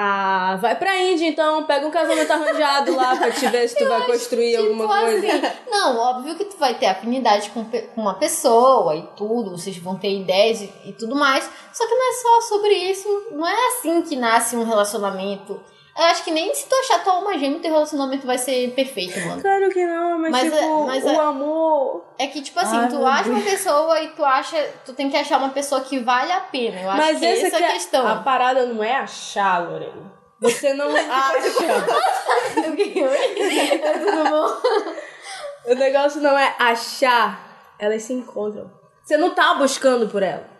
Ah, 0.00 0.56
vai 0.60 0.76
pra 0.76 0.96
Índia 0.96 1.26
então, 1.26 1.64
pega 1.64 1.84
um 1.84 1.90
casamento 1.90 2.30
arranjado 2.30 2.94
lá 2.94 3.16
pra 3.16 3.32
te 3.32 3.48
ver 3.48 3.68
se 3.68 3.76
tu 3.76 3.84
vai 3.88 4.06
construir 4.06 4.56
alguma 4.56 4.84
Tipo 4.86 5.00
coisa. 5.00 5.26
assim, 5.48 5.56
não, 5.68 5.98
óbvio 5.98 6.36
que 6.36 6.44
tu 6.44 6.56
vai 6.56 6.74
ter 6.74 6.86
afinidade 6.86 7.50
com, 7.50 7.64
com 7.64 8.00
uma 8.00 8.14
pessoa 8.14 8.94
e 8.94 9.02
tudo, 9.16 9.50
vocês 9.58 9.76
vão 9.78 9.96
ter 9.96 10.20
ideias 10.20 10.62
e, 10.62 10.72
e 10.86 10.92
tudo 10.92 11.16
mais. 11.16 11.50
Só 11.72 11.86
que 11.86 11.94
não 11.94 12.10
é 12.10 12.14
só 12.14 12.40
sobre 12.42 12.74
isso, 12.74 13.08
não 13.32 13.46
é 13.46 13.66
assim 13.68 14.02
que 14.02 14.14
nasce 14.14 14.56
um 14.56 14.64
relacionamento. 14.64 15.60
Eu 15.98 16.04
acho 16.04 16.22
que 16.22 16.30
nem 16.30 16.54
se 16.54 16.68
tu 16.68 16.74
achar 16.76 17.02
tua 17.02 17.14
alma 17.14 17.36
gêmea, 17.36 17.58
teu 17.58 17.72
relacionamento 17.72 18.24
vai 18.24 18.38
ser 18.38 18.72
perfeito, 18.72 19.18
mano. 19.18 19.42
Claro 19.42 19.68
que 19.68 19.84
não, 19.84 20.16
mas, 20.20 20.30
Mas 20.30 20.42
tipo, 20.44 20.56
é- 20.56 20.86
mas 20.86 21.04
o 21.04 21.08
é- 21.08 21.16
amor. 21.16 22.04
É 22.16 22.26
que, 22.28 22.40
tipo 22.40 22.60
assim, 22.60 22.76
Ai, 22.76 22.88
tu 22.88 23.04
acha 23.04 23.28
uma 23.28 23.40
pessoa 23.42 24.00
e 24.00 24.08
tu 24.10 24.24
acha. 24.24 24.56
Tu 24.84 24.92
tem 24.92 25.10
que 25.10 25.16
achar 25.16 25.38
uma 25.38 25.48
pessoa 25.48 25.80
que 25.80 25.98
vale 25.98 26.30
a 26.30 26.40
pena. 26.40 26.80
Eu 26.80 26.88
acho 26.90 26.98
Mas 26.98 27.18
que 27.18 27.26
essa 27.26 27.46
essa 27.48 27.56
é 27.58 27.64
a 27.68 27.72
questão. 27.72 28.06
A 28.06 28.16
parada 28.22 28.64
não 28.66 28.82
é 28.82 28.94
achar, 28.94 29.68
Lorena. 29.68 30.12
Você 30.40 30.72
não 30.72 30.86
acha. 30.94 31.50
Tudo 32.62 34.30
bom? 34.30 35.72
o 35.72 35.74
negócio 35.74 36.20
não 36.20 36.38
é 36.38 36.54
achar, 36.60 37.74
elas 37.76 38.04
se 38.04 38.12
encontram. 38.12 38.70
Você 39.04 39.16
não 39.16 39.30
tá 39.34 39.54
buscando 39.54 40.08
por 40.08 40.22
ela. 40.22 40.57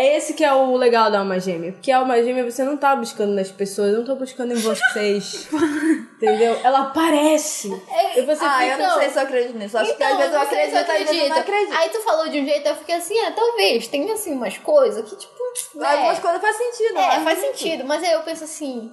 É 0.00 0.16
esse 0.16 0.34
que 0.34 0.44
é 0.44 0.52
o 0.52 0.76
legal 0.76 1.10
da 1.10 1.18
alma 1.18 1.40
gêmea. 1.40 1.72
Porque 1.72 1.90
a 1.90 1.98
alma 1.98 2.22
gêmea 2.22 2.48
você 2.48 2.62
não 2.62 2.76
tá 2.76 2.94
buscando 2.94 3.32
nas 3.32 3.50
pessoas, 3.50 3.90
eu 3.90 3.98
não 3.98 4.04
tô 4.04 4.14
buscando 4.14 4.52
em 4.52 4.56
vocês. 4.56 5.48
entendeu? 6.16 6.56
Ela 6.62 6.82
aparece. 6.82 7.68
E 8.16 8.22
você 8.22 8.44
Ah, 8.44 8.64
eu 8.66 8.72
fica. 8.76 8.86
não 8.88 8.98
sei 9.00 9.10
se 9.10 9.18
eu 9.18 9.22
acredito 9.22 9.58
nisso. 9.58 9.76
Acho 9.76 9.96
que 9.96 10.02
às 10.04 10.16
vezes 10.16 10.32
eu 10.32 10.38
se 10.40 10.46
acredito, 10.46 10.76
às 10.76 11.16
eu 11.16 11.28
não 11.28 11.36
acredito. 11.38 11.76
Aí 11.76 11.88
tu 11.90 12.00
falou 12.02 12.28
de 12.28 12.40
um 12.40 12.44
jeito, 12.44 12.68
eu 12.68 12.76
fiquei 12.76 12.94
assim, 12.94 13.18
é, 13.18 13.30
talvez, 13.32 13.88
tem 13.88 14.08
assim 14.12 14.32
umas 14.34 14.56
coisas 14.58 15.08
que, 15.08 15.16
tipo, 15.16 15.82
é, 15.82 15.84
Algumas 15.94 16.18
coisas 16.20 16.40
faz 16.40 16.56
sentido. 16.56 16.98
é, 16.98 17.18
né? 17.18 17.24
faz 17.24 17.38
sentido, 17.40 17.84
mas 17.84 18.02
aí 18.04 18.12
eu 18.12 18.22
penso 18.22 18.44
assim, 18.44 18.92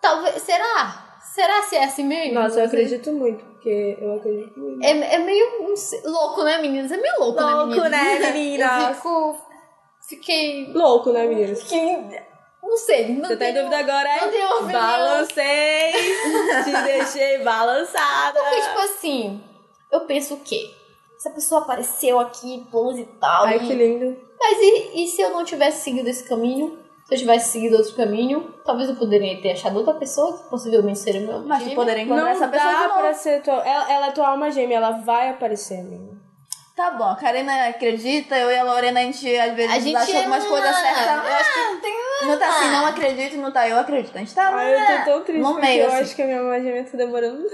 talvez, 0.00 0.40
será? 0.42 1.04
Será 1.34 1.62
se 1.62 1.76
é 1.76 1.84
assim 1.84 2.04
mesmo? 2.04 2.34
Nossa, 2.34 2.60
eu 2.60 2.66
acredito 2.66 3.12
muito, 3.12 3.44
porque 3.44 3.98
eu 4.00 4.14
acredito 4.16 4.58
muito. 4.58 4.84
É, 4.84 5.14
é 5.14 5.18
meio 5.18 5.46
louco, 6.04 6.44
né, 6.44 6.58
meninas? 6.58 6.92
É 6.92 6.96
meio 6.96 7.18
louco, 7.18 7.40
Louco, 7.42 7.66
né, 7.88 8.04
meninas? 8.04 8.20
né, 8.20 8.30
meninas? 8.32 8.82
Eu 8.88 8.94
fico, 8.94 9.43
fiquei, 10.08 10.72
Louco, 10.72 11.12
né, 11.12 11.26
meninas? 11.26 11.62
fiquei, 11.62 11.96
não 12.62 12.76
sei. 12.76 13.08
Não 13.14 13.28
Você 13.28 13.36
tá 13.36 13.48
em 13.50 13.54
dúvida 13.54 13.78
agora? 13.78 14.08
Não 14.22 14.30
tenho 14.30 14.48
opinião. 14.56 14.80
Balancei, 14.80 15.92
te 16.64 16.82
deixei 16.84 17.38
balançada. 17.44 18.40
Porque, 18.40 18.60
tipo 18.62 18.78
assim, 18.80 19.44
eu 19.92 20.00
penso 20.02 20.34
o 20.34 20.40
quê? 20.40 20.70
Essa 21.16 21.30
pessoa 21.30 21.62
apareceu 21.62 22.18
aqui, 22.20 22.66
planos 22.70 22.98
e 22.98 23.04
tal. 23.20 23.44
Ai, 23.44 23.56
e- 23.56 23.60
que 23.60 23.72
lindo. 23.74 24.16
Mas 24.38 24.58
e, 24.60 25.04
e 25.04 25.06
se 25.08 25.22
eu 25.22 25.30
não 25.30 25.44
tivesse 25.44 25.82
seguido 25.82 26.08
esse 26.08 26.28
caminho? 26.28 26.78
Se 27.06 27.14
eu 27.14 27.18
tivesse 27.18 27.52
seguido 27.52 27.76
outro 27.76 27.94
caminho, 27.94 28.54
talvez 28.64 28.88
eu 28.88 28.96
poderia 28.96 29.40
ter 29.40 29.52
achado 29.52 29.76
outra 29.76 29.92
pessoa 29.94 30.36
que 30.38 30.48
possivelmente 30.50 30.98
seria 30.98 31.20
meu 31.20 31.40
Mas 31.42 31.58
tu 31.58 31.64
gêmeo. 31.64 31.76
poderia 31.76 32.02
encontrar 32.02 32.22
Não 32.24 32.30
essa 32.30 32.48
pessoa 32.48 32.72
de 32.72 32.78
dá 32.80 32.88
novo. 32.88 33.00
pra 33.00 33.14
ser 33.14 33.42
tua... 33.42 33.54
Ela, 33.66 33.92
ela 33.92 34.06
é 34.08 34.10
tua 34.12 34.28
alma 34.28 34.50
gêmea, 34.50 34.76
ela 34.78 34.90
vai 34.92 35.28
aparecer, 35.30 35.80
amiga. 35.80 36.14
Tá 36.74 36.90
bom, 36.90 37.04
a 37.04 37.14
Karina 37.14 37.68
acredita, 37.68 38.36
eu 38.36 38.50
e 38.50 38.58
a 38.58 38.64
Lorena, 38.64 38.98
a 38.98 39.02
gente 39.04 39.36
às 39.36 39.54
vezes 39.54 39.70
A 39.72 39.78
gente 39.78 39.96
acha 39.96 40.16
algumas 40.18 40.44
coisas 40.44 40.74
certas. 40.74 41.06
Eu 41.06 41.32
acho 41.34 41.54
que 41.54 41.60
não 41.60 41.80
tem 41.80 41.94
Não 42.22 42.38
tá 42.38 42.48
assim, 42.48 42.70
não 42.70 42.86
acredito, 42.86 43.36
não 43.36 43.52
tá 43.52 43.68
eu 43.68 43.78
acredito. 43.78 44.16
A 44.16 44.18
gente 44.18 44.34
tá 44.34 44.48
Ai, 44.52 44.74
eu 44.74 44.98
tô 44.98 45.04
tão 45.04 45.22
triste 45.22 45.40
no 45.40 45.52
porque 45.52 45.66
meio, 45.66 45.82
eu 45.82 45.88
assim. 45.88 45.96
acho 45.98 46.16
que 46.16 46.22
a 46.22 46.26
minha 46.26 46.60
gêmea 46.60 46.84
tá 46.84 46.96
demorando 46.96 47.44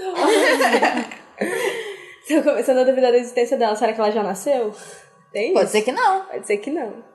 Tô 2.27 2.41
começando 2.49 2.79
a 2.79 2.83
duvidar 2.83 3.11
da 3.11 3.17
existência 3.19 3.57
dela. 3.57 3.75
Será 3.75 3.93
que 3.93 4.01
ela 4.01 4.11
já 4.11 4.23
nasceu? 4.23 4.73
Tem 5.31 5.53
Pode 5.53 5.65
isso? 5.65 5.71
ser 5.73 5.81
que 5.83 5.91
não. 5.91 6.21
Pode 6.25 6.47
ser 6.47 6.57
que 6.57 6.71
não. 6.71 7.10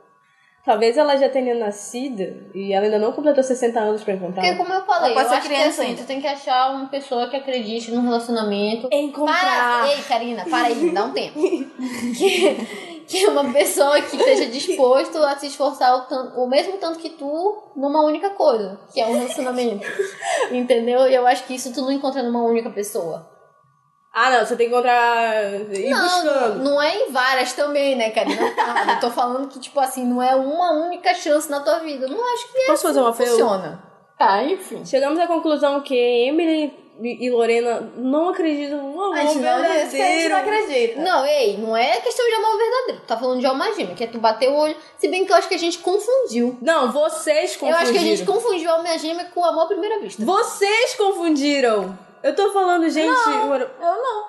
Talvez 0.67 0.99
ela 0.99 1.17
já 1.17 1.29
tenha 1.29 1.55
nascido 1.55 2.51
e 2.53 2.73
ela 2.73 2.87
ainda 2.87 2.99
não 2.99 3.13
completou 3.13 3.41
60 3.41 3.79
anos 3.79 4.03
pra 4.03 4.15
encontrar. 4.15 4.43
Porque, 4.43 4.57
como 4.57 4.73
eu 4.73 4.85
falei, 4.85 5.15
eu 5.15 5.19
acho 5.21 5.49
que 5.49 5.55
assim, 5.55 5.95
tu 5.95 6.05
tem 6.05 6.21
que 6.21 6.27
achar 6.27 6.73
uma 6.73 6.89
pessoa 6.89 7.31
que 7.31 7.37
acredite 7.37 7.93
num 7.93 8.03
relacionamento. 8.03 8.89
Encontrar. 8.91 9.85
Para! 9.85 9.93
Ei, 9.93 10.03
Karina, 10.03 10.45
para 10.45 10.67
aí, 10.67 10.75
me 10.75 10.91
dá 10.91 11.05
um 11.05 11.13
tempo. 11.13 11.39
que, 12.19 12.67
que 13.07 13.25
é 13.25 13.29
uma 13.29 13.53
pessoa 13.53 14.03
que 14.03 14.17
esteja 14.17 14.47
disposto 14.47 15.19
a 15.19 15.37
se 15.37 15.47
esforçar 15.47 15.95
o, 15.99 16.01
tanto, 16.01 16.41
o 16.41 16.49
mesmo 16.49 16.79
tanto 16.79 16.99
que 16.99 17.11
tu 17.11 17.71
numa 17.77 18.03
única 18.05 18.31
coisa, 18.31 18.81
que 18.93 19.01
é 19.01 19.07
um 19.07 19.15
relacionamento. 19.15 19.87
Entendeu? 20.51 21.07
E 21.07 21.15
eu 21.15 21.25
acho 21.29 21.45
que 21.45 21.55
isso 21.55 21.73
tu 21.73 21.83
não 21.83 21.93
encontra 21.93 22.25
numa 22.25 22.43
única 22.43 22.71
pessoa. 22.71 23.36
Ah, 24.19 24.31
não, 24.31 24.47
você 24.47 24.57
tem 24.57 24.69
que 24.69 24.73
encontrar. 24.73 25.45
ir 25.75 25.91
Não, 25.91 26.03
buscando. 26.03 26.65
não 26.65 26.81
é 26.83 26.97
em 27.03 27.13
várias 27.13 27.53
também, 27.53 27.95
né, 27.97 28.09
Karina? 28.11 28.41
Ah, 28.59 28.93
eu 28.95 29.01
tô 29.01 29.11
falando 29.11 29.47
que, 29.49 29.61
tipo 29.61 29.79
assim, 29.79 30.07
não 30.07 30.23
é 30.23 30.35
uma 30.35 30.73
única 30.73 31.13
chance 31.13 31.51
na 31.51 31.61
tua 31.61 31.81
vida. 31.81 32.07
Eu 32.07 32.11
Não 32.11 32.33
acho 32.35 32.51
que 32.51 32.59
é 32.59 32.67
Posso 32.69 32.83
fazer 32.85 33.01
uma 33.01 33.11
assim 33.11 33.25
que 33.25 33.31
apelo? 33.31 33.39
funciona. 33.39 33.83
Tá, 34.19 34.43
enfim. 34.43 34.83
Chegamos 34.87 35.19
à 35.19 35.27
conclusão 35.27 35.83
que 35.83 35.95
Emily 35.95 36.73
e 37.03 37.29
Lorena 37.31 37.93
não 37.99 38.31
acreditam 38.31 38.79
no 38.91 39.03
amor 39.03 39.19
A 39.19 39.21
gente 39.27 39.35
não 39.41 39.61
que 39.61 39.67
a 39.67 39.79
gente 39.85 39.99
não 39.99 40.01
verdadeiro. 40.01 40.37
acredita. 40.37 41.01
Não, 41.03 41.27
ei, 41.27 41.59
não 41.59 41.77
é 41.77 42.01
questão 42.01 42.27
de 42.27 42.35
amor 42.37 42.57
verdadeiro. 42.57 43.01
Tu 43.03 43.07
tá 43.07 43.19
falando 43.19 43.41
de 43.41 43.45
alma 43.47 43.71
gêmea, 43.75 43.95
que 43.95 44.03
é 44.05 44.07
tu 44.07 44.19
bater 44.19 44.49
o 44.49 44.55
olho. 44.55 44.75
Se 44.97 45.07
bem 45.09 45.27
que 45.27 45.31
eu 45.33 45.37
acho 45.37 45.47
que 45.47 45.55
a 45.55 45.59
gente 45.59 45.77
confundiu. 45.81 46.57
Não, 46.63 46.91
vocês 46.91 47.53
Eu 47.53 47.61
confundiram. 47.61 47.83
acho 47.83 47.93
que 47.93 47.99
a 47.99 48.01
gente 48.01 48.25
confundiu 48.25 48.71
alma 48.71 48.97
gêmea 48.97 49.27
com 49.27 49.45
amor 49.45 49.65
à 49.65 49.67
primeira 49.67 50.01
vista. 50.01 50.25
Vocês 50.25 50.95
confundiram. 50.95 51.99
Eu 52.27 52.35
tô 52.37 52.53
falando, 52.53 52.89
gente. 52.91 53.09
Lore- 53.09 53.63
Eu 53.81 53.97
não. 54.03 54.27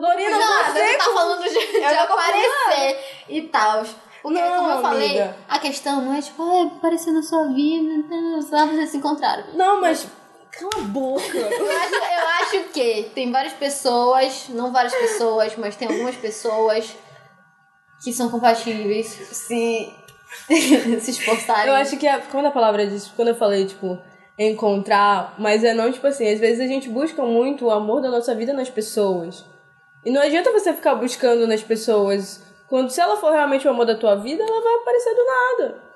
Lorena, 0.00 0.38
Não, 0.38 0.64
você 0.64 0.86
você 0.86 0.98
tá 0.98 1.04
falando 1.04 1.42
de, 1.42 1.48
de 1.48 1.76
Eu 1.76 1.94
não 1.94 2.02
aparecer 2.02 2.98
e 3.28 3.42
tal. 3.42 3.82
Porque, 4.22 4.40
Não, 4.40 4.56
como 4.56 4.70
eu 4.70 4.82
falei, 4.82 5.08
amiga. 5.20 5.36
a 5.48 5.58
questão 5.58 6.02
não 6.02 6.14
é 6.14 6.20
tipo, 6.20 6.42
ah, 6.42 6.76
apareceu 6.76 7.12
na 7.12 7.22
sua 7.22 7.44
vida, 7.48 7.92
então, 7.94 8.42
só 8.42 8.66
vocês 8.66 8.90
se 8.90 8.96
encontraram. 8.98 9.44
Não, 9.54 9.80
mas. 9.80 10.06
Cala 10.52 10.70
a 10.76 10.80
boca. 10.88 11.22
Eu 11.36 11.70
acho, 11.70 11.94
eu 11.94 12.28
acho 12.60 12.60
que 12.72 13.10
tem 13.14 13.30
várias 13.30 13.52
pessoas, 13.54 14.48
não 14.50 14.72
várias 14.72 14.94
pessoas, 14.94 15.54
mas 15.56 15.76
tem 15.76 15.86
algumas 15.88 16.16
pessoas 16.16 16.94
que 18.02 18.12
são 18.12 18.28
compatíveis 18.30 19.06
se 19.06 19.92
se 21.00 21.10
esforçarem. 21.10 21.68
Eu 21.68 21.74
acho 21.76 21.96
que 21.96 22.06
a, 22.08 22.20
quando 22.20 22.46
a 22.46 22.50
palavra 22.50 22.86
diz, 22.86 23.08
quando 23.14 23.28
eu 23.28 23.34
falei, 23.36 23.66
tipo, 23.66 23.98
encontrar, 24.38 25.34
mas 25.38 25.64
é 25.64 25.72
não, 25.72 25.90
tipo 25.90 26.06
assim, 26.06 26.30
às 26.32 26.38
vezes 26.38 26.60
a 26.60 26.66
gente 26.66 26.88
busca 26.88 27.22
muito 27.22 27.66
o 27.66 27.70
amor 27.70 28.02
da 28.02 28.10
nossa 28.10 28.34
vida 28.34 28.52
nas 28.52 28.68
pessoas. 28.68 29.44
E 30.04 30.10
não 30.10 30.20
adianta 30.22 30.52
você 30.52 30.72
ficar 30.72 30.94
buscando 30.94 31.46
nas 31.46 31.62
pessoas. 31.62 32.42
Quando 32.68 32.90
se 32.90 33.00
ela 33.00 33.16
for 33.16 33.32
realmente 33.32 33.66
o 33.66 33.70
amor 33.70 33.86
da 33.86 33.96
tua 33.96 34.14
vida, 34.16 34.42
ela 34.42 34.60
vai 34.62 34.74
aparecer 34.74 35.14
do 35.14 35.24
nada. 35.24 35.86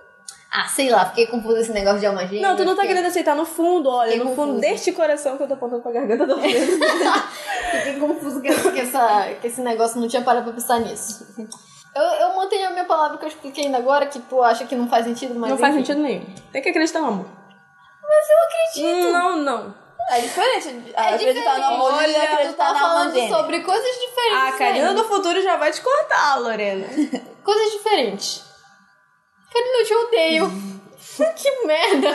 Ah, 0.53 0.67
sei 0.67 0.91
lá, 0.91 1.05
fiquei 1.07 1.27
confusa 1.29 1.61
esse 1.61 1.73
negócio 1.73 2.01
de 2.01 2.07
alma 2.07 2.27
gêmea. 2.27 2.43
Não, 2.49 2.57
tu 2.57 2.65
não 2.65 2.75
tá 2.75 2.83
fiquei- 2.83 2.97
querendo 2.97 3.09
aceitar 3.09 3.37
no 3.37 3.45
fundo, 3.45 3.89
olha, 3.89 4.11
Fiquei 4.13 4.25
no 4.25 4.35
fundo 4.35 4.55
confusa. 4.55 4.61
deste 4.69 4.91
coração 4.93 5.37
que 5.37 5.45
eu 5.45 5.49
tô 5.49 5.55
apontando 5.55 5.83
pra 5.83 5.93
garganta 5.93 6.27
do. 6.27 6.37
Fiquei 6.41 8.01
confuso 8.01 8.41
que, 8.41 8.49
que, 8.73 8.81
essa, 8.81 9.29
que 9.41 9.47
esse 9.47 9.61
negócio 9.61 10.01
não 10.01 10.09
tinha 10.09 10.23
parado 10.23 10.45
pra 10.47 10.55
pensar 10.55 10.81
nisso. 10.81 11.25
Eu, 11.95 12.03
eu 12.03 12.37
mantenho 12.37 12.69
a 12.69 12.71
minha 12.71 12.85
palavra 12.85 13.17
que 13.19 13.25
eu 13.25 13.29
expliquei 13.29 13.67
ainda 13.67 13.79
agora, 13.79 14.07
que 14.07 14.19
tu 14.19 14.43
acha 14.43 14.65
que 14.65 14.75
não 14.75 14.89
faz 14.89 15.05
sentido, 15.05 15.35
mas 15.39 15.51
não 15.51 15.59
faz 15.59 15.75
enfim. 15.75 15.85
sentido 15.85 16.03
nenhum. 16.03 16.25
Tem 16.53 16.61
que 16.63 16.69
acreditar 16.69 17.01
no 17.01 17.09
amor. 17.09 17.27
Mas 18.11 18.29
eu 18.29 18.39
acredito. 18.45 19.13
Não, 19.13 19.37
não. 19.37 19.75
É 20.11 20.21
diferente 20.21 20.93
É 20.97 21.15
acreditar 21.15 21.59
no 21.59 21.65
amor 21.67 21.93
e 21.93 21.97
Olha, 21.97 22.27
tu 22.27 22.33
acreditar 22.33 22.67
tá 22.67 22.73
na 22.73 22.81
alma 22.81 22.95
falando 22.95 23.15
gêmea. 23.15 23.37
sobre 23.37 23.61
coisas 23.61 23.95
diferentes. 24.01 24.55
A 24.55 24.59
Karina 24.59 24.95
do 24.95 25.05
futuro 25.05 25.41
já 25.41 25.57
vai 25.57 25.71
te 25.71 25.81
cortar, 25.81 26.41
Lorena. 26.41 26.87
Coisas 27.45 27.73
diferentes. 27.73 28.43
Karina, 29.53 29.79
eu 29.79 29.85
te 29.87 29.95
odeio. 29.95 30.51
que 31.37 31.67
merda. 31.67 32.09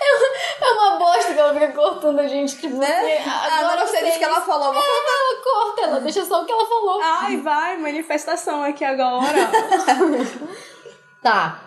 É, 0.00 0.64
é 0.64 0.72
uma 0.72 0.98
bosta 0.98 1.32
que 1.32 1.38
ela 1.38 1.54
fica 1.54 1.68
cortando 1.68 2.18
a 2.18 2.26
gente, 2.26 2.56
tipo, 2.58 2.76
Né? 2.76 3.24
Agora 3.24 3.82
eu 3.82 3.86
sei 3.86 4.04
disso 4.04 4.18
que 4.18 4.24
ela 4.24 4.40
falou. 4.40 4.72
Vou 4.72 4.82
Ela 4.82 5.42
corta, 5.44 5.82
ela 5.82 6.00
deixa 6.00 6.24
só 6.24 6.42
o 6.42 6.44
que 6.44 6.50
ela 6.52 6.66
falou. 6.66 7.00
Ai, 7.00 7.36
vai, 7.36 7.76
manifestação 7.76 8.64
aqui 8.64 8.84
agora. 8.84 9.38
Tá. 11.22 11.60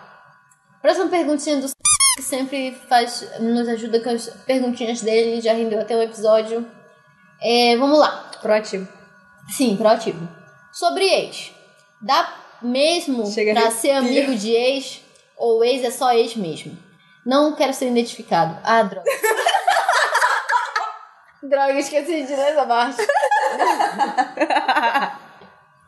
Próxima 0.80 1.08
perguntinha 1.08 1.60
do 1.60 1.68
que 2.20 2.22
sempre 2.22 2.78
faz, 2.86 3.26
nos 3.40 3.66
ajuda 3.66 3.98
com 4.00 4.10
as 4.10 4.28
perguntinhas 4.46 5.00
dele, 5.00 5.40
já 5.40 5.54
rendeu 5.54 5.80
até 5.80 5.96
um 5.96 6.02
episódio. 6.02 6.70
É, 7.40 7.74
vamos 7.78 7.98
lá. 7.98 8.30
Proativo. 8.42 8.86
Sim, 9.48 9.74
proativo. 9.76 10.28
Sobre 10.70 11.04
ex. 11.04 11.50
Dá 12.00 12.32
mesmo 12.60 13.26
Chega 13.26 13.54
pra 13.54 13.70
ser 13.70 13.92
amigo 13.92 14.34
de 14.34 14.50
ex? 14.50 15.00
Ou 15.36 15.64
ex 15.64 15.82
é 15.82 15.90
só 15.90 16.12
ex 16.12 16.36
mesmo? 16.36 16.78
Não 17.24 17.54
quero 17.54 17.72
ser 17.72 17.88
identificado. 17.88 18.58
Ah, 18.62 18.82
droga. 18.82 19.10
droga, 21.42 21.78
esqueci 21.78 22.24
de 22.24 22.36
ler 22.36 22.52
essa 22.52 22.66
parte. 22.66 22.98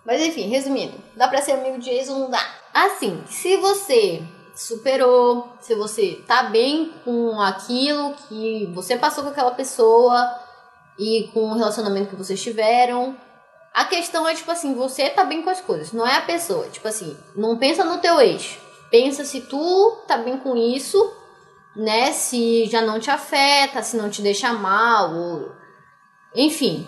Mas 0.05 0.21
enfim, 0.21 0.49
resumindo, 0.49 0.99
dá 1.15 1.29
pra 1.29 1.41
ser 1.43 1.53
amigo 1.53 1.79
de 1.79 1.91
ex 1.91 2.09
ou 2.09 2.19
não 2.19 2.31
dá? 2.31 2.45
Assim, 2.75 3.23
se 3.29 3.57
você 3.59 4.21
superou, 4.55 5.53
se 5.61 5.75
você 5.75 6.23
tá 6.27 6.45
bem 6.45 6.93
com 7.05 7.41
aquilo 7.41 8.15
que 8.29 8.67
você 8.75 8.97
passou 8.97 9.25
com 9.25 9.31
aquela 9.31 9.53
pessoa 9.53 10.39
e 10.99 11.31
com 11.33 11.51
o 11.51 11.55
relacionamento 11.55 12.11
que 12.11 12.17
vocês 12.17 12.41
tiveram, 12.43 13.17
a 13.73 13.85
questão 13.85 14.29
é 14.29 14.35
tipo 14.35 14.51
assim, 14.51 14.75
você 14.75 15.09
tá 15.09 15.25
bem 15.25 15.43
com 15.43 15.51
as 15.51 15.61
coisas, 15.61 15.93
não 15.93 16.07
é 16.07 16.17
a 16.17 16.23
pessoa. 16.23 16.69
Tipo 16.69 16.89
assim, 16.89 17.17
não 17.35 17.57
pensa 17.57 17.85
no 17.85 17.99
teu 17.99 18.21
ex. 18.21 18.59
Pensa 18.91 19.25
se 19.25 19.41
tu 19.43 20.03
tá 20.07 20.19
bem 20.19 20.37
com 20.39 20.55
isso, 20.55 21.11
né? 21.75 22.13
Se 22.13 22.67
já 22.67 22.83
não 22.83 23.01
te 23.01 23.11
afeta, 23.11 23.83
se 23.83 23.97
não 23.97 24.11
te 24.11 24.21
deixa 24.21 24.53
mal, 24.53 25.15
ou... 25.15 25.53
enfim, 26.35 26.87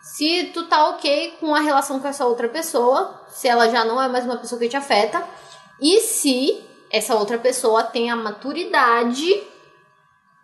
se 0.00 0.50
tu 0.54 0.66
tá 0.66 0.88
ok 0.88 1.36
com 1.38 1.54
a 1.54 1.60
relação 1.60 2.00
com 2.00 2.08
essa 2.08 2.24
outra 2.24 2.48
pessoa, 2.48 3.22
se 3.28 3.46
ela 3.46 3.68
já 3.68 3.84
não 3.84 4.00
é 4.00 4.08
mais 4.08 4.24
uma 4.24 4.38
pessoa 4.38 4.58
que 4.58 4.68
te 4.68 4.76
afeta, 4.76 5.22
e 5.78 6.00
se 6.00 6.64
essa 6.92 7.16
outra 7.16 7.38
pessoa 7.38 7.82
tem 7.82 8.10
a 8.10 8.16
maturidade 8.16 9.42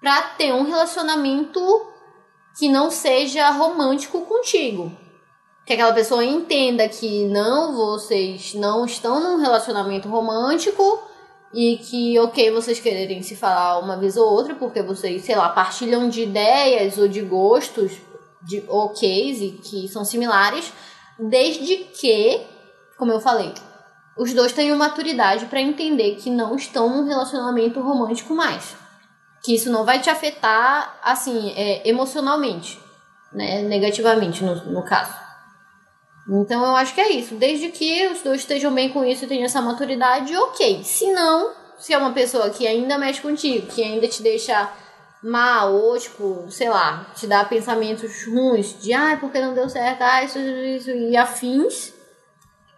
pra 0.00 0.22
ter 0.22 0.52
um 0.52 0.64
relacionamento 0.64 1.60
que 2.58 2.68
não 2.68 2.90
seja 2.90 3.50
romântico 3.50 4.22
contigo. 4.22 4.90
Que 5.66 5.74
aquela 5.74 5.92
pessoa 5.92 6.24
entenda 6.24 6.88
que 6.88 7.26
não, 7.26 7.76
vocês 7.76 8.54
não 8.54 8.86
estão 8.86 9.20
num 9.20 9.42
relacionamento 9.42 10.08
romântico 10.08 11.02
e 11.52 11.76
que, 11.76 12.18
ok, 12.18 12.50
vocês 12.50 12.80
quererem 12.80 13.22
se 13.22 13.36
falar 13.36 13.78
uma 13.78 13.96
vez 13.96 14.16
ou 14.16 14.26
outra 14.26 14.54
porque 14.54 14.82
vocês, 14.82 15.24
sei 15.24 15.36
lá, 15.36 15.50
partilham 15.50 16.08
de 16.08 16.22
ideias 16.22 16.96
ou 16.96 17.06
de 17.06 17.20
gostos 17.20 17.92
de 18.42 18.64
OKs 18.66 19.40
e 19.42 19.60
que 19.62 19.88
são 19.88 20.04
similares, 20.04 20.72
desde 21.18 21.76
que, 21.76 22.40
como 22.96 23.12
eu 23.12 23.20
falei, 23.20 23.52
os 24.18 24.34
dois 24.34 24.52
tenham 24.52 24.76
maturidade 24.76 25.46
para 25.46 25.60
entender 25.60 26.16
que 26.16 26.28
não 26.28 26.56
estão 26.56 26.88
num 26.88 27.06
relacionamento 27.06 27.80
romântico 27.80 28.34
mais. 28.34 28.76
Que 29.42 29.54
isso 29.54 29.70
não 29.70 29.84
vai 29.84 30.00
te 30.00 30.10
afetar, 30.10 30.98
assim, 31.02 31.52
é, 31.56 31.88
emocionalmente, 31.88 32.80
né? 33.32 33.62
Negativamente, 33.62 34.42
no, 34.42 34.56
no 34.72 34.84
caso. 34.84 35.14
Então 36.28 36.62
eu 36.64 36.76
acho 36.76 36.94
que 36.94 37.00
é 37.00 37.10
isso. 37.12 37.36
Desde 37.36 37.68
que 37.68 38.08
os 38.08 38.20
dois 38.20 38.40
estejam 38.40 38.74
bem 38.74 38.90
com 38.90 39.04
isso 39.04 39.24
e 39.24 39.28
tenham 39.28 39.44
essa 39.44 39.62
maturidade, 39.62 40.36
ok. 40.36 40.82
Se 40.82 41.10
não, 41.12 41.52
se 41.78 41.94
é 41.94 41.98
uma 41.98 42.12
pessoa 42.12 42.50
que 42.50 42.66
ainda 42.66 42.98
mexe 42.98 43.20
contigo, 43.20 43.68
que 43.68 43.82
ainda 43.82 44.08
te 44.08 44.22
deixa 44.22 44.68
mal, 45.22 45.72
ou 45.72 45.98
tipo, 45.98 46.46
sei 46.50 46.68
lá, 46.68 47.06
te 47.14 47.26
dá 47.26 47.44
pensamentos 47.44 48.26
ruins 48.26 48.80
de 48.80 48.92
ai, 48.92 49.18
porque 49.18 49.40
não 49.40 49.54
deu 49.54 49.68
certo, 49.68 50.02
ai, 50.02 50.26
isso, 50.26 50.38
isso 50.38 50.90
e 50.90 51.16
afins, 51.16 51.92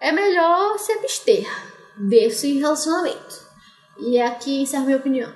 é 0.00 0.10
melhor 0.12 0.78
se 0.78 0.92
abster 0.92 1.46
desse 1.96 2.58
relacionamento. 2.58 3.48
E 3.98 4.20
aqui 4.20 4.62
encerra 4.62 4.84
minha 4.84 4.96
opinião. 4.96 5.30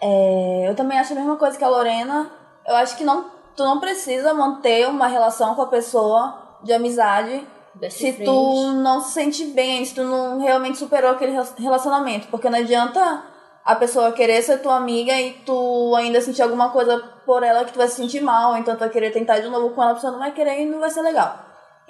É, 0.00 0.64
eu 0.68 0.74
também 0.74 0.98
acho 0.98 1.12
a 1.12 1.16
mesma 1.16 1.36
coisa 1.36 1.56
que 1.56 1.64
a 1.64 1.68
Lorena. 1.68 2.30
Eu 2.66 2.74
acho 2.76 2.96
que 2.96 3.04
não, 3.04 3.30
tu 3.56 3.62
não 3.64 3.78
precisa 3.78 4.34
manter 4.34 4.88
uma 4.88 5.06
relação 5.06 5.54
com 5.54 5.62
a 5.62 5.66
pessoa 5.68 6.58
de 6.64 6.72
amizade 6.72 7.46
Best 7.74 7.98
se 7.98 8.12
friend. 8.12 8.24
tu 8.24 8.72
não 8.74 9.00
se 9.00 9.12
sente 9.12 9.44
bem, 9.46 9.84
se 9.84 9.94
tu 9.94 10.02
não 10.02 10.40
realmente 10.40 10.78
superou 10.78 11.12
aquele 11.12 11.32
re- 11.32 11.54
relacionamento. 11.58 12.26
Porque 12.28 12.50
não 12.50 12.58
adianta 12.58 13.24
a 13.64 13.76
pessoa 13.76 14.10
querer 14.12 14.42
ser 14.42 14.58
tua 14.60 14.76
amiga 14.76 15.12
e 15.20 15.34
tu 15.46 15.94
ainda 15.96 16.20
sentir 16.20 16.42
alguma 16.42 16.70
coisa 16.70 16.98
por 17.24 17.44
ela 17.44 17.64
que 17.64 17.72
tu 17.72 17.78
vai 17.78 17.86
se 17.86 17.94
sentir 17.94 18.20
mal, 18.20 18.56
então 18.56 18.74
tu 18.74 18.80
vai 18.80 18.90
querer 18.90 19.12
tentar 19.12 19.38
de 19.38 19.48
novo 19.48 19.70
com 19.70 19.80
ela, 19.80 19.92
a 19.92 19.94
pessoa 19.94 20.10
não 20.12 20.18
vai 20.18 20.32
querer 20.32 20.60
e 20.60 20.66
não 20.66 20.80
vai 20.80 20.90
ser 20.90 21.02
legal. 21.02 21.38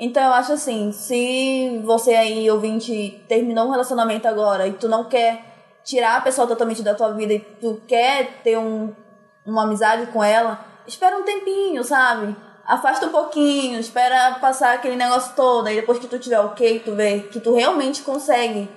Então 0.05 0.21
eu 0.21 0.33
acho 0.33 0.53
assim, 0.55 0.91
se 0.91 1.81
você 1.85 2.13
aí, 2.13 2.51
ouvinte, 2.51 3.25
terminou 3.29 3.69
um 3.69 3.71
relacionamento 3.71 4.27
agora 4.27 4.67
e 4.67 4.73
tu 4.73 4.89
não 4.89 5.05
quer 5.05 5.45
tirar 5.85 6.17
a 6.17 6.21
pessoa 6.21 6.45
totalmente 6.45 6.83
da 6.83 6.93
tua 6.93 7.13
vida 7.13 7.35
e 7.35 7.39
tu 7.39 7.81
quer 7.87 8.41
ter 8.43 8.59
um, 8.59 8.93
uma 9.47 9.63
amizade 9.63 10.07
com 10.07 10.25
ela, 10.25 10.59
espera 10.89 11.17
um 11.17 11.23
tempinho, 11.23 11.85
sabe? 11.85 12.35
Afasta 12.67 13.07
um 13.07 13.11
pouquinho, 13.11 13.79
espera 13.79 14.39
passar 14.41 14.75
aquele 14.75 14.97
negócio 14.97 15.37
todo, 15.37 15.69
aí 15.69 15.77
depois 15.77 16.01
que 16.01 16.09
tu 16.09 16.19
tiver 16.19 16.41
ok, 16.41 16.81
tu 16.81 16.97
vê 16.97 17.21
que 17.21 17.39
tu 17.39 17.55
realmente 17.55 18.03
consegue 18.03 18.69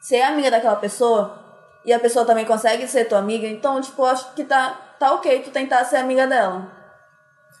ser 0.00 0.22
amiga 0.22 0.50
daquela 0.50 0.74
pessoa 0.74 1.38
e 1.84 1.92
a 1.92 2.00
pessoa 2.00 2.24
também 2.24 2.44
consegue 2.44 2.88
ser 2.88 3.04
tua 3.04 3.20
amiga, 3.20 3.46
então, 3.46 3.80
tipo, 3.80 4.04
acho 4.04 4.34
que 4.34 4.42
tá, 4.42 4.76
tá 4.98 5.12
ok 5.12 5.42
tu 5.44 5.50
tentar 5.52 5.84
ser 5.84 5.98
amiga 5.98 6.26
dela. 6.26 6.66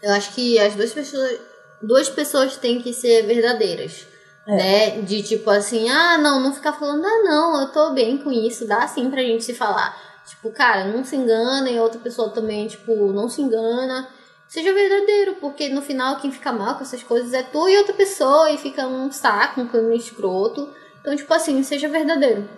Eu 0.02 0.12
acho 0.12 0.34
que 0.34 0.58
as 0.58 0.74
duas 0.74 0.92
pessoas, 0.92 1.51
duas 1.82 2.08
pessoas 2.08 2.56
têm 2.56 2.80
que 2.80 2.92
ser 2.92 3.22
verdadeiras. 3.22 4.06
É. 4.46 4.56
Né? 4.56 5.00
De 5.02 5.22
tipo 5.22 5.50
assim, 5.50 5.88
ah, 5.88 6.18
não, 6.18 6.40
não 6.40 6.52
ficar 6.52 6.72
falando, 6.72 7.04
ah, 7.04 7.22
não, 7.24 7.60
eu 7.60 7.68
tô 7.68 7.90
bem 7.90 8.18
com 8.18 8.30
isso, 8.30 8.66
dá 8.66 8.86
sim 8.86 9.10
pra 9.10 9.22
gente 9.22 9.44
se 9.44 9.54
falar. 9.54 9.96
Tipo, 10.26 10.50
cara, 10.50 10.84
não 10.84 11.04
se 11.04 11.16
engana 11.16 11.68
e 11.70 11.76
a 11.76 11.82
outra 11.82 12.00
pessoa 12.00 12.30
também, 12.30 12.66
tipo, 12.68 13.12
não 13.12 13.28
se 13.28 13.42
engana. 13.42 14.08
Seja 14.48 14.72
verdadeiro, 14.72 15.36
porque 15.40 15.68
no 15.68 15.80
final 15.80 16.16
quem 16.20 16.30
fica 16.30 16.52
mal 16.52 16.76
com 16.76 16.82
essas 16.82 17.02
coisas 17.02 17.32
é 17.32 17.42
tu 17.42 17.68
e 17.68 17.78
outra 17.78 17.94
pessoa 17.94 18.50
e 18.50 18.58
fica 18.58 18.86
um 18.86 19.10
saco, 19.10 19.60
um 19.60 19.66
clima 19.66 19.94
escroto. 19.94 20.68
Então, 21.00 21.16
tipo 21.16 21.32
assim, 21.32 21.62
seja 21.62 21.88
verdadeiro. 21.88 22.48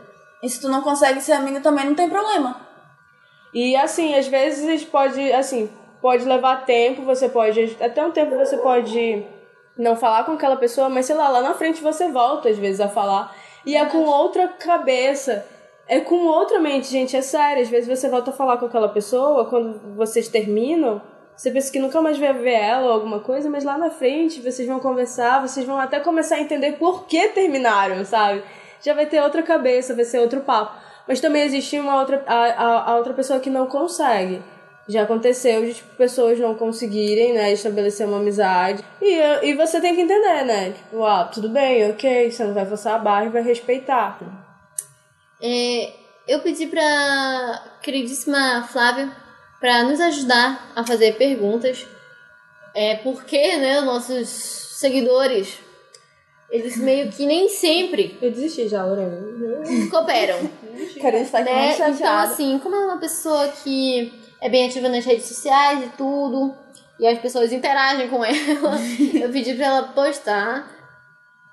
E 0.43 0.49
se 0.49 0.61
tu 0.61 0.68
não 0.68 0.83
consegue 0.83 1.20
ser 1.20 1.33
amigo 1.33 1.61
também, 1.61 1.87
não 1.87 1.95
tem 1.95 2.11
problema. 2.11 2.61
E 3.55 3.77
assim, 3.77 4.14
às 4.14 4.27
vezes 4.27 4.85
pode, 4.85 5.33
assim, 5.33 5.70
pode 6.05 6.26
levar 6.26 6.66
tempo, 6.66 7.00
você 7.00 7.30
pode, 7.30 7.78
até 7.80 8.05
um 8.05 8.11
tempo 8.11 8.36
você 8.36 8.59
pode 8.59 9.24
não 9.74 9.96
falar 9.96 10.24
com 10.24 10.32
aquela 10.32 10.55
pessoa, 10.55 10.90
mas 10.90 11.07
sei 11.07 11.16
lá, 11.16 11.30
lá 11.30 11.40
na 11.40 11.55
frente 11.55 11.82
você 11.82 12.09
volta 12.09 12.50
às 12.50 12.59
vezes 12.59 12.78
a 12.78 12.90
falar. 12.90 13.34
E 13.64 13.74
é 13.74 13.86
com 13.86 14.05
outra 14.05 14.48
cabeça, 14.48 15.46
é 15.88 16.00
com 16.00 16.26
outra 16.26 16.61
mente, 16.61 16.88
gente, 16.88 17.16
é 17.16 17.22
sério. 17.22 17.62
Às 17.62 17.70
vezes 17.70 17.88
você 17.88 18.07
volta 18.11 18.30
a 18.30 18.34
falar 18.34 18.59
com 18.59 18.66
aquela 18.66 18.90
pessoa, 18.90 19.46
quando 19.46 19.96
vocês 19.96 20.28
terminam, 20.28 21.00
você 21.34 21.50
pensa 21.50 21.72
que 21.72 21.78
nunca 21.78 22.02
mais 22.02 22.18
vai 22.18 22.34
ver 22.34 22.52
ela 22.52 22.88
ou 22.88 22.92
alguma 22.92 23.20
coisa, 23.20 23.48
mas 23.48 23.64
lá 23.64 23.78
na 23.78 23.88
frente 23.88 24.42
vocês 24.42 24.68
vão 24.68 24.80
conversar, 24.80 25.40
vocês 25.40 25.64
vão 25.64 25.80
até 25.80 26.00
começar 26.00 26.34
a 26.36 26.40
entender 26.40 26.72
por 26.72 27.07
que 27.07 27.28
terminaram, 27.28 28.05
sabe? 28.05 28.44
Já 28.82 28.92
vai 28.92 29.07
ter 29.07 29.22
outra 29.22 29.42
cabeça, 29.42 29.94
vai 29.94 30.05
ser 30.05 30.18
outro 30.18 30.42
papo. 30.42 30.76
Mas 31.09 31.18
também 31.18 31.44
existe 31.44 31.80
uma 31.80 31.98
outra, 31.98 32.22
a, 32.26 32.34
a, 32.34 32.90
a 32.90 32.96
outra 32.96 33.14
pessoa 33.14 33.40
que 33.40 33.48
não 33.48 33.66
consegue. 33.66 34.42
Já 34.89 35.03
aconteceu 35.03 35.64
de 35.64 35.74
tipo, 35.74 35.97
pessoas 35.97 36.39
não 36.39 36.55
conseguirem, 36.55 37.32
né, 37.32 37.53
estabelecer 37.53 38.07
uma 38.07 38.18
amizade. 38.18 38.85
E, 39.01 39.49
e 39.49 39.55
você 39.55 39.80
tem 39.80 39.95
que 39.95 40.03
entender, 40.03 40.45
né? 40.45 40.72
Tipo, 40.72 41.05
ah, 41.05 41.24
tudo 41.24 41.49
bem, 41.49 41.91
ok, 41.91 42.30
você 42.30 42.45
não 42.45 42.55
vai 42.55 42.66
forçar 42.66 42.95
a 42.95 42.99
barra 42.99 43.26
e 43.26 43.30
vai 43.30 43.43
respeitar. 43.43 44.18
É, 45.41 45.93
eu 46.28 46.41
pedi 46.41 46.66
pra 46.66 47.62
queridíssima 47.82 48.66
Flávia 48.70 49.11
para 49.61 49.82
nos 49.85 50.01
ajudar 50.01 50.72
a 50.76 50.87
fazer 50.87 51.16
perguntas. 51.16 51.87
É 52.74 52.97
porque, 52.97 53.57
né, 53.57 53.78
os 53.78 53.87
nossos 53.87 54.28
seguidores, 54.28 55.59
eles 56.57 56.76
meio 56.76 57.11
que 57.11 57.26
nem 57.26 57.48
sempre 57.48 58.16
Eu 58.22 58.30
desisti 58.30 58.68
já, 58.68 58.84
Lorena. 58.84 59.18
cooperam. 59.90 60.38
Karine 61.00 61.22
está 61.24 61.38
aqui 61.38 61.50
né? 61.50 61.76
muito 61.76 61.96
Então, 62.00 62.18
assim, 62.18 62.59
como 62.59 62.74
ela 62.74 62.84
é 62.84 62.88
uma 62.88 62.98
pessoa 63.00 63.48
que 63.48 64.12
é 64.40 64.48
bem 64.48 64.66
ativa 64.66 64.88
nas 64.88 65.05
redes 65.05 65.26
sociais 65.26 65.84
e 65.84 65.88
tudo, 65.96 66.55
e 66.98 67.07
as 67.07 67.18
pessoas 67.18 67.52
interagem 67.52 68.09
com 68.09 68.24
ela, 68.24 68.78
eu 69.14 69.30
pedi 69.30 69.55
pra 69.55 69.66
ela 69.66 69.82
postar 69.88 70.70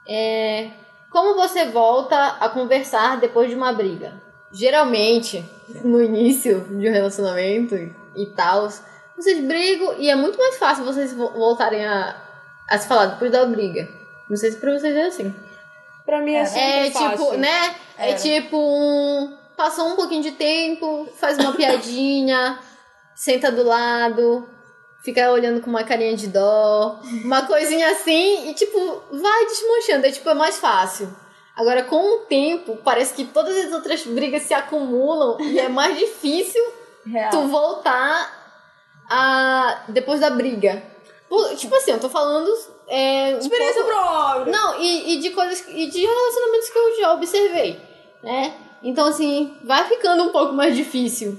é, 0.07 0.69
como 1.11 1.35
você 1.35 1.65
volta 1.65 2.15
a 2.39 2.49
conversar 2.49 3.19
depois 3.19 3.49
de 3.49 3.55
uma 3.55 3.73
briga. 3.73 4.13
Geralmente, 4.53 5.43
no 5.83 6.01
início 6.03 6.61
de 6.79 6.89
um 6.89 6.91
relacionamento 6.91 7.75
e 8.15 8.25
tal, 8.35 8.67
vocês 9.15 9.39
brigam 9.43 9.95
e 9.97 10.09
é 10.09 10.15
muito 10.15 10.37
mais 10.37 10.57
fácil 10.57 10.83
vocês 10.83 11.13
vo- 11.13 11.31
voltarem 11.31 11.85
a, 11.85 12.15
a 12.69 12.77
se 12.77 12.87
falar 12.87 13.05
depois 13.07 13.31
da 13.31 13.45
briga. 13.45 13.87
Não 14.31 14.37
sei 14.37 14.49
se 14.51 14.57
pra 14.57 14.71
vocês 14.71 14.95
é 14.95 15.07
assim. 15.07 15.35
Pra 16.05 16.21
mim 16.21 16.33
é 16.35 16.45
sempre 16.45 16.87
É 16.87 16.91
fácil. 16.91 17.09
tipo, 17.09 17.33
né? 17.37 17.75
É 17.97 18.11
Era. 18.11 18.17
tipo 18.17 18.55
um. 18.57 19.37
Passou 19.57 19.89
um 19.89 19.95
pouquinho 19.97 20.23
de 20.23 20.31
tempo, 20.31 21.09
faz 21.17 21.37
uma 21.37 21.51
piadinha, 21.53 22.57
senta 23.13 23.51
do 23.51 23.61
lado, 23.63 24.47
fica 25.03 25.29
olhando 25.29 25.59
com 25.59 25.69
uma 25.69 25.83
carinha 25.83 26.15
de 26.15 26.27
dó, 26.27 26.97
uma 27.25 27.45
coisinha 27.45 27.91
assim, 27.91 28.49
e 28.49 28.53
tipo, 28.53 29.03
vai 29.11 29.45
desmanchando. 29.47 30.07
É 30.07 30.11
tipo, 30.11 30.29
é 30.29 30.33
mais 30.33 30.57
fácil. 30.57 31.13
Agora, 31.53 31.83
com 31.83 32.15
o 32.15 32.19
tempo, 32.19 32.77
parece 32.85 33.13
que 33.13 33.25
todas 33.25 33.65
as 33.65 33.73
outras 33.73 34.01
brigas 34.05 34.43
se 34.43 34.53
acumulam 34.53 35.41
e 35.41 35.59
é 35.59 35.67
mais 35.67 35.97
difícil 35.99 36.63
Real. 37.05 37.31
tu 37.31 37.41
voltar 37.47 38.31
a. 39.09 39.83
depois 39.89 40.21
da 40.21 40.29
briga. 40.29 40.81
Tipo 41.57 41.75
assim, 41.75 41.91
eu 41.91 41.99
tô 41.99 42.09
falando. 42.09 42.49
É, 42.93 43.35
um 43.35 43.39
Experiência 43.39 43.83
pouco- 43.85 43.97
própria. 43.97 44.51
não, 44.51 44.81
e, 44.81 45.13
e 45.13 45.19
de 45.19 45.29
coisas 45.29 45.63
e 45.69 45.87
de 45.87 46.05
relacionamentos 46.05 46.69
que 46.69 46.77
eu 46.77 46.97
já 46.99 47.13
observei, 47.13 47.79
né? 48.21 48.53
Então, 48.83 49.07
assim, 49.07 49.53
vai 49.63 49.87
ficando 49.87 50.23
um 50.23 50.29
pouco 50.31 50.53
mais 50.53 50.75
difícil. 50.75 51.37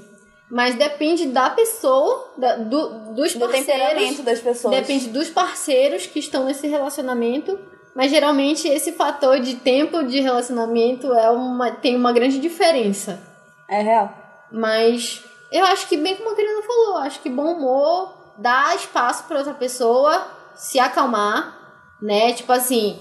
Mas 0.51 0.75
depende 0.75 1.27
da 1.27 1.51
pessoa, 1.51 2.33
da- 2.39 2.57
do, 2.57 2.89
dos 3.15 3.35
Do 3.35 3.41
parceiros. 3.41 3.67
temperamento 3.67 4.23
das 4.23 4.41
pessoas. 4.41 4.75
Depende 4.75 5.09
dos 5.09 5.29
parceiros 5.31 6.07
que 6.07 6.19
estão 6.19 6.45
nesse 6.45 6.67
relacionamento. 6.69 7.59
Mas 7.95 8.11
geralmente 8.11 8.67
esse 8.69 8.93
fator 8.93 9.39
de 9.41 9.57
tempo 9.57 10.03
de 10.05 10.21
relacionamento 10.21 11.13
é 11.13 11.31
uma, 11.31 11.71
tem 11.71 11.95
uma 11.97 12.13
grande 12.13 12.39
diferença. 12.39 13.21
É 13.69 13.81
real. 13.83 14.11
Mas 14.51 15.23
eu 15.51 15.65
acho 15.67 15.87
que, 15.89 15.97
bem 15.97 16.17
como 16.17 16.31
a 16.31 16.35
Karina 16.37 16.63
falou, 16.63 16.97
acho 16.99 17.21
que 17.21 17.29
bom 17.29 17.53
humor 17.53 18.15
dá 18.39 18.75
espaço 18.75 19.25
para 19.25 19.39
outra 19.39 19.55
pessoa 19.55 20.27
se 20.63 20.79
acalmar, 20.79 21.59
né? 22.01 22.33
Tipo 22.33 22.53
assim, 22.53 22.97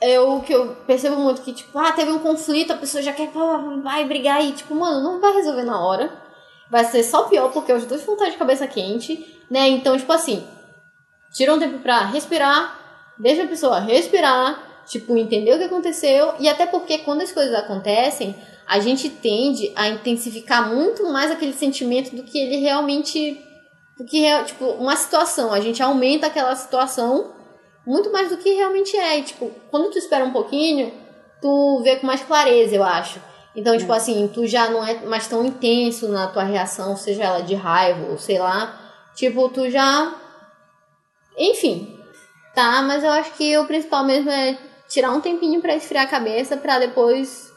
eu 0.00 0.40
que 0.40 0.52
eu 0.52 0.76
percebo 0.86 1.16
muito 1.16 1.42
que, 1.42 1.52
tipo, 1.52 1.76
ah, 1.76 1.90
teve 1.90 2.12
um 2.12 2.20
conflito, 2.20 2.72
a 2.72 2.76
pessoa 2.76 3.02
já 3.02 3.12
quer, 3.12 3.28
vai 3.82 4.04
brigar 4.04 4.44
e, 4.44 4.52
tipo, 4.52 4.72
mano, 4.72 5.02
não 5.02 5.20
vai 5.20 5.32
resolver 5.32 5.64
na 5.64 5.84
hora. 5.84 6.12
Vai 6.70 6.84
ser 6.84 7.02
só 7.02 7.24
pior, 7.24 7.50
porque 7.50 7.72
os 7.72 7.84
dois 7.84 8.04
vão 8.04 8.14
estar 8.14 8.30
de 8.30 8.36
cabeça 8.36 8.68
quente, 8.68 9.42
né? 9.50 9.68
Então, 9.68 9.98
tipo 9.98 10.12
assim, 10.12 10.46
tira 11.34 11.52
um 11.52 11.58
tempo 11.58 11.80
pra 11.80 12.06
respirar, 12.06 12.78
deixa 13.18 13.42
a 13.42 13.48
pessoa 13.48 13.80
respirar, 13.80 14.62
tipo, 14.86 15.16
entender 15.16 15.54
o 15.54 15.58
que 15.58 15.64
aconteceu, 15.64 16.34
e 16.38 16.48
até 16.48 16.66
porque 16.66 16.98
quando 16.98 17.22
as 17.22 17.32
coisas 17.32 17.52
acontecem, 17.52 18.36
a 18.66 18.78
gente 18.78 19.10
tende 19.10 19.72
a 19.74 19.88
intensificar 19.88 20.72
muito 20.72 21.04
mais 21.12 21.32
aquele 21.32 21.52
sentimento 21.52 22.14
do 22.14 22.22
que 22.22 22.38
ele 22.38 22.58
realmente. 22.58 23.44
Do 23.96 24.04
que, 24.04 24.44
tipo, 24.44 24.64
uma 24.64 24.96
situação. 24.96 25.52
A 25.52 25.60
gente 25.60 25.82
aumenta 25.82 26.26
aquela 26.26 26.54
situação 26.56 27.32
muito 27.86 28.10
mais 28.12 28.30
do 28.30 28.36
que 28.36 28.54
realmente 28.54 28.96
é. 28.96 29.18
E, 29.18 29.22
tipo, 29.22 29.50
quando 29.70 29.90
tu 29.90 29.98
espera 29.98 30.24
um 30.24 30.32
pouquinho, 30.32 30.92
tu 31.40 31.80
vê 31.82 31.96
com 31.96 32.06
mais 32.06 32.22
clareza, 32.22 32.74
eu 32.74 32.82
acho. 32.82 33.20
Então, 33.54 33.76
tipo 33.76 33.92
assim, 33.92 34.28
tu 34.32 34.46
já 34.46 34.70
não 34.70 34.84
é 34.84 34.94
mais 35.04 35.26
tão 35.28 35.44
intenso 35.44 36.08
na 36.08 36.26
tua 36.26 36.42
reação, 36.42 36.96
seja 36.96 37.24
ela 37.24 37.42
de 37.42 37.54
raiva 37.54 38.10
ou 38.10 38.18
sei 38.18 38.38
lá. 38.38 38.78
Tipo, 39.14 39.48
tu 39.50 39.68
já. 39.68 40.14
Enfim. 41.36 41.98
Tá, 42.54 42.82
mas 42.82 43.04
eu 43.04 43.10
acho 43.10 43.32
que 43.32 43.56
o 43.58 43.66
principal 43.66 44.04
mesmo 44.04 44.30
é 44.30 44.58
tirar 44.88 45.10
um 45.10 45.20
tempinho 45.20 45.60
pra 45.60 45.74
esfriar 45.74 46.04
a 46.04 46.08
cabeça 46.10 46.56
pra 46.56 46.78
depois. 46.78 47.51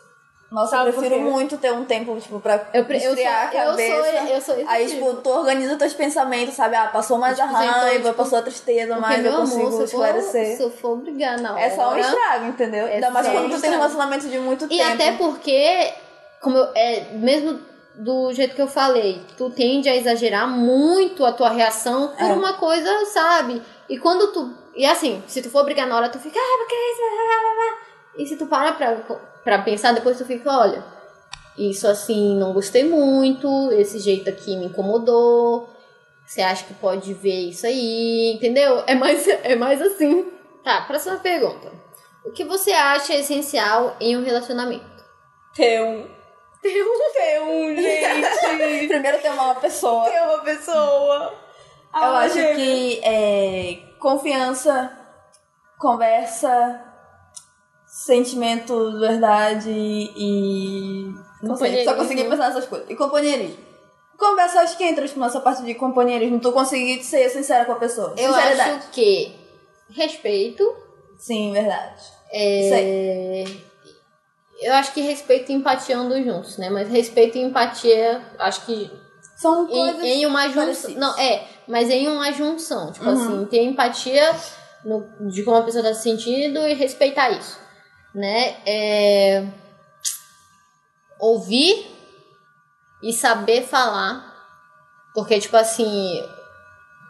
Nossa, 0.56 0.78
Sabe 0.78 0.90
eu 0.90 0.94
prefiro 0.94 1.20
muito 1.22 1.58
ter 1.58 1.74
um 1.74 1.84
tempo, 1.84 2.18
tipo, 2.20 2.40
pra 2.40 2.66
Eu, 2.74 2.86
pre- 2.86 2.96
eu, 2.98 3.02
sou, 3.02 3.10
esfriar 3.12 3.50
a 3.50 3.54
eu 3.56 3.66
cabeça. 3.72 3.96
sou. 3.96 4.06
Eu 4.36 4.42
sou 4.42 4.56
esse 4.56 4.68
Aí, 4.70 4.88
tipo. 4.88 5.06
tipo, 5.10 5.22
tu 5.22 5.30
organiza 5.30 5.76
teus 5.76 5.94
pensamentos, 5.94 6.56
sabe? 6.56 6.76
Ah, 6.78 6.88
passou 6.88 7.18
mais 7.18 7.38
a 7.40 7.46
Tipo, 7.46 7.58
então, 7.62 7.72
raiva, 7.74 8.04
tipo, 8.10 8.14
passou 8.14 8.40
a 8.40 8.42
tristeza, 8.42 8.98
mas 8.98 9.26
eu 9.26 9.34
consigo 9.34 9.62
amor, 9.68 9.72
eu, 9.74 9.78
for, 9.78 9.84
esclarecer. 9.84 10.56
se 10.58 10.64
eu 10.64 10.72
for 10.72 10.96
brigar 10.98 11.40
hora. 11.54 11.60
É 11.62 11.70
só 11.70 11.94
um 11.94 11.98
estrago, 11.98 12.46
entendeu? 12.46 12.88
É 12.88 12.94
Ainda 12.96 13.12
mais 13.12 13.28
quando 13.28 13.44
tu 13.44 13.48
tem 13.50 13.56
estrago. 13.56 13.76
relacionamento 13.76 14.28
de 14.30 14.40
muito 14.40 14.66
E 14.66 14.70
tempo. 14.78 14.94
até 14.94 15.12
porque, 15.12 15.94
como 16.42 16.58
eu, 16.58 16.70
é, 16.74 17.02
mesmo 17.14 17.60
do 17.96 18.32
jeito 18.34 18.56
que 18.56 18.62
eu 18.62 18.68
falei, 18.68 19.22
tu 19.38 19.50
tende 19.50 19.88
a 19.90 19.96
exagerar 19.96 20.48
muito 20.48 21.26
a 21.26 21.32
tua 21.34 21.50
reação 21.50 22.10
por 22.10 22.30
É. 22.30 22.34
uma 22.34 22.54
coisa, 22.54 22.90
sabe? 23.08 23.62
E 23.90 23.98
quando 24.00 24.32
tu. 24.34 24.54
E 24.76 24.86
assim, 24.86 25.24
se 25.28 25.42
tu 25.42 25.50
for 25.50 25.64
brigar 25.66 25.88
na 25.88 25.96
hora, 25.98 26.10
tu 26.10 26.20
fica. 26.20 26.40
Ah, 26.40 26.58
porque 26.60 26.76
isso? 26.76 27.02
blá, 27.02 27.40
blá, 27.40 27.54
blá." 27.56 27.78
E 28.18 28.26
se 28.26 28.36
tu 28.38 28.46
para 28.48 28.72
pra, 28.74 28.96
pra 29.46 29.62
pensar, 29.62 29.94
depois 29.94 30.18
tu 30.18 30.26
fica, 30.26 30.52
olha, 30.52 30.84
isso 31.58 31.88
assim, 31.88 32.36
não 32.38 32.52
gostei 32.52 32.84
muito, 32.84 33.72
esse 33.72 34.00
jeito 34.00 34.30
aqui 34.30 34.58
me 34.58 34.66
incomodou. 34.66 35.70
Você 36.26 36.42
acha 36.42 36.66
que 36.66 36.74
pode 36.74 37.14
ver 37.14 37.50
isso 37.50 37.66
aí, 37.66 38.34
entendeu? 38.34 38.84
É 38.88 38.96
mais, 38.96 39.26
é 39.44 39.56
mais 39.56 39.82
assim. 39.82 40.30
Tá, 40.64 40.82
próxima 40.82 41.18
pergunta. 41.18 41.72
O 42.26 42.32
que 42.32 42.44
você 42.44 42.72
acha 42.74 43.14
essencial 43.14 43.96
em 44.02 44.18
um 44.18 44.24
relacionamento? 44.26 44.84
Ter 45.56 45.82
um. 45.82 46.08
Ter 46.62 46.84
um. 46.84 47.14
Ter 47.14 47.42
um, 47.42 47.76
gente. 47.76 48.88
Primeiro 48.90 49.20
ter 49.22 49.30
uma 49.30 49.54
pessoa. 49.56 50.10
Ter 50.10 50.20
uma 50.24 50.40
pessoa. 50.40 51.34
Eu 51.94 52.02
Ah, 52.02 52.18
acho 52.22 52.34
gente. 52.34 52.56
que 52.56 53.02
é, 53.06 53.78
confiança, 54.00 54.92
conversa, 55.80 56.84
sentimento 57.96 58.92
de 58.92 59.00
verdade 59.00 59.70
e. 59.72 61.14
Não 61.42 61.56
sei, 61.56 61.84
só 61.86 61.94
consegui 61.96 62.24
pensar 62.26 62.50
nessas 62.50 62.66
coisas. 62.66 62.90
E 62.90 62.96
companheirismo. 62.96 63.58
Conversa, 64.18 64.62
acho 64.62 64.78
que 64.78 64.84
entra 64.84 65.08
tipo, 65.08 65.20
nessa 65.20 65.40
parte 65.40 65.64
de 65.64 65.74
companheirismo. 65.76 66.40
Tu 66.40 66.52
conseguir 66.52 67.02
ser 67.04 67.30
sincera 67.30 67.66
com 67.66 67.74
a 67.74 67.76
pessoa. 67.76 68.14
Eu 68.18 68.34
acho 68.36 68.90
que 68.92 69.34
respeito. 69.90 70.64
Sim, 71.18 71.54
verdade. 71.54 72.02
É... 72.32 73.46
Eu 74.62 74.74
acho 74.74 74.94
que 74.94 75.02
respeito 75.02 75.52
e 75.52 75.56
empatia 75.56 75.98
andam 75.98 76.22
juntos, 76.24 76.58
né? 76.58 76.70
Mas 76.70 76.90
respeito 76.90 77.38
e 77.38 77.42
empatia, 77.42 78.22
acho 78.40 78.66
que 78.66 78.90
São 79.38 79.68
coisas. 79.68 80.02
em, 80.02 80.22
em 80.22 80.26
uma 80.26 80.48
junção. 80.50 80.92
Não, 80.92 81.18
é, 81.20 81.44
mas 81.68 81.90
em 81.90 82.08
uma 82.08 82.32
junção. 82.32 82.92
Tipo 82.92 83.06
Uhum. 83.06 83.12
assim, 83.12 83.46
ter 83.48 83.64
empatia 83.64 84.34
no- 84.86 85.06
de 85.30 85.44
como 85.44 85.58
a 85.58 85.62
pessoa 85.62 85.84
tá 85.84 85.94
se 85.94 86.04
sentindo 86.04 86.60
e 86.68 86.74
respeitar 86.74 87.30
isso. 87.32 87.60
Né? 88.16 88.56
É... 88.66 89.46
Ouvir 91.20 91.86
e 93.04 93.14
saber 93.14 93.62
falar. 93.64 94.34
Porque, 95.14 95.40
tipo 95.40 95.56
assim, 95.56 96.24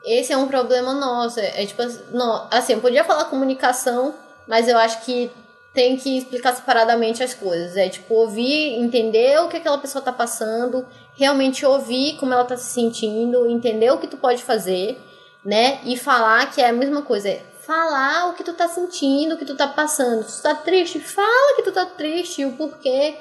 esse 0.06 0.32
é 0.32 0.38
um 0.38 0.48
problema 0.48 0.94
nosso. 0.94 1.40
É, 1.40 1.64
é 1.64 1.66
tipo 1.66 1.82
não, 2.12 2.48
assim, 2.52 2.74
eu 2.74 2.82
podia 2.82 3.04
falar 3.04 3.26
comunicação, 3.26 4.14
mas 4.48 4.68
eu 4.68 4.78
acho 4.78 5.02
que 5.02 5.32
tem 5.74 5.98
que 5.98 6.18
explicar 6.18 6.56
separadamente 6.56 7.24
as 7.24 7.34
coisas. 7.34 7.76
É 7.76 7.90
tipo, 7.90 8.14
ouvir, 8.14 8.80
entender 8.80 9.40
o 9.42 9.50
que 9.50 9.58
aquela 9.58 9.78
pessoa 9.78 10.04
tá 10.04 10.14
passando, 10.14 10.88
realmente 11.16 11.66
ouvir 11.66 12.18
como 12.18 12.34
ela 12.34 12.46
tá 12.46 12.56
se 12.56 12.74
sentindo, 12.74 13.48
entender 13.48 13.92
o 13.92 13.98
que 13.98 14.08
tu 14.08 14.18
pode 14.18 14.42
fazer, 14.42 14.98
né? 15.44 15.80
E 15.84 15.98
falar 15.98 16.52
que 16.52 16.62
é 16.62 16.70
a 16.70 16.74
mesma 16.74 17.02
coisa. 17.02 17.30
É 17.30 17.44
falar 17.66 18.30
o 18.30 18.34
que 18.34 18.44
tu 18.44 18.54
tá 18.54 18.68
sentindo, 18.68 19.36
o 19.36 19.38
que 19.38 19.46
tu 19.46 19.56
tá 19.56 19.68
passando. 19.68 20.24
Se 20.24 20.38
tu 20.38 20.44
tá 20.44 20.56
triste, 20.56 21.00
fala 21.00 21.56
que 21.56 21.64
tu 21.64 21.72
tá 21.72 21.86
triste, 21.86 22.42
e 22.42 22.46
o 22.46 22.54
porquê. 22.54 23.18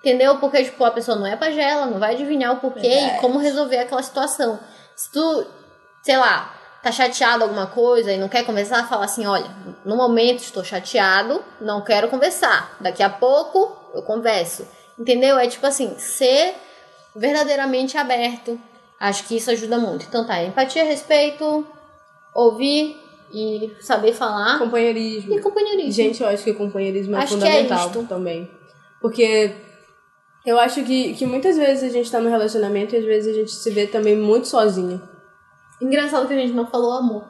Entendeu? 0.00 0.38
Porque, 0.38 0.62
tipo, 0.64 0.84
a 0.84 0.90
pessoa 0.90 1.16
não 1.16 1.26
é 1.26 1.34
pagela, 1.36 1.86
não 1.86 1.98
vai 1.98 2.14
adivinhar 2.14 2.52
o 2.52 2.60
porquê 2.60 2.88
Verdade. 2.88 3.16
e 3.16 3.20
como 3.20 3.38
resolver 3.38 3.78
aquela 3.78 4.02
situação. 4.02 4.60
Se 4.94 5.10
tu, 5.10 5.46
sei 6.02 6.16
lá, 6.16 6.54
tá 6.82 6.92
chateado 6.92 7.42
alguma 7.42 7.66
coisa 7.66 8.12
e 8.12 8.18
não 8.18 8.28
quer 8.28 8.44
conversar, 8.44 8.88
fala 8.88 9.06
assim, 9.06 9.26
olha, 9.26 9.50
no 9.84 9.96
momento 9.96 10.40
estou 10.40 10.62
chateado, 10.62 11.42
não 11.60 11.82
quero 11.82 12.08
conversar. 12.08 12.76
Daqui 12.80 13.02
a 13.02 13.10
pouco 13.10 13.76
eu 13.94 14.02
converso. 14.02 14.66
Entendeu? 14.98 15.38
É 15.38 15.48
tipo 15.48 15.66
assim, 15.66 15.98
ser 15.98 16.54
verdadeiramente 17.14 17.98
aberto. 17.98 18.60
Acho 19.00 19.24
que 19.24 19.36
isso 19.36 19.50
ajuda 19.50 19.78
muito. 19.78 20.06
Então 20.06 20.24
tá, 20.26 20.42
empatia, 20.42 20.84
respeito, 20.84 21.66
ouvir 22.32 23.05
e 23.32 23.72
saber 23.80 24.12
falar. 24.12 24.58
Companheirismo. 24.58 25.34
E 25.34 25.40
companheirismo. 25.40 25.92
Gente, 25.92 26.22
eu 26.22 26.28
acho 26.28 26.44
que 26.44 26.50
o 26.50 26.54
companheirismo 26.54 27.16
é 27.16 27.18
Acho 27.18 27.36
que 27.38 27.44
é 27.44 27.46
fundamental 27.46 27.86
isto. 27.88 28.04
também. 28.06 28.50
Porque 29.00 29.52
eu 30.44 30.58
acho 30.58 30.82
que, 30.84 31.14
que 31.14 31.26
muitas 31.26 31.56
vezes 31.56 31.84
a 31.84 31.92
gente 31.92 32.10
tá 32.10 32.20
no 32.20 32.28
relacionamento 32.30 32.94
e 32.94 32.98
às 32.98 33.04
vezes 33.04 33.34
a 33.34 33.38
gente 33.38 33.52
se 33.52 33.70
vê 33.70 33.86
também 33.86 34.16
muito 34.16 34.48
sozinho. 34.48 35.00
Engraçado 35.80 36.26
que 36.26 36.34
a 36.34 36.38
gente 36.38 36.52
não 36.54 36.66
falou 36.66 36.92
amor. 36.92 37.24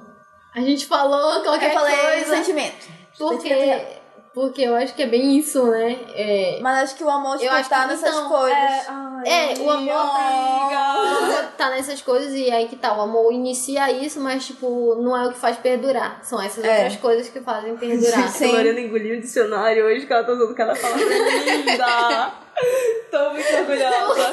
A 0.55 0.61
gente 0.61 0.87
falou 0.87 1.43
qualquer 1.43 1.71
Eu 1.71 1.75
falei 1.79 1.97
coisa. 1.97 2.37
sentimento. 2.37 2.87
Porque, 3.19 3.49
Sentimento. 3.49 4.06
Porque 4.37 4.61
eu 4.61 4.75
acho 4.77 4.95
que 4.95 5.03
é 5.03 5.07
bem 5.07 5.39
isso, 5.39 5.65
né? 5.65 5.99
É, 6.15 6.59
Mas 6.61 6.83
acho 6.83 6.97
que 6.97 7.03
o 7.03 7.09
amor 7.09 7.39
tipo, 7.39 7.51
tá 7.51 7.63
que 7.63 7.87
nessas 7.87 8.15
então, 8.15 8.29
coisas. 8.29 8.87
É, 9.25 9.55
o 9.61 9.71
amor 9.71 9.97
amiga. 9.97 11.53
tá 11.57 11.71
nessas 11.71 12.03
coisas 12.03 12.35
e 12.35 12.51
aí 12.51 12.69
que 12.69 12.77
tá, 12.77 12.95
o 12.99 13.01
amor 13.01 13.33
inicia 13.33 13.91
isso, 13.91 14.21
mas 14.21 14.47
tipo, 14.47 14.95
não 14.97 15.17
é 15.17 15.27
o 15.27 15.33
que 15.33 15.39
faz 15.39 15.57
perdurar. 15.57 16.21
São 16.23 16.39
essas 16.39 16.63
É. 16.63 16.71
outras 16.71 16.97
coisas 16.97 17.31
que 17.31 17.41
fazem 17.41 17.79
perdurar. 17.79 18.29
Sim. 18.29 18.51
A 18.51 18.57
Lorena 18.59 18.79
engoliu 18.79 19.17
o 19.17 19.21
dicionário 19.23 19.87
hoje 19.87 20.05
que 20.05 20.13
ela 20.13 20.23
tá 20.23 20.33
usando 20.33 20.55
cada 20.55 20.77
palavra 20.77 21.03
linda. 21.03 22.33
Tô 23.11 23.31
muito 23.31 23.55
orgulhosa. 23.57 24.33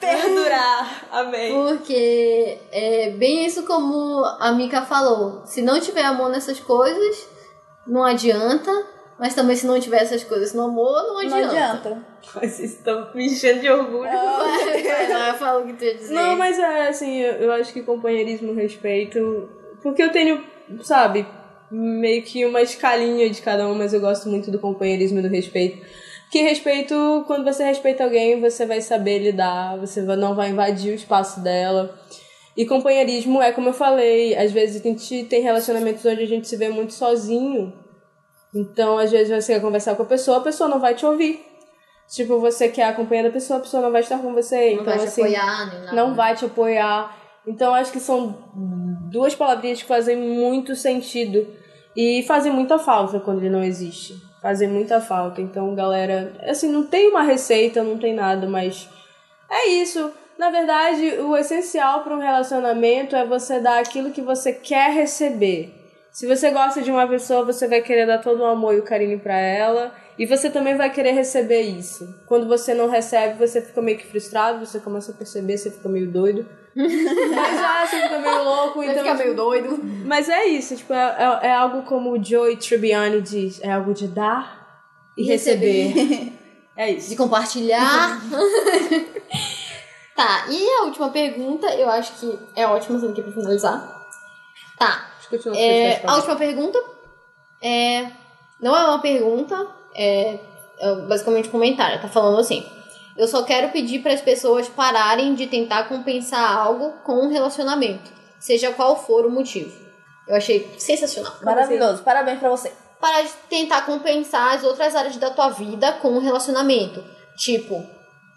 Perdurar. 0.00 1.08
Amém. 1.12 1.52
Porque 1.52 2.58
é 2.72 3.10
bem 3.10 3.44
isso 3.44 3.64
como 3.64 4.24
a 4.24 4.50
Mika 4.52 4.80
falou. 4.80 5.42
Se 5.44 5.60
não 5.60 5.78
tiver 5.78 6.06
amor 6.06 6.30
nessas 6.30 6.58
coisas, 6.58 7.28
não 7.86 8.02
adianta. 8.02 8.95
Mas 9.18 9.34
também 9.34 9.56
se 9.56 9.66
não 9.66 9.80
tiver 9.80 10.02
essas 10.02 10.22
coisas 10.24 10.52
no 10.52 10.62
amor, 10.64 10.92
não 11.04 11.14
Não 11.14 11.20
adianta. 11.20 11.46
adianta. 11.48 12.02
Vocês 12.34 12.74
estão 12.74 13.08
me 13.14 13.26
enchendo 13.26 13.60
de 13.60 13.70
orgulho. 13.70 14.02
Vai, 14.10 14.82
vai 14.82 15.08
lá, 15.12 15.34
fala 15.34 15.60
o 15.62 15.66
que 15.66 15.72
tu 15.72 15.84
ia 15.84 15.94
dizer. 15.94 16.12
Não, 16.14 16.36
mas 16.36 16.58
é 16.58 16.88
assim, 16.88 17.20
eu, 17.20 17.32
eu 17.34 17.52
acho 17.52 17.72
que 17.72 17.82
companheirismo 17.82 18.52
respeito. 18.54 19.48
Porque 19.82 20.02
eu 20.02 20.12
tenho, 20.12 20.44
sabe, 20.82 21.26
meio 21.70 22.22
que 22.24 22.44
uma 22.44 22.60
escalinha 22.60 23.30
de 23.30 23.40
cada 23.40 23.66
um, 23.66 23.74
mas 23.74 23.94
eu 23.94 24.00
gosto 24.00 24.28
muito 24.28 24.50
do 24.50 24.58
companheirismo 24.58 25.18
e 25.18 25.22
do 25.22 25.28
respeito. 25.28 25.78
Porque 26.24 26.42
respeito, 26.42 27.24
quando 27.26 27.44
você 27.44 27.64
respeita 27.64 28.04
alguém, 28.04 28.40
você 28.40 28.66
vai 28.66 28.80
saber 28.82 29.20
lidar, 29.20 29.78
você 29.78 30.02
vai- 30.04 30.16
não 30.16 30.34
vai 30.34 30.50
invadir 30.50 30.90
o 30.92 30.94
espaço 30.94 31.40
dela. 31.40 31.96
E 32.56 32.66
companheirismo 32.66 33.40
é 33.40 33.52
como 33.52 33.68
eu 33.68 33.72
falei, 33.72 34.36
às 34.36 34.50
vezes 34.52 34.80
a 34.80 34.84
gente 34.88 35.24
tem 35.24 35.40
relacionamentos 35.40 36.04
onde 36.04 36.22
a 36.22 36.26
gente 36.26 36.48
se 36.48 36.56
vê 36.56 36.68
muito 36.68 36.92
sozinho. 36.92 37.72
Então, 38.54 38.98
às 38.98 39.10
vezes 39.10 39.44
você 39.44 39.54
quer 39.54 39.60
conversar 39.60 39.94
com 39.94 40.02
a 40.02 40.06
pessoa, 40.06 40.38
a 40.38 40.42
pessoa 40.42 40.68
não 40.68 40.80
vai 40.80 40.94
te 40.94 41.04
ouvir. 41.04 41.44
Tipo, 42.08 42.38
você 42.38 42.68
quer 42.68 42.84
acompanhar 42.84 43.26
a 43.26 43.32
pessoa, 43.32 43.58
a 43.58 43.62
pessoa 43.62 43.82
não 43.82 43.90
vai 43.90 44.00
estar 44.00 44.18
com 44.18 44.32
você. 44.32 44.74
Não 44.74 44.82
então, 44.82 44.84
vai 44.84 44.98
te 44.98 45.04
assim, 45.04 45.22
apoiar, 45.22 45.70
nem 45.70 45.80
nada. 45.80 45.96
não 45.96 46.14
vai 46.14 46.34
te 46.36 46.44
apoiar. 46.44 47.16
Então 47.46 47.74
acho 47.74 47.92
que 47.92 48.00
são 48.00 48.36
duas 49.10 49.34
palavrinhas 49.34 49.82
que 49.82 49.88
fazem 49.88 50.16
muito 50.16 50.74
sentido 50.74 51.46
e 51.96 52.22
fazem 52.26 52.52
muita 52.52 52.78
falta 52.78 53.18
quando 53.20 53.38
ele 53.38 53.50
não 53.50 53.62
existe. 53.62 54.14
Fazem 54.40 54.68
muita 54.68 55.00
falta. 55.00 55.40
Então, 55.40 55.74
galera, 55.74 56.32
assim, 56.42 56.70
não 56.70 56.86
tem 56.86 57.08
uma 57.08 57.22
receita, 57.22 57.82
não 57.82 57.98
tem 57.98 58.14
nada, 58.14 58.46
mas 58.46 58.88
é 59.50 59.68
isso. 59.68 60.12
Na 60.38 60.50
verdade, 60.50 61.18
o 61.20 61.36
essencial 61.36 62.02
para 62.02 62.14
um 62.14 62.20
relacionamento 62.20 63.16
é 63.16 63.24
você 63.24 63.58
dar 63.58 63.80
aquilo 63.80 64.10
que 64.10 64.20
você 64.20 64.52
quer 64.52 64.92
receber. 64.92 65.72
Se 66.16 66.26
você 66.26 66.50
gosta 66.50 66.80
de 66.80 66.90
uma 66.90 67.06
pessoa, 67.06 67.44
você 67.44 67.68
vai 67.68 67.82
querer 67.82 68.06
dar 68.06 68.16
todo 68.16 68.40
o 68.40 68.46
amor 68.46 68.72
e 68.74 68.78
o 68.78 68.82
carinho 68.82 69.20
para 69.20 69.36
ela. 69.36 69.94
E 70.18 70.24
você 70.24 70.48
também 70.48 70.74
vai 70.74 70.88
querer 70.88 71.10
receber 71.10 71.60
isso. 71.60 72.08
Quando 72.24 72.48
você 72.48 72.72
não 72.72 72.88
recebe, 72.88 73.38
você 73.38 73.60
fica 73.60 73.82
meio 73.82 73.98
que 73.98 74.06
frustrado, 74.06 74.64
você 74.64 74.80
começa 74.80 75.12
a 75.12 75.14
perceber, 75.14 75.58
você 75.58 75.70
fica 75.70 75.90
meio 75.90 76.10
doido. 76.10 76.46
Mas 76.74 77.60
ah, 77.60 77.86
você 77.86 78.00
fica 78.00 78.18
meio 78.18 78.44
louco, 78.44 78.78
Você 78.82 78.92
então. 78.92 79.02
fica 79.02 79.14
meio 79.14 79.36
doido. 79.36 79.78
Mas 80.06 80.30
é 80.30 80.46
isso, 80.46 80.74
tipo, 80.74 80.94
é, 80.94 81.16
é, 81.42 81.48
é 81.48 81.52
algo 81.52 81.82
como 81.82 82.12
o 82.12 82.24
Joey 82.24 82.56
Tribbiani 82.56 83.20
diz, 83.20 83.60
é 83.62 83.70
algo 83.70 83.92
de 83.92 84.08
dar 84.08 84.86
e 85.18 85.22
E 85.22 85.26
receber. 85.26 86.32
é 86.78 86.92
isso. 86.92 87.10
De 87.10 87.16
compartilhar. 87.16 88.22
tá, 90.16 90.46
e 90.48 90.66
a 90.78 90.84
última 90.84 91.10
pergunta, 91.10 91.66
eu 91.74 91.90
acho 91.90 92.14
que 92.18 92.38
é 92.56 92.66
ótima 92.66 92.96
essa 92.96 93.06
aqui 93.06 93.20
pra 93.20 93.32
finalizar. 93.32 93.96
Tá, 94.78 95.10
Discutindo 95.30 95.52
as 95.52 95.58
É, 95.58 96.02
a 96.06 96.16
última 96.16 96.36
pergunta 96.36 96.82
é. 97.62 98.10
Não 98.60 98.74
é 98.74 98.84
uma 98.84 99.00
pergunta, 99.00 99.66
é, 99.94 100.38
é 100.78 100.94
basicamente 101.06 101.48
um 101.48 101.52
comentário. 101.52 102.00
Tá 102.00 102.08
falando 102.08 102.38
assim. 102.38 102.64
Eu 103.16 103.26
só 103.26 103.42
quero 103.42 103.70
pedir 103.70 104.00
para 104.00 104.12
as 104.12 104.20
pessoas 104.20 104.68
pararem 104.68 105.34
de 105.34 105.46
tentar 105.46 105.84
compensar 105.88 106.58
algo 106.58 106.92
com 107.02 107.14
um 107.14 107.32
relacionamento, 107.32 108.10
seja 108.38 108.72
qual 108.72 108.94
for 108.94 109.24
o 109.24 109.30
motivo. 109.30 109.72
Eu 110.28 110.36
achei 110.36 110.70
sensacional. 110.78 111.32
Maravilhoso. 111.42 112.02
Parabéns 112.02 112.38
pra 112.38 112.50
você. 112.50 112.72
Parar 113.00 113.22
de 113.22 113.30
tentar 113.48 113.86
compensar 113.86 114.54
as 114.54 114.64
outras 114.64 114.94
áreas 114.94 115.16
da 115.16 115.30
tua 115.30 115.50
vida 115.50 115.92
com 115.94 116.08
um 116.08 116.18
relacionamento. 116.18 117.02
Tipo, 117.36 117.86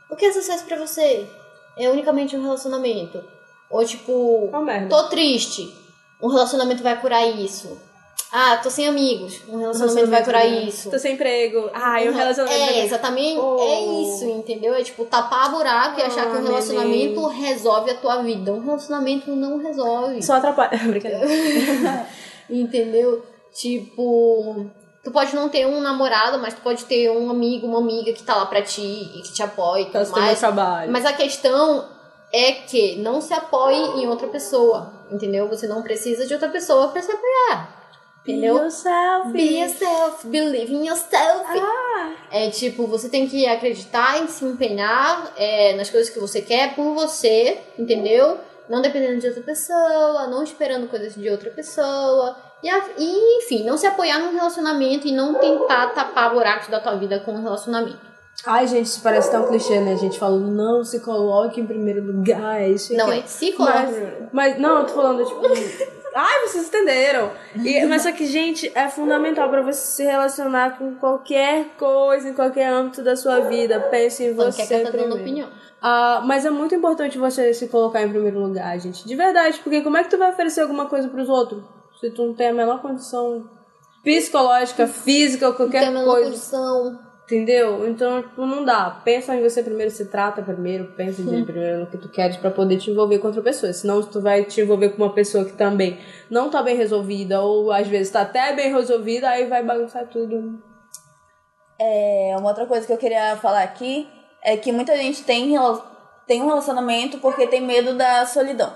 o 0.09 0.15
que 0.15 0.25
é 0.25 0.31
sucesso 0.31 0.65
pra 0.65 0.77
você? 0.77 1.27
É 1.77 1.89
unicamente 1.89 2.35
um 2.37 2.41
relacionamento. 2.41 3.23
Ou 3.69 3.83
tipo, 3.85 4.49
merda. 4.63 4.89
Tô 4.89 5.09
triste. 5.09 5.73
Um 6.21 6.27
relacionamento 6.27 6.83
vai 6.83 6.99
curar 6.99 7.25
isso. 7.25 7.77
Ah, 8.31 8.57
tô 8.57 8.69
sem 8.69 8.87
amigos. 8.87 9.41
Um 9.47 9.57
relacionamento 9.57 10.09
vai 10.09 10.23
curar 10.23 10.45
isso. 10.45 10.91
Tô 10.91 10.99
sem 10.99 11.13
emprego. 11.13 11.69
Ah, 11.73 12.03
e 12.03 12.09
o 12.09 12.13
relacionamento. 12.13 12.61
É, 12.61 12.85
exatamente. 12.85 13.39
Oh. 13.39 13.57
É 13.59 13.81
isso, 14.03 14.25
entendeu? 14.25 14.75
É 14.75 14.83
tipo 14.83 15.03
tapar 15.05 15.49
buraco 15.49 15.99
e 15.99 16.03
achar 16.03 16.29
que 16.29 16.37
um 16.37 16.43
relacionamento 16.43 17.25
resolve 17.27 17.89
a 17.91 17.95
tua 17.95 18.21
vida. 18.21 18.53
Um 18.53 18.59
relacionamento 18.63 19.31
não 19.31 19.57
resolve. 19.57 20.21
Só 20.21 20.35
atrapalha. 20.35 20.77
Brincadeira. 20.85 21.25
Entendeu? 22.49 23.23
Tipo, 23.53 24.67
tu 25.03 25.11
pode 25.11 25.35
não 25.35 25.49
ter 25.49 25.65
um 25.65 25.81
namorado, 25.81 26.37
mas 26.39 26.53
tu 26.53 26.61
pode 26.61 26.85
ter 26.85 27.09
um 27.09 27.31
amigo, 27.31 27.65
uma 27.65 27.79
amiga 27.79 28.13
que 28.13 28.21
tá 28.23 28.35
lá 28.35 28.45
pra 28.45 28.61
ti 28.61 29.09
e 29.15 29.21
que 29.23 29.33
te 29.33 29.41
apoia 29.41 29.81
e 29.81 29.85
Então 29.85 30.03
tudo 30.03 30.19
mais. 30.19 30.39
trabalho. 30.39 30.91
Mas 30.91 31.05
a 31.05 31.13
questão 31.13 31.85
é 32.31 32.51
que 32.51 32.95
não 32.97 33.21
se 33.21 33.33
apoie 33.33 33.75
em 34.01 34.07
outra 34.07 34.27
pessoa, 34.27 34.93
entendeu? 35.11 35.47
Você 35.49 35.67
não 35.67 35.81
precisa 35.81 36.25
de 36.25 36.33
outra 36.33 36.49
pessoa 36.49 36.89
pra 36.89 37.01
se 37.01 37.11
apoiar. 37.11 37.77
Entendeu? 38.21 38.55
Be 38.55 38.61
yourself. 38.63 39.31
Be 39.31 39.59
yourself, 39.59 40.27
believe 40.27 40.73
in 40.73 40.85
yourself. 40.87 41.45
Ah. 41.47 42.11
É 42.31 42.49
tipo, 42.49 42.85
você 42.85 43.09
tem 43.09 43.27
que 43.27 43.47
acreditar 43.47 44.21
em 44.21 44.27
se 44.27 44.43
empenhar 44.45 45.31
é, 45.37 45.73
nas 45.75 45.89
coisas 45.89 46.09
que 46.13 46.19
você 46.19 46.41
quer 46.41 46.75
por 46.75 46.93
você, 46.93 47.57
entendeu? 47.77 48.37
Não 48.69 48.81
dependendo 48.81 49.19
de 49.19 49.27
outra 49.27 49.41
pessoa, 49.41 50.27
não 50.27 50.43
esperando 50.43 50.87
coisas 50.89 51.15
de 51.15 51.27
outra 51.29 51.49
pessoa. 51.49 52.35
E, 52.61 52.69
a- 52.69 52.89
e, 52.97 53.37
enfim, 53.39 53.63
não 53.63 53.77
se 53.77 53.87
apoiar 53.87 54.19
num 54.19 54.33
relacionamento 54.33 55.07
e 55.07 55.11
não 55.11 55.33
tentar 55.35 55.87
tapar 55.93 56.31
buracos 56.33 56.67
da 56.67 56.79
tua 56.79 56.95
vida 56.95 57.19
com 57.21 57.31
um 57.31 57.41
relacionamento. 57.41 58.08
Ai, 58.45 58.67
gente, 58.67 58.85
isso 58.85 59.01
parece 59.01 59.29
tão 59.31 59.47
clichê, 59.47 59.79
né? 59.79 59.93
A 59.93 59.97
gente 59.97 60.17
falando, 60.17 60.49
não 60.49 60.83
se 60.83 60.99
coloque 61.01 61.59
em 61.59 61.65
primeiro 61.65 62.03
lugar, 62.03 62.61
é 62.61 62.69
isso 62.69 62.93
Não 62.95 63.11
é 63.11 63.21
se 63.23 63.51
colocar. 63.53 63.87
Mas, 64.31 64.57
não, 64.59 64.79
eu 64.79 64.85
tô 64.85 64.93
falando, 64.93 65.25
tipo. 65.25 65.41
Ai, 66.15 66.47
vocês 66.47 66.67
entenderam. 66.67 67.31
E, 67.63 67.85
mas 67.85 68.01
só 68.01 68.11
que, 68.11 68.25
gente, 68.25 68.71
é 68.73 68.87
fundamental 68.89 69.47
pra 69.49 69.61
você 69.61 69.79
se 69.79 70.03
relacionar 70.03 70.77
com 70.77 70.95
qualquer 70.95 71.67
coisa, 71.77 72.29
em 72.29 72.33
qualquer 72.33 72.67
âmbito 72.67 73.03
da 73.03 73.15
sua 73.15 73.41
vida. 73.41 73.79
Pense 73.91 74.23
em 74.23 74.33
Não 74.33 74.45
você. 74.45 74.65
quer 74.65 74.79
que 74.79 74.85
tá 74.85 74.91
dando 74.91 74.91
primeiro. 74.93 75.15
opinião. 75.21 75.49
Ah, 75.81 76.21
mas 76.25 76.45
é 76.45 76.49
muito 76.49 76.73
importante 76.73 77.17
você 77.17 77.53
se 77.53 77.67
colocar 77.67 78.01
em 78.01 78.09
primeiro 78.09 78.39
lugar, 78.39 78.77
gente. 78.79 79.05
De 79.07 79.15
verdade, 79.15 79.59
porque 79.63 79.81
como 79.81 79.97
é 79.97 80.03
que 80.03 80.09
tu 80.09 80.17
vai 80.17 80.31
oferecer 80.31 80.61
alguma 80.61 80.87
coisa 80.87 81.07
pros 81.09 81.29
outros? 81.29 81.63
Se 82.01 82.09
tu 82.09 82.25
não 82.25 82.33
tem 82.33 82.47
a 82.49 82.53
menor 82.53 82.81
condição 82.81 83.47
psicológica, 84.03 84.87
física, 84.87 85.45
ou 85.47 85.51
Não 85.51 85.57
tem 85.57 85.67
qualquer 85.69 85.87
a 85.87 85.91
menor 85.91 86.05
coisa. 86.05 86.29
condição. 86.31 87.08
Entendeu? 87.29 87.87
Então, 87.87 88.23
tipo, 88.23 88.43
não 88.43 88.65
dá. 88.65 88.89
Pensa 89.05 89.35
em 89.35 89.43
você 89.43 89.61
primeiro, 89.61 89.91
se 89.91 90.05
trata 90.05 90.41
primeiro, 90.41 90.85
pensa 90.97 91.21
de 91.21 91.43
primeiro 91.43 91.81
no 91.81 91.85
que 91.85 91.99
tu 91.99 92.09
queres 92.09 92.37
pra 92.37 92.49
poder 92.49 92.77
te 92.77 92.89
envolver 92.89 93.19
com 93.19 93.27
outra 93.27 93.43
pessoa. 93.43 93.71
Senão 93.71 94.01
tu 94.01 94.19
vai 94.19 94.43
te 94.45 94.61
envolver 94.61 94.89
com 94.89 95.03
uma 95.03 95.13
pessoa 95.13 95.45
que 95.45 95.53
também 95.53 95.99
não 96.27 96.49
tá 96.49 96.63
bem 96.63 96.75
resolvida, 96.75 97.39
ou 97.39 97.71
às 97.71 97.87
vezes 97.87 98.11
tá 98.11 98.21
até 98.21 98.51
bem 98.55 98.73
resolvida, 98.73 99.29
aí 99.29 99.45
vai 99.45 99.61
bagunçar 99.63 100.07
tudo. 100.07 100.59
É, 101.77 102.33
uma 102.35 102.49
outra 102.49 102.65
coisa 102.65 102.87
que 102.87 102.93
eu 102.93 102.97
queria 102.97 103.37
falar 103.37 103.61
aqui 103.61 104.09
é 104.43 104.57
que 104.57 104.71
muita 104.71 104.97
gente 104.97 105.23
tem, 105.23 105.53
tem 106.25 106.41
um 106.41 106.47
relacionamento 106.47 107.19
porque 107.19 107.45
tem 107.45 107.61
medo 107.61 107.93
da 107.93 108.25
solidão. 108.25 108.73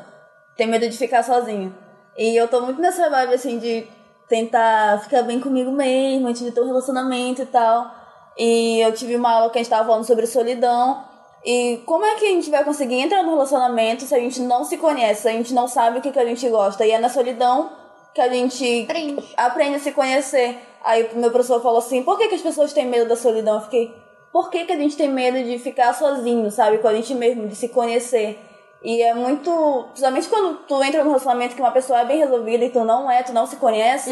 Tem 0.56 0.68
medo 0.68 0.88
de 0.88 0.96
ficar 0.96 1.24
sozinho. 1.24 1.76
E 2.16 2.36
eu 2.36 2.48
tô 2.48 2.62
muito 2.62 2.80
nessa 2.80 3.10
vibe, 3.10 3.34
assim, 3.34 3.58
de 3.58 3.88
tentar 4.30 5.02
ficar 5.02 5.24
bem 5.24 5.40
comigo 5.40 5.72
mesmo, 5.72 6.28
antes 6.28 6.44
de 6.44 6.52
ter 6.52 6.62
um 6.62 6.68
relacionamento 6.68 7.42
e 7.42 7.46
tal. 7.48 8.03
E 8.38 8.80
eu 8.82 8.94
tive 8.94 9.16
uma 9.16 9.32
aula 9.32 9.50
que 9.50 9.58
a 9.58 9.62
gente 9.62 9.70
tava 9.70 9.88
falando 9.88 10.06
sobre 10.06 10.26
solidão. 10.26 11.04
E 11.46 11.82
como 11.86 12.06
é 12.06 12.16
que 12.16 12.26
a 12.26 12.30
gente 12.30 12.50
vai 12.50 12.64
conseguir 12.64 12.96
entrar 13.02 13.22
no 13.24 13.32
relacionamento 13.32 14.04
se 14.04 14.16
a 14.16 14.20
gente 14.20 14.42
não 14.42 14.64
se 14.64 14.78
conhece, 14.78 15.24
se 15.24 15.28
a 15.28 15.32
gente 15.32 15.54
não 15.54 15.68
sabe 15.68 16.00
o 16.00 16.02
que, 16.02 16.12
que 16.12 16.20
a 16.20 16.26
gente 16.26 16.48
gosta? 16.50 16.86
E 16.86 16.92
é 16.92 17.00
na 17.00 17.10
solidão 17.10 17.72
que 18.14 18.22
a 18.22 18.30
gente 18.30 18.84
Aprende. 18.84 19.34
aprende 19.36 19.76
a 19.76 19.80
se 19.80 19.92
conhecer. 19.92 20.58
Aí 20.84 21.10
o 21.14 21.18
meu 21.18 21.32
professor 21.32 21.62
falou 21.62 21.80
assim, 21.80 22.04
por 22.04 22.18
que, 22.18 22.28
que 22.28 22.36
as 22.36 22.42
pessoas 22.42 22.74
têm 22.74 22.86
medo 22.86 23.08
da 23.08 23.16
solidão? 23.16 23.56
Eu 23.56 23.62
fiquei, 23.62 23.94
por 24.32 24.50
que, 24.50 24.66
que 24.66 24.72
a 24.72 24.78
gente 24.78 24.96
tem 24.96 25.10
medo 25.10 25.42
de 25.44 25.58
ficar 25.60 25.94
sozinho, 25.94 26.50
sabe? 26.52 26.78
Com 26.78 26.88
a 26.88 26.94
gente 26.94 27.14
mesmo, 27.14 27.48
de 27.48 27.56
se 27.56 27.70
conhecer. 27.70 28.40
E 28.84 29.02
é 29.02 29.14
muito. 29.14 29.86
Principalmente 29.90 30.28
quando 30.28 30.58
tu 30.68 30.84
entra 30.84 31.04
num 31.04 31.10
relacionamento 31.10 31.56
que 31.56 31.62
uma 31.62 31.72
pessoa 31.72 32.02
é 32.02 32.06
bem 32.06 32.20
resolvida 32.20 32.66
e 32.66 32.70
tu 32.70 32.84
não 32.84 33.10
é, 33.10 33.24
tu 33.24 33.32
não 33.32 33.46
se 33.46 33.56
conhece, 33.56 34.12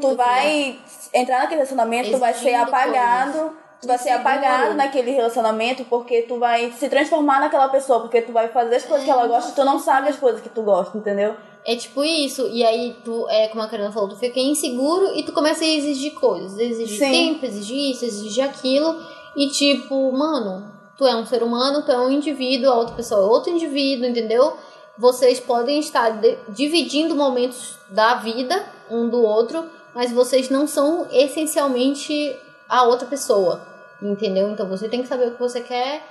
tu 0.00 0.16
vai 0.16 0.76
entrar 1.14 1.38
naquele 1.38 1.56
relacionamento, 1.56 2.10
tu 2.10 2.18
vai 2.18 2.34
ser 2.34 2.54
apagado. 2.54 3.52
Tu 3.80 3.86
vai 3.86 3.96
ser 3.96 4.10
apagado 4.10 4.74
naquele 4.74 5.12
relacionamento 5.12 5.84
porque 5.84 6.22
tu 6.22 6.36
vai 6.36 6.72
se 6.72 6.88
transformar 6.88 7.38
naquela 7.38 7.68
pessoa, 7.68 8.00
porque 8.00 8.20
tu 8.20 8.32
vai 8.32 8.48
fazer 8.48 8.74
as 8.74 8.84
coisas 8.84 9.04
que 9.04 9.10
ela 9.10 9.28
gosta 9.28 9.52
e 9.52 9.54
tu 9.54 9.64
não 9.64 9.78
sabe 9.78 10.08
as 10.08 10.16
coisas 10.16 10.40
que 10.40 10.48
tu 10.48 10.62
gosta, 10.62 10.98
entendeu? 10.98 11.36
É 11.64 11.76
tipo 11.76 12.02
isso, 12.02 12.48
e 12.48 12.64
aí 12.64 12.96
tu, 13.04 13.28
é 13.28 13.46
como 13.46 13.62
a 13.62 13.68
Karina 13.68 13.92
falou, 13.92 14.08
tu 14.08 14.16
fica 14.16 14.40
inseguro 14.40 15.16
e 15.16 15.22
tu 15.22 15.32
começa 15.32 15.62
a 15.62 15.66
exigir 15.68 16.14
coisas. 16.14 16.58
Exigir 16.58 16.98
Sim. 16.98 17.12
tempo, 17.12 17.46
exigir 17.46 17.92
isso, 17.92 18.04
exigir 18.04 18.42
aquilo. 18.42 19.00
E 19.36 19.48
tipo, 19.48 20.10
mano, 20.10 20.77
tu 20.98 21.06
é 21.06 21.14
um 21.14 21.24
ser 21.24 21.44
humano, 21.44 21.82
tu 21.82 21.92
é 21.92 21.98
um 21.98 22.10
indivíduo, 22.10 22.70
a 22.70 22.74
outra 22.74 22.96
pessoa 22.96 23.20
é 23.20 23.24
outro 23.24 23.52
indivíduo, 23.52 24.08
entendeu? 24.08 24.56
Vocês 24.98 25.38
podem 25.38 25.78
estar 25.78 26.20
dividindo 26.48 27.14
momentos 27.14 27.76
da 27.88 28.16
vida 28.16 28.66
um 28.90 29.08
do 29.08 29.22
outro, 29.22 29.64
mas 29.94 30.10
vocês 30.10 30.50
não 30.50 30.66
são 30.66 31.06
essencialmente 31.12 32.36
a 32.68 32.82
outra 32.82 33.06
pessoa, 33.06 33.62
entendeu? 34.02 34.50
Então 34.50 34.68
você 34.68 34.88
tem 34.88 35.02
que 35.02 35.08
saber 35.08 35.28
o 35.28 35.30
que 35.30 35.40
você 35.40 35.60
quer 35.60 36.04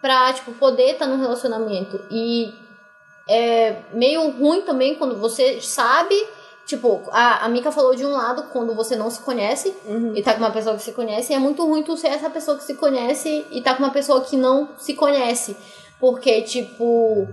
pra, 0.00 0.32
tipo, 0.32 0.52
poder 0.52 0.94
estar 0.94 1.06
num 1.06 1.20
relacionamento. 1.20 2.00
E 2.10 2.52
é 3.28 3.76
meio 3.92 4.28
ruim 4.30 4.62
também 4.62 4.96
quando 4.96 5.16
você 5.16 5.60
sabe 5.60 6.16
Tipo, 6.64 7.02
a, 7.10 7.44
a 7.44 7.48
Mika 7.48 7.72
falou 7.72 7.94
de 7.94 8.06
um 8.06 8.10
lado, 8.12 8.44
quando 8.52 8.74
você 8.74 8.94
não 8.96 9.10
se 9.10 9.20
conhece 9.20 9.74
Uhum. 9.84 10.12
e 10.16 10.22
tá 10.22 10.32
com 10.32 10.38
uma 10.40 10.50
pessoa 10.52 10.76
que 10.76 10.82
se 10.82 10.92
conhece, 10.92 11.34
é 11.34 11.38
muito 11.38 11.66
ruim 11.66 11.82
tu 11.82 11.96
ser 11.96 12.08
essa 12.08 12.30
pessoa 12.30 12.56
que 12.56 12.64
se 12.64 12.74
conhece 12.74 13.44
e 13.50 13.60
tá 13.60 13.74
com 13.74 13.82
uma 13.82 13.90
pessoa 13.92 14.20
que 14.22 14.36
não 14.36 14.68
se 14.78 14.94
conhece. 14.94 15.56
Porque, 16.00 16.42
tipo, 16.42 17.28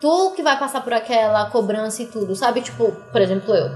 tu 0.00 0.32
que 0.32 0.42
vai 0.42 0.58
passar 0.58 0.82
por 0.82 0.92
aquela 0.92 1.50
cobrança 1.50 2.02
e 2.02 2.06
tudo, 2.06 2.34
sabe? 2.34 2.60
Tipo, 2.60 2.92
por 3.12 3.20
exemplo, 3.20 3.54
eu. 3.54 3.70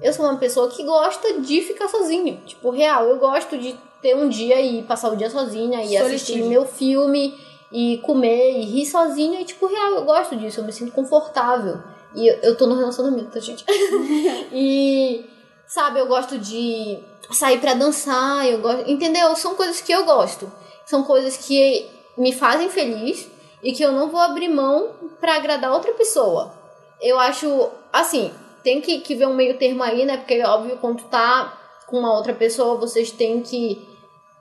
Eu 0.00 0.12
sou 0.12 0.24
uma 0.24 0.36
pessoa 0.36 0.68
que 0.68 0.82
gosta 0.84 1.40
de 1.40 1.60
ficar 1.62 1.88
sozinha. 1.88 2.40
Tipo, 2.46 2.70
real, 2.70 3.04
eu 3.08 3.18
gosto 3.18 3.58
de 3.58 3.74
ter 4.00 4.14
um 4.16 4.28
dia 4.28 4.60
e 4.60 4.82
passar 4.84 5.10
o 5.12 5.16
dia 5.16 5.28
sozinha 5.28 5.82
e 5.84 5.96
assistir 5.96 6.32
Solitude. 6.34 6.48
meu 6.48 6.64
filme 6.64 7.38
e 7.72 7.98
comer 7.98 8.58
e 8.60 8.64
rir 8.64 8.86
sozinha. 8.86 9.40
E, 9.40 9.44
tipo, 9.44 9.66
real, 9.66 9.92
eu 9.94 10.04
gosto 10.04 10.36
disso, 10.36 10.60
eu 10.60 10.64
me 10.64 10.72
sinto 10.72 10.92
confortável. 10.92 11.78
E 12.14 12.26
eu, 12.26 12.38
eu 12.42 12.56
tô 12.56 12.66
no 12.66 12.76
relacionamento, 12.76 13.30
tá, 13.30 13.40
gente? 13.40 13.64
e, 14.52 15.24
sabe, 15.66 16.00
eu 16.00 16.06
gosto 16.06 16.38
de 16.38 16.98
sair 17.32 17.58
pra 17.58 17.74
dançar, 17.74 18.46
eu 18.46 18.60
gosto. 18.60 18.90
Entendeu? 18.90 19.34
São 19.36 19.54
coisas 19.54 19.80
que 19.80 19.92
eu 19.92 20.04
gosto. 20.04 20.50
São 20.86 21.02
coisas 21.02 21.36
que 21.36 21.88
me 22.16 22.32
fazem 22.32 22.68
feliz 22.68 23.28
e 23.62 23.72
que 23.72 23.82
eu 23.82 23.92
não 23.92 24.08
vou 24.08 24.20
abrir 24.20 24.48
mão 24.48 24.90
pra 25.20 25.36
agradar 25.36 25.72
outra 25.72 25.92
pessoa. 25.92 26.54
Eu 27.00 27.18
acho, 27.18 27.68
assim, 27.92 28.32
tem 28.62 28.80
que, 28.80 29.00
que 29.00 29.14
ver 29.14 29.26
um 29.26 29.34
meio 29.34 29.58
termo 29.58 29.82
aí, 29.82 30.04
né? 30.04 30.16
Porque, 30.16 30.42
óbvio, 30.42 30.78
quando 30.78 30.98
tu 30.98 31.04
tá 31.04 31.56
com 31.86 31.98
uma 31.98 32.14
outra 32.14 32.34
pessoa, 32.34 32.76
vocês 32.76 33.10
têm 33.10 33.40
que 33.40 33.86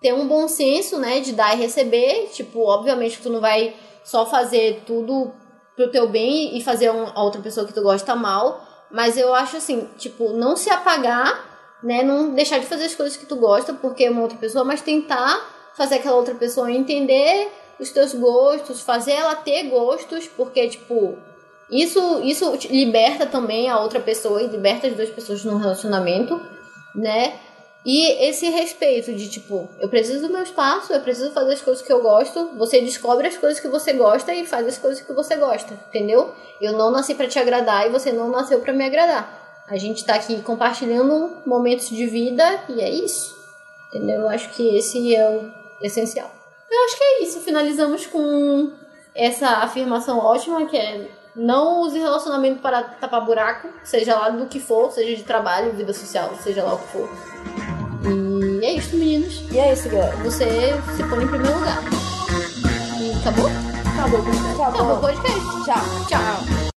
ter 0.01 0.13
um 0.13 0.27
bom 0.27 0.47
senso, 0.47 0.97
né? 0.97 1.19
De 1.19 1.33
dar 1.33 1.55
e 1.55 1.61
receber. 1.61 2.29
Tipo, 2.33 2.61
obviamente 2.61 3.17
que 3.17 3.23
tu 3.23 3.29
não 3.29 3.41
vai 3.41 3.75
só 4.03 4.25
fazer 4.25 4.83
tudo 4.85 5.31
pro 5.77 5.89
teu 5.89 6.09
bem 6.09 6.57
e 6.57 6.61
fazer 6.61 6.91
um- 6.91 7.07
a 7.15 7.23
outra 7.23 7.39
pessoa 7.39 7.65
que 7.65 7.73
tu 7.73 7.81
gosta 7.81 8.13
mal. 8.15 8.67
Mas 8.91 9.17
eu 9.17 9.33
acho 9.33 9.55
assim, 9.55 9.87
tipo, 9.97 10.33
não 10.33 10.57
se 10.57 10.69
apagar, 10.69 11.45
né? 11.83 12.03
Não 12.03 12.33
deixar 12.33 12.57
de 12.57 12.65
fazer 12.65 12.85
as 12.85 12.95
coisas 12.95 13.15
que 13.15 13.25
tu 13.25 13.35
gosta 13.35 13.73
porque 13.73 14.05
é 14.05 14.09
uma 14.09 14.23
outra 14.23 14.37
pessoa, 14.37 14.65
mas 14.65 14.81
tentar 14.81 15.39
fazer 15.77 15.95
aquela 15.95 16.17
outra 16.17 16.33
pessoa 16.35 16.71
entender 16.71 17.49
os 17.79 17.91
teus 17.91 18.13
gostos, 18.15 18.81
fazer 18.81 19.11
ela 19.11 19.35
ter 19.35 19.69
gostos, 19.69 20.27
porque, 20.35 20.67
tipo, 20.67 21.15
isso, 21.69 22.21
isso 22.23 22.57
liberta 22.71 23.25
também 23.27 23.69
a 23.69 23.79
outra 23.79 23.99
pessoa 23.99 24.41
e 24.41 24.47
liberta 24.47 24.87
as 24.87 24.95
duas 24.95 25.09
pessoas 25.09 25.45
num 25.45 25.57
relacionamento, 25.57 26.41
né? 26.95 27.39
E 27.87 28.27
esse 28.27 28.49
respeito 28.49 29.13
de, 29.13 29.29
tipo, 29.29 29.69
eu 29.79 29.87
preciso 29.87 30.27
do 30.27 30.33
meu 30.33 30.43
espaço, 30.43 30.91
eu 30.91 30.99
preciso 30.99 31.31
fazer 31.31 31.53
as 31.53 31.61
coisas 31.61 31.81
que 31.81 31.93
eu 31.93 32.01
gosto, 32.01 32.49
você 32.57 32.81
descobre 32.81 33.25
as 33.25 33.37
coisas 33.37 33.61
que 33.61 33.67
você 33.69 33.93
gosta 33.93 34.33
e 34.33 34.45
faz 34.45 34.67
as 34.67 34.77
coisas 34.77 35.01
que 35.01 35.13
você 35.13 35.37
gosta, 35.37 35.73
entendeu? 35.87 36.33
Eu 36.59 36.73
não 36.73 36.91
nasci 36.91 37.15
pra 37.15 37.29
te 37.29 37.39
agradar 37.39 37.87
e 37.87 37.89
você 37.89 38.11
não 38.11 38.29
nasceu 38.29 38.59
pra 38.59 38.73
me 38.73 38.85
agradar. 38.85 39.63
A 39.69 39.77
gente 39.77 40.03
tá 40.03 40.15
aqui 40.15 40.41
compartilhando 40.41 41.37
momentos 41.45 41.87
de 41.87 42.05
vida 42.07 42.43
e 42.67 42.81
é 42.81 42.89
isso. 42.89 43.33
Entendeu? 43.87 44.23
Eu 44.23 44.29
acho 44.29 44.49
que 44.49 44.77
esse 44.77 45.15
é 45.15 45.25
o 45.25 45.49
essencial. 45.81 46.29
Eu 46.69 46.83
acho 46.83 46.97
que 46.97 47.03
é 47.05 47.23
isso. 47.23 47.39
Finalizamos 47.39 48.05
com 48.05 48.69
essa 49.15 49.47
afirmação 49.59 50.19
ótima 50.19 50.65
que 50.65 50.75
é 50.75 51.09
não 51.37 51.81
use 51.81 51.99
relacionamento 51.99 52.61
para 52.61 52.81
tapar 52.81 53.23
buraco, 53.23 53.69
seja 53.83 54.17
lá 54.17 54.29
do 54.29 54.47
que 54.47 54.59
for, 54.59 54.91
seja 54.91 55.15
de 55.15 55.23
trabalho, 55.23 55.71
vida 55.71 55.93
social, 55.93 56.35
seja 56.41 56.63
lá 56.63 56.73
o 56.73 56.79
que 56.79 56.87
for. 56.87 57.76
E 58.09 58.65
é 58.65 58.73
isso, 58.73 58.95
meninos. 58.95 59.43
E 59.51 59.59
é 59.59 59.73
isso, 59.73 59.89
galera. 59.89 60.15
Você 60.17 60.45
se 60.95 61.03
põe 61.03 61.23
em 61.23 61.27
primeiro 61.27 61.57
lugar. 61.57 61.83
E 62.99 63.11
acabou? 63.19 63.49
Acabou, 63.93 64.23
pessoal. 64.23 64.69
Acabou 64.69 64.95
o 64.95 64.99
podcast. 64.99 65.65
Tchau. 65.65 66.05
Tchau. 66.07 66.57